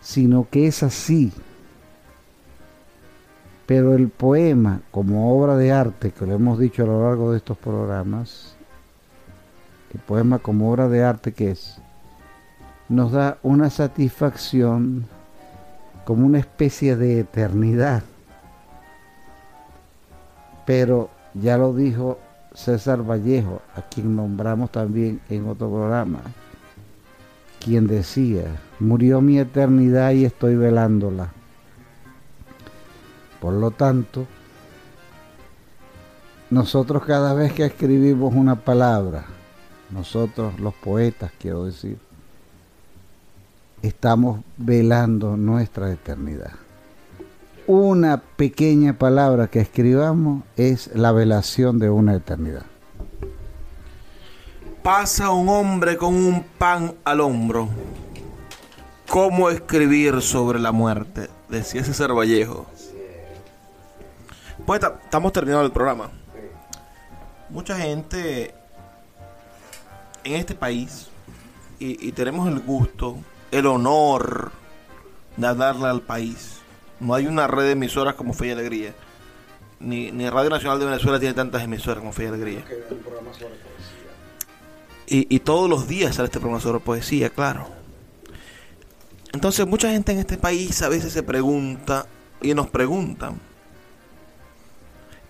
sino 0.00 0.46
que 0.48 0.68
es 0.68 0.84
así. 0.84 1.32
Pero 3.66 3.94
el 3.94 4.08
poema 4.08 4.80
como 4.90 5.36
obra 5.36 5.56
de 5.56 5.72
arte, 5.72 6.12
que 6.12 6.24
lo 6.24 6.34
hemos 6.34 6.58
dicho 6.58 6.84
a 6.84 6.86
lo 6.86 7.02
largo 7.02 7.32
de 7.32 7.38
estos 7.38 7.58
programas, 7.58 8.54
el 9.92 10.00
poema 10.00 10.38
como 10.38 10.70
obra 10.70 10.88
de 10.88 11.02
arte 11.02 11.32
que 11.32 11.50
es, 11.50 11.78
nos 12.88 13.12
da 13.12 13.38
una 13.42 13.70
satisfacción 13.70 15.06
como 16.04 16.24
una 16.24 16.38
especie 16.38 16.96
de 16.96 17.20
eternidad. 17.20 18.04
Pero 20.64 21.10
ya 21.34 21.58
lo 21.58 21.74
dijo 21.74 22.18
César 22.54 23.02
Vallejo, 23.02 23.60
a 23.74 23.82
quien 23.82 24.14
nombramos 24.14 24.70
también 24.70 25.20
en 25.28 25.48
otro 25.48 25.68
programa, 25.68 26.20
quien 27.58 27.86
decía, 27.86 28.44
murió 28.78 29.20
mi 29.20 29.38
eternidad 29.38 30.12
y 30.12 30.24
estoy 30.24 30.56
velándola. 30.56 31.35
Por 33.40 33.54
lo 33.54 33.70
tanto, 33.70 34.26
nosotros 36.50 37.04
cada 37.04 37.34
vez 37.34 37.52
que 37.52 37.64
escribimos 37.64 38.34
una 38.34 38.56
palabra, 38.56 39.24
nosotros 39.90 40.58
los 40.60 40.74
poetas 40.74 41.32
quiero 41.38 41.64
decir, 41.64 41.98
estamos 43.82 44.40
velando 44.56 45.36
nuestra 45.36 45.92
eternidad. 45.92 46.52
Una 47.66 48.22
pequeña 48.22 48.92
palabra 48.96 49.48
que 49.48 49.60
escribamos 49.60 50.44
es 50.56 50.94
la 50.94 51.10
velación 51.10 51.78
de 51.78 51.90
una 51.90 52.14
eternidad. 52.14 52.64
Pasa 54.84 55.32
un 55.32 55.48
hombre 55.48 55.96
con 55.96 56.14
un 56.14 56.44
pan 56.58 56.94
al 57.04 57.20
hombro. 57.20 57.68
¿Cómo 59.08 59.50
escribir 59.50 60.22
sobre 60.22 60.60
la 60.60 60.70
muerte? 60.70 61.28
Decía 61.48 61.82
César 61.82 62.12
Vallejo. 62.16 62.66
Pues 64.66 64.80
ta- 64.80 64.98
estamos 65.04 65.32
terminando 65.32 65.64
el 65.64 65.72
programa. 65.72 66.10
Mucha 67.48 67.76
gente 67.78 68.54
en 70.24 70.34
este 70.34 70.54
país, 70.54 71.08
y, 71.78 72.08
y 72.08 72.12
tenemos 72.12 72.48
el 72.48 72.58
gusto, 72.60 73.16
el 73.52 73.66
honor 73.66 74.50
de 75.36 75.46
hablarle 75.46 75.86
al 75.86 76.00
país. 76.02 76.58
No 76.98 77.14
hay 77.14 77.26
una 77.26 77.46
red 77.46 77.64
de 77.64 77.72
emisoras 77.72 78.14
como 78.14 78.32
Fe 78.32 78.48
y 78.48 78.50
Alegría. 78.50 78.94
Ni, 79.78 80.10
ni 80.10 80.28
Radio 80.30 80.50
Nacional 80.50 80.78
de 80.80 80.86
Venezuela 80.86 81.20
tiene 81.20 81.34
tantas 81.34 81.62
emisoras 81.62 81.98
como 81.98 82.12
Fe 82.12 82.24
y 82.24 82.26
Alegría. 82.26 82.64
Y, 85.06 85.32
y 85.36 85.38
todos 85.40 85.70
los 85.70 85.86
días 85.86 86.16
sale 86.16 86.26
este 86.26 86.40
programa 86.40 86.60
sobre 86.60 86.80
poesía, 86.80 87.30
claro. 87.30 87.68
Entonces 89.32 89.66
mucha 89.66 89.90
gente 89.90 90.10
en 90.12 90.18
este 90.18 90.38
país 90.38 90.82
a 90.82 90.88
veces 90.88 91.12
se 91.12 91.22
pregunta 91.22 92.06
y 92.40 92.54
nos 92.54 92.68
preguntan, 92.68 93.38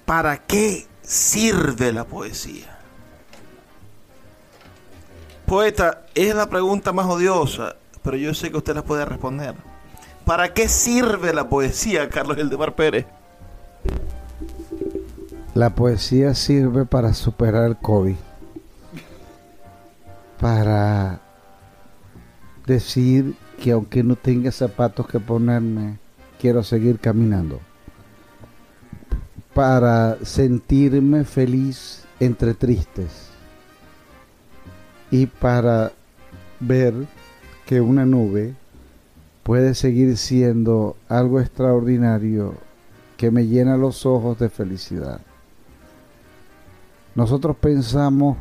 ¿para 0.07 0.39
qué 0.39 0.87
sirve 1.03 1.93
la 1.93 2.05
poesía? 2.05 2.79
Poeta, 5.45 6.07
es 6.15 6.35
la 6.35 6.49
pregunta 6.49 6.93
más 6.93 7.07
odiosa, 7.07 7.77
pero 8.03 8.17
yo 8.17 8.33
sé 8.33 8.51
que 8.51 8.57
usted 8.57 8.75
la 8.75 8.83
puede 8.83 9.05
responder. 9.05 9.55
¿Para 10.25 10.55
qué 10.55 10.69
sirve 10.69 11.33
la 11.35 11.49
poesía, 11.49 12.09
Carlos 12.09 12.39
Eldemar 12.39 12.75
Pérez? 12.75 13.07
La 15.55 15.71
poesía 15.71 16.35
sirve 16.35 16.85
para 16.85 17.15
superar 17.15 17.65
el 17.65 17.77
COVID. 17.77 18.17
Para 20.41 21.21
decir 22.67 23.37
que 23.63 23.71
aunque 23.71 24.03
no 24.03 24.17
tenga 24.17 24.51
zapatos 24.51 25.07
que 25.07 25.21
ponerme, 25.21 25.99
quiero 26.41 26.63
seguir 26.63 26.99
caminando. 26.99 27.61
Para 29.57 30.19
sentirme 30.23 31.25
feliz 31.25 32.05
entre 32.21 32.53
tristes. 32.53 33.31
Y 35.11 35.25
para 35.27 35.93
ver 36.61 36.93
que 37.65 37.81
una 37.81 38.05
nube 38.05 38.55
puede 39.43 39.75
seguir 39.75 40.19
siendo 40.19 40.97
algo 41.09 41.41
extraordinario 41.41 42.55
que 43.17 43.31
me 43.31 43.47
llena 43.47 43.79
los 43.79 44.05
ojos 44.05 44.39
de 44.39 44.51
felicidad. 44.51 45.21
Nosotros 47.15 47.57
pensamos 47.57 48.37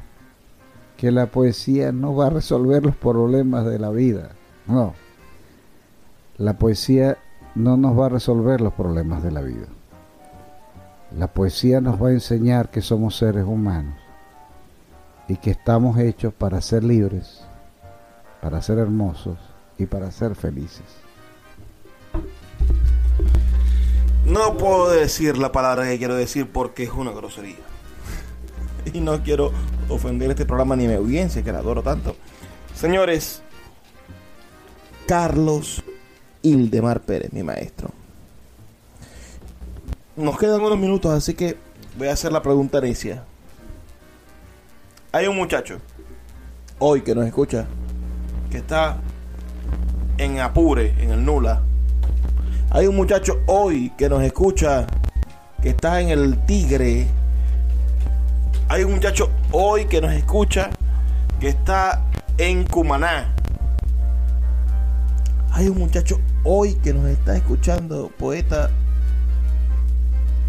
que 0.97 1.11
la 1.11 1.27
poesía 1.27 1.93
no 1.93 2.13
va 2.13 2.27
a 2.27 2.31
resolver 2.31 2.83
los 2.83 2.95
problemas 2.97 3.65
de 3.65 3.79
la 3.79 3.89
vida. 3.89 4.31
No. 4.67 4.93
La 6.37 6.57
poesía 6.57 7.17
no 7.55 7.77
nos 7.77 7.97
va 7.97 8.07
a 8.07 8.09
resolver 8.09 8.59
los 8.59 8.73
problemas 8.73 9.23
de 9.23 9.31
la 9.31 9.41
vida. 9.41 9.67
La 11.17 11.27
poesía 11.27 11.79
nos 11.79 12.01
va 12.01 12.09
a 12.09 12.11
enseñar 12.11 12.69
que 12.69 12.81
somos 12.81 13.15
seres 13.15 13.45
humanos 13.45 13.95
y 15.29 15.37
que 15.37 15.51
estamos 15.51 15.97
hechos 15.97 16.33
para 16.33 16.59
ser 16.59 16.83
libres, 16.83 17.41
para 18.41 18.61
ser 18.61 18.79
hermosos 18.79 19.37
y 19.77 19.85
para 19.85 20.11
ser 20.11 20.35
felices. 20.35 20.83
No 24.25 24.57
puedo 24.57 24.89
decir 24.89 25.37
la 25.37 25.53
palabra 25.53 25.85
que 25.85 25.97
quiero 25.97 26.15
decir 26.15 26.51
porque 26.51 26.83
es 26.83 26.91
una 26.91 27.11
grosería. 27.11 27.55
Y 28.93 28.99
no 28.99 29.23
quiero 29.23 29.51
ofender 29.89 30.29
este 30.29 30.45
programa 30.45 30.75
ni 30.75 30.87
mi 30.87 30.93
audiencia, 30.93 31.43
que 31.43 31.51
la 31.51 31.59
adoro 31.59 31.81
tanto. 31.81 32.15
Señores, 32.75 33.41
Carlos 35.07 35.81
Ildemar 36.41 37.01
Pérez, 37.01 37.33
mi 37.33 37.41
maestro. 37.41 38.04
Nos 40.15 40.37
quedan 40.37 40.61
unos 40.61 40.77
minutos, 40.77 41.11
así 41.11 41.33
que 41.33 41.57
voy 41.97 42.07
a 42.07 42.13
hacer 42.13 42.31
la 42.31 42.41
pregunta 42.41 42.79
necia. 42.79 43.25
Hay 45.11 45.27
un 45.27 45.35
muchacho, 45.35 45.79
hoy 46.79 47.01
que 47.01 47.13
nos 47.13 47.25
escucha, 47.25 47.65
que 48.49 48.59
está 48.59 48.97
en 50.17 50.39
Apure, 50.39 50.95
en 51.03 51.11
el 51.11 51.25
Nula. 51.25 51.63
Hay 52.71 52.87
un 52.87 52.95
muchacho 52.95 53.41
hoy 53.45 53.91
que 53.97 54.07
nos 54.07 54.23
escucha, 54.23 54.87
que 55.61 55.71
está 55.71 55.99
en 55.99 56.07
el 56.07 56.45
Tigre. 56.45 57.07
Hay 58.69 58.85
un 58.85 58.93
muchacho 58.93 59.29
hoy 59.51 59.83
que 59.83 59.99
nos 59.99 60.13
escucha, 60.13 60.69
que 61.41 61.49
está 61.49 62.05
en 62.37 62.63
Cumaná. 62.63 63.35
Hay 65.51 65.67
un 65.67 65.77
muchacho 65.77 66.21
hoy 66.45 66.75
que 66.75 66.93
nos 66.93 67.05
está 67.07 67.35
escuchando, 67.35 68.09
poeta, 68.17 68.71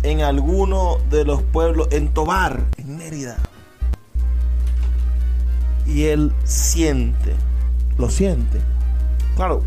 en 0.07 0.21
alguno 0.23 0.99
de 1.11 1.25
los 1.25 1.43
pueblos, 1.43 1.89
en 1.91 2.09
Tobar, 2.09 2.63
en 2.79 2.97
Mérida. 2.97 3.39
Y 5.85 6.05
él 6.05 6.33
siente, 6.45 7.35
lo 7.99 8.09
siente. 8.09 8.59
Claro, 9.35 9.63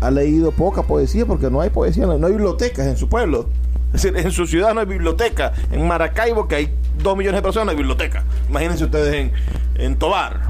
ha 0.00 0.10
leído 0.12 0.52
poca 0.52 0.84
poesía 0.84 1.26
porque 1.26 1.50
no 1.50 1.60
hay 1.60 1.70
poesía, 1.70 2.06
no 2.06 2.24
hay 2.24 2.32
bibliotecas 2.32 2.86
en 2.86 2.96
su 2.96 3.08
pueblo. 3.08 3.48
Es 3.92 4.02
decir, 4.02 4.16
en 4.16 4.30
su 4.30 4.46
ciudad 4.46 4.74
no 4.74 4.80
hay 4.80 4.86
biblioteca. 4.86 5.52
En 5.72 5.86
Maracaibo, 5.88 6.46
que 6.46 6.54
hay 6.54 6.74
dos 7.02 7.16
millones 7.16 7.38
de 7.38 7.42
personas, 7.42 7.72
hay 7.72 7.76
biblioteca. 7.76 8.22
Imagínense 8.48 8.84
ustedes 8.84 9.32
en, 9.74 9.96
Tobar. 9.96 10.42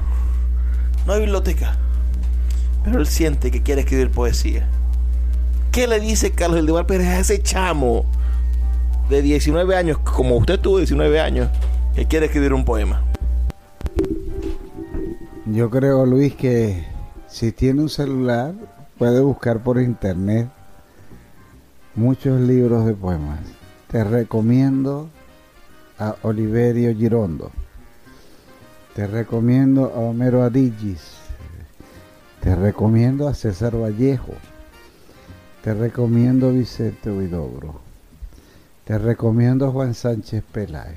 No 1.06 1.14
hay 1.14 1.20
biblioteca. 1.20 1.76
Pero 2.84 2.98
él 2.98 3.06
siente 3.06 3.50
que 3.50 3.62
quiere 3.62 3.80
escribir 3.80 4.10
poesía. 4.10 4.68
¿Qué 5.72 5.86
le 5.86 5.98
dice 5.98 6.32
Carlos 6.32 6.58
Eldemar 6.58 6.86
Pérez 6.86 7.06
a 7.06 7.18
ese 7.20 7.42
chamo 7.42 8.04
de 9.10 9.22
19 9.22 9.74
años, 9.74 9.98
como 9.98 10.36
usted 10.36 10.60
tuvo 10.60 10.78
19 10.78 11.20
años, 11.20 11.48
que 11.96 12.06
quiere 12.06 12.26
escribir 12.26 12.54
un 12.54 12.64
poema? 12.64 13.02
Yo 15.46 15.68
creo, 15.68 16.06
Luis, 16.06 16.36
que 16.36 16.86
si 17.26 17.50
tiene 17.50 17.82
un 17.82 17.88
celular, 17.88 18.54
puede 18.98 19.20
buscar 19.20 19.64
por 19.64 19.80
internet 19.80 20.48
muchos 21.96 22.40
libros 22.40 22.86
de 22.86 22.94
poemas. 22.94 23.40
Te 23.88 24.04
recomiendo 24.04 25.10
a 25.98 26.14
Oliverio 26.22 26.94
Girondo. 26.94 27.50
Te 28.94 29.08
recomiendo 29.08 29.86
a 29.86 29.98
Homero 29.98 30.44
Adigis. 30.44 31.16
Te 32.40 32.54
recomiendo 32.54 33.26
a 33.26 33.34
César 33.34 33.74
Vallejo. 33.74 34.34
Te 35.64 35.74
recomiendo 35.74 36.48
a 36.48 36.52
Vicente 36.52 37.10
Huidobro. 37.10 37.89
Te 38.90 38.98
recomiendo 38.98 39.70
Juan 39.70 39.94
Sánchez 39.94 40.42
Peláez. 40.50 40.96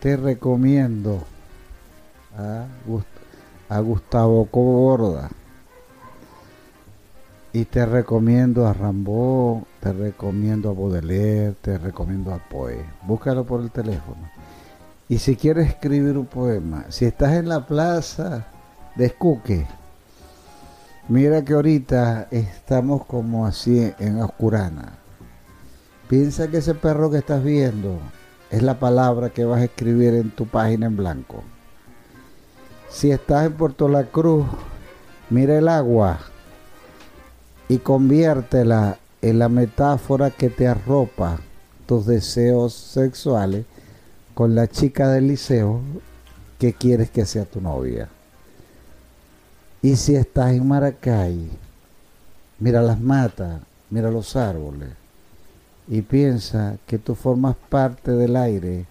Te 0.00 0.16
recomiendo 0.16 1.22
a, 2.36 2.64
Gust- 2.84 3.04
a 3.68 3.78
Gustavo 3.78 4.46
Coborda. 4.46 5.30
Y 7.52 7.66
te 7.66 7.86
recomiendo 7.86 8.66
a 8.66 8.72
Rambo, 8.72 9.64
te 9.78 9.92
recomiendo 9.92 10.70
a 10.70 10.72
Baudelaire, 10.72 11.54
te 11.62 11.78
recomiendo 11.78 12.34
a 12.34 12.38
Poe. 12.38 12.84
Búscalo 13.06 13.44
por 13.44 13.60
el 13.60 13.70
teléfono. 13.70 14.28
Y 15.08 15.18
si 15.18 15.36
quieres 15.36 15.68
escribir 15.68 16.18
un 16.18 16.26
poema, 16.26 16.86
si 16.88 17.04
estás 17.04 17.34
en 17.34 17.48
la 17.48 17.64
plaza 17.64 18.48
de 18.96 19.06
Escuque, 19.06 19.68
mira 21.06 21.44
que 21.44 21.52
ahorita 21.52 22.26
estamos 22.32 23.04
como 23.04 23.46
así 23.46 23.92
en 24.00 24.20
Oscurana. 24.20 24.98
Piensa 26.12 26.48
que 26.48 26.58
ese 26.58 26.74
perro 26.74 27.10
que 27.10 27.16
estás 27.16 27.42
viendo 27.42 27.98
es 28.50 28.62
la 28.62 28.78
palabra 28.78 29.30
que 29.30 29.46
vas 29.46 29.62
a 29.62 29.64
escribir 29.64 30.12
en 30.12 30.30
tu 30.30 30.46
página 30.46 30.84
en 30.84 30.94
blanco. 30.94 31.42
Si 32.90 33.10
estás 33.10 33.46
en 33.46 33.54
Puerto 33.54 33.88
La 33.88 34.04
Cruz, 34.04 34.44
mira 35.30 35.56
el 35.56 35.68
agua 35.68 36.18
y 37.66 37.78
conviértela 37.78 38.98
en 39.22 39.38
la 39.38 39.48
metáfora 39.48 40.30
que 40.30 40.50
te 40.50 40.68
arropa 40.68 41.38
tus 41.86 42.04
deseos 42.04 42.74
sexuales 42.74 43.64
con 44.34 44.54
la 44.54 44.66
chica 44.66 45.08
del 45.08 45.28
liceo 45.28 45.80
que 46.58 46.74
quieres 46.74 47.10
que 47.10 47.24
sea 47.24 47.46
tu 47.46 47.62
novia. 47.62 48.10
Y 49.80 49.96
si 49.96 50.14
estás 50.14 50.52
en 50.52 50.68
Maracay, 50.68 51.48
mira 52.58 52.82
las 52.82 53.00
matas, 53.00 53.62
mira 53.88 54.10
los 54.10 54.36
árboles 54.36 55.01
y 55.88 56.02
piensa 56.02 56.76
que 56.86 56.98
tú 56.98 57.14
formas 57.14 57.56
parte 57.68 58.12
del 58.12 58.36
aire 58.36 58.86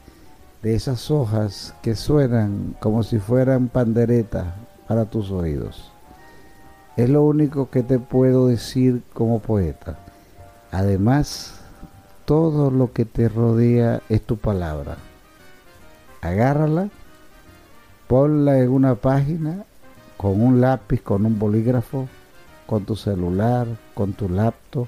de 0.62 0.76
esas 0.76 1.10
hojas 1.10 1.74
que 1.82 1.96
suenan 1.96 2.76
como 2.80 3.04
si 3.04 3.20
fueran 3.20 3.68
panderetas 3.68 4.48
para 4.88 5.06
tus 5.06 5.32
oídos. 5.32 5.92
Es 6.98 7.10
lo 7.10 7.24
único 7.24 7.70
que 7.70 7.84
te 7.84 8.00
puedo 8.00 8.48
decir 8.48 9.02
como 9.14 9.40
poeta. 9.40 9.98
Además, 10.72 11.62
todo 12.26 12.70
lo 12.70 12.94
que 12.94 13.06
te 13.06 13.30
rodea 13.30 14.02
es 14.10 14.22
tu 14.22 14.38
palabra. 14.38 14.98
Agárrala, 16.22 16.90
ponla 18.08 18.60
en 18.60 18.70
una 18.70 18.96
página 18.96 19.66
con 20.18 20.42
un 20.42 20.62
lápiz, 20.62 21.02
con 21.02 21.26
un 21.26 21.40
bolígrafo, 21.40 22.08
con 22.68 22.86
tu 22.86 22.96
celular, 22.96 23.68
con 23.96 24.14
tu 24.14 24.30
laptop, 24.30 24.88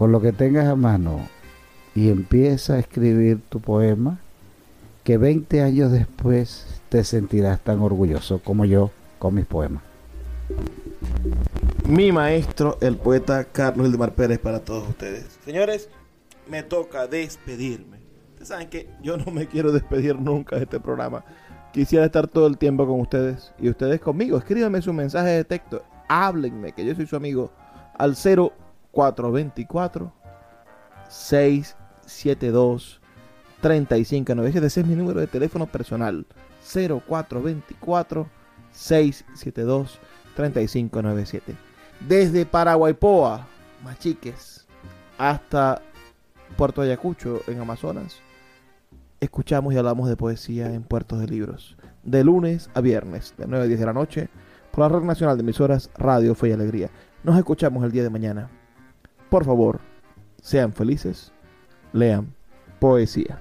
con 0.00 0.12
lo 0.12 0.22
que 0.22 0.32
tengas 0.32 0.66
a 0.66 0.76
mano 0.76 1.28
y 1.94 2.08
empieza 2.08 2.72
a 2.72 2.78
escribir 2.78 3.42
tu 3.50 3.60
poema 3.60 4.18
que 5.04 5.18
20 5.18 5.60
años 5.60 5.92
después 5.92 6.80
te 6.88 7.04
sentirás 7.04 7.60
tan 7.60 7.80
orgulloso 7.80 8.40
como 8.42 8.64
yo 8.64 8.90
con 9.18 9.34
mis 9.34 9.44
poemas. 9.44 9.82
Mi 11.86 12.12
maestro, 12.12 12.78
el 12.80 12.96
poeta 12.96 13.44
Carlos 13.44 13.88
Ildemar 13.88 14.14
Pérez, 14.14 14.38
para 14.38 14.60
todos 14.60 14.88
ustedes. 14.88 15.38
Señores, 15.44 15.90
me 16.48 16.62
toca 16.62 17.06
despedirme. 17.06 17.98
Ustedes 18.30 18.48
saben 18.48 18.70
que 18.70 18.88
yo 19.02 19.18
no 19.18 19.30
me 19.30 19.48
quiero 19.48 19.70
despedir 19.70 20.18
nunca 20.18 20.56
de 20.56 20.62
este 20.62 20.80
programa. 20.80 21.26
Quisiera 21.74 22.06
estar 22.06 22.26
todo 22.26 22.46
el 22.46 22.56
tiempo 22.56 22.86
con 22.86 23.00
ustedes 23.00 23.52
y 23.58 23.68
ustedes 23.68 24.00
conmigo. 24.00 24.38
Escríbanme 24.38 24.80
su 24.80 24.94
mensaje 24.94 25.28
de 25.28 25.44
texto. 25.44 25.84
Háblenme, 26.08 26.72
que 26.72 26.86
yo 26.86 26.94
soy 26.94 27.06
su 27.06 27.16
amigo. 27.16 27.52
Al 27.98 28.16
0424 28.92 30.12
672 31.08 33.00
3597. 33.60 34.66
Ese 34.66 34.80
es 34.80 34.86
mi 34.86 34.94
número 34.94 35.20
de 35.20 35.26
teléfono 35.26 35.66
personal. 35.66 36.26
0424 36.62 38.28
672 38.72 39.98
3597. 40.34 41.54
Desde 42.08 42.46
Paraguaypoa, 42.46 43.46
Machiques, 43.84 44.66
hasta 45.18 45.82
Puerto 46.56 46.80
Ayacucho, 46.82 47.42
en 47.46 47.60
Amazonas, 47.60 48.16
escuchamos 49.20 49.74
y 49.74 49.76
hablamos 49.76 50.08
de 50.08 50.16
poesía 50.16 50.72
en 50.72 50.82
Puertos 50.82 51.20
de 51.20 51.26
Libros. 51.26 51.76
De 52.02 52.24
lunes 52.24 52.70
a 52.74 52.80
viernes, 52.80 53.34
de 53.36 53.46
9 53.46 53.64
a 53.64 53.68
10 53.68 53.80
de 53.80 53.86
la 53.86 53.92
noche, 53.92 54.28
por 54.70 54.80
la 54.80 54.88
Red 54.88 55.04
Nacional 55.04 55.36
de 55.36 55.42
Emisoras 55.42 55.90
Radio 55.96 56.34
Fe 56.34 56.48
y 56.48 56.52
Alegría. 56.52 56.90
Nos 57.22 57.36
escuchamos 57.36 57.84
el 57.84 57.92
día 57.92 58.02
de 58.02 58.10
mañana. 58.10 58.48
Por 59.30 59.44
favor, 59.44 59.80
sean 60.42 60.72
felices, 60.72 61.32
lean 61.92 62.34
poesía. 62.80 63.38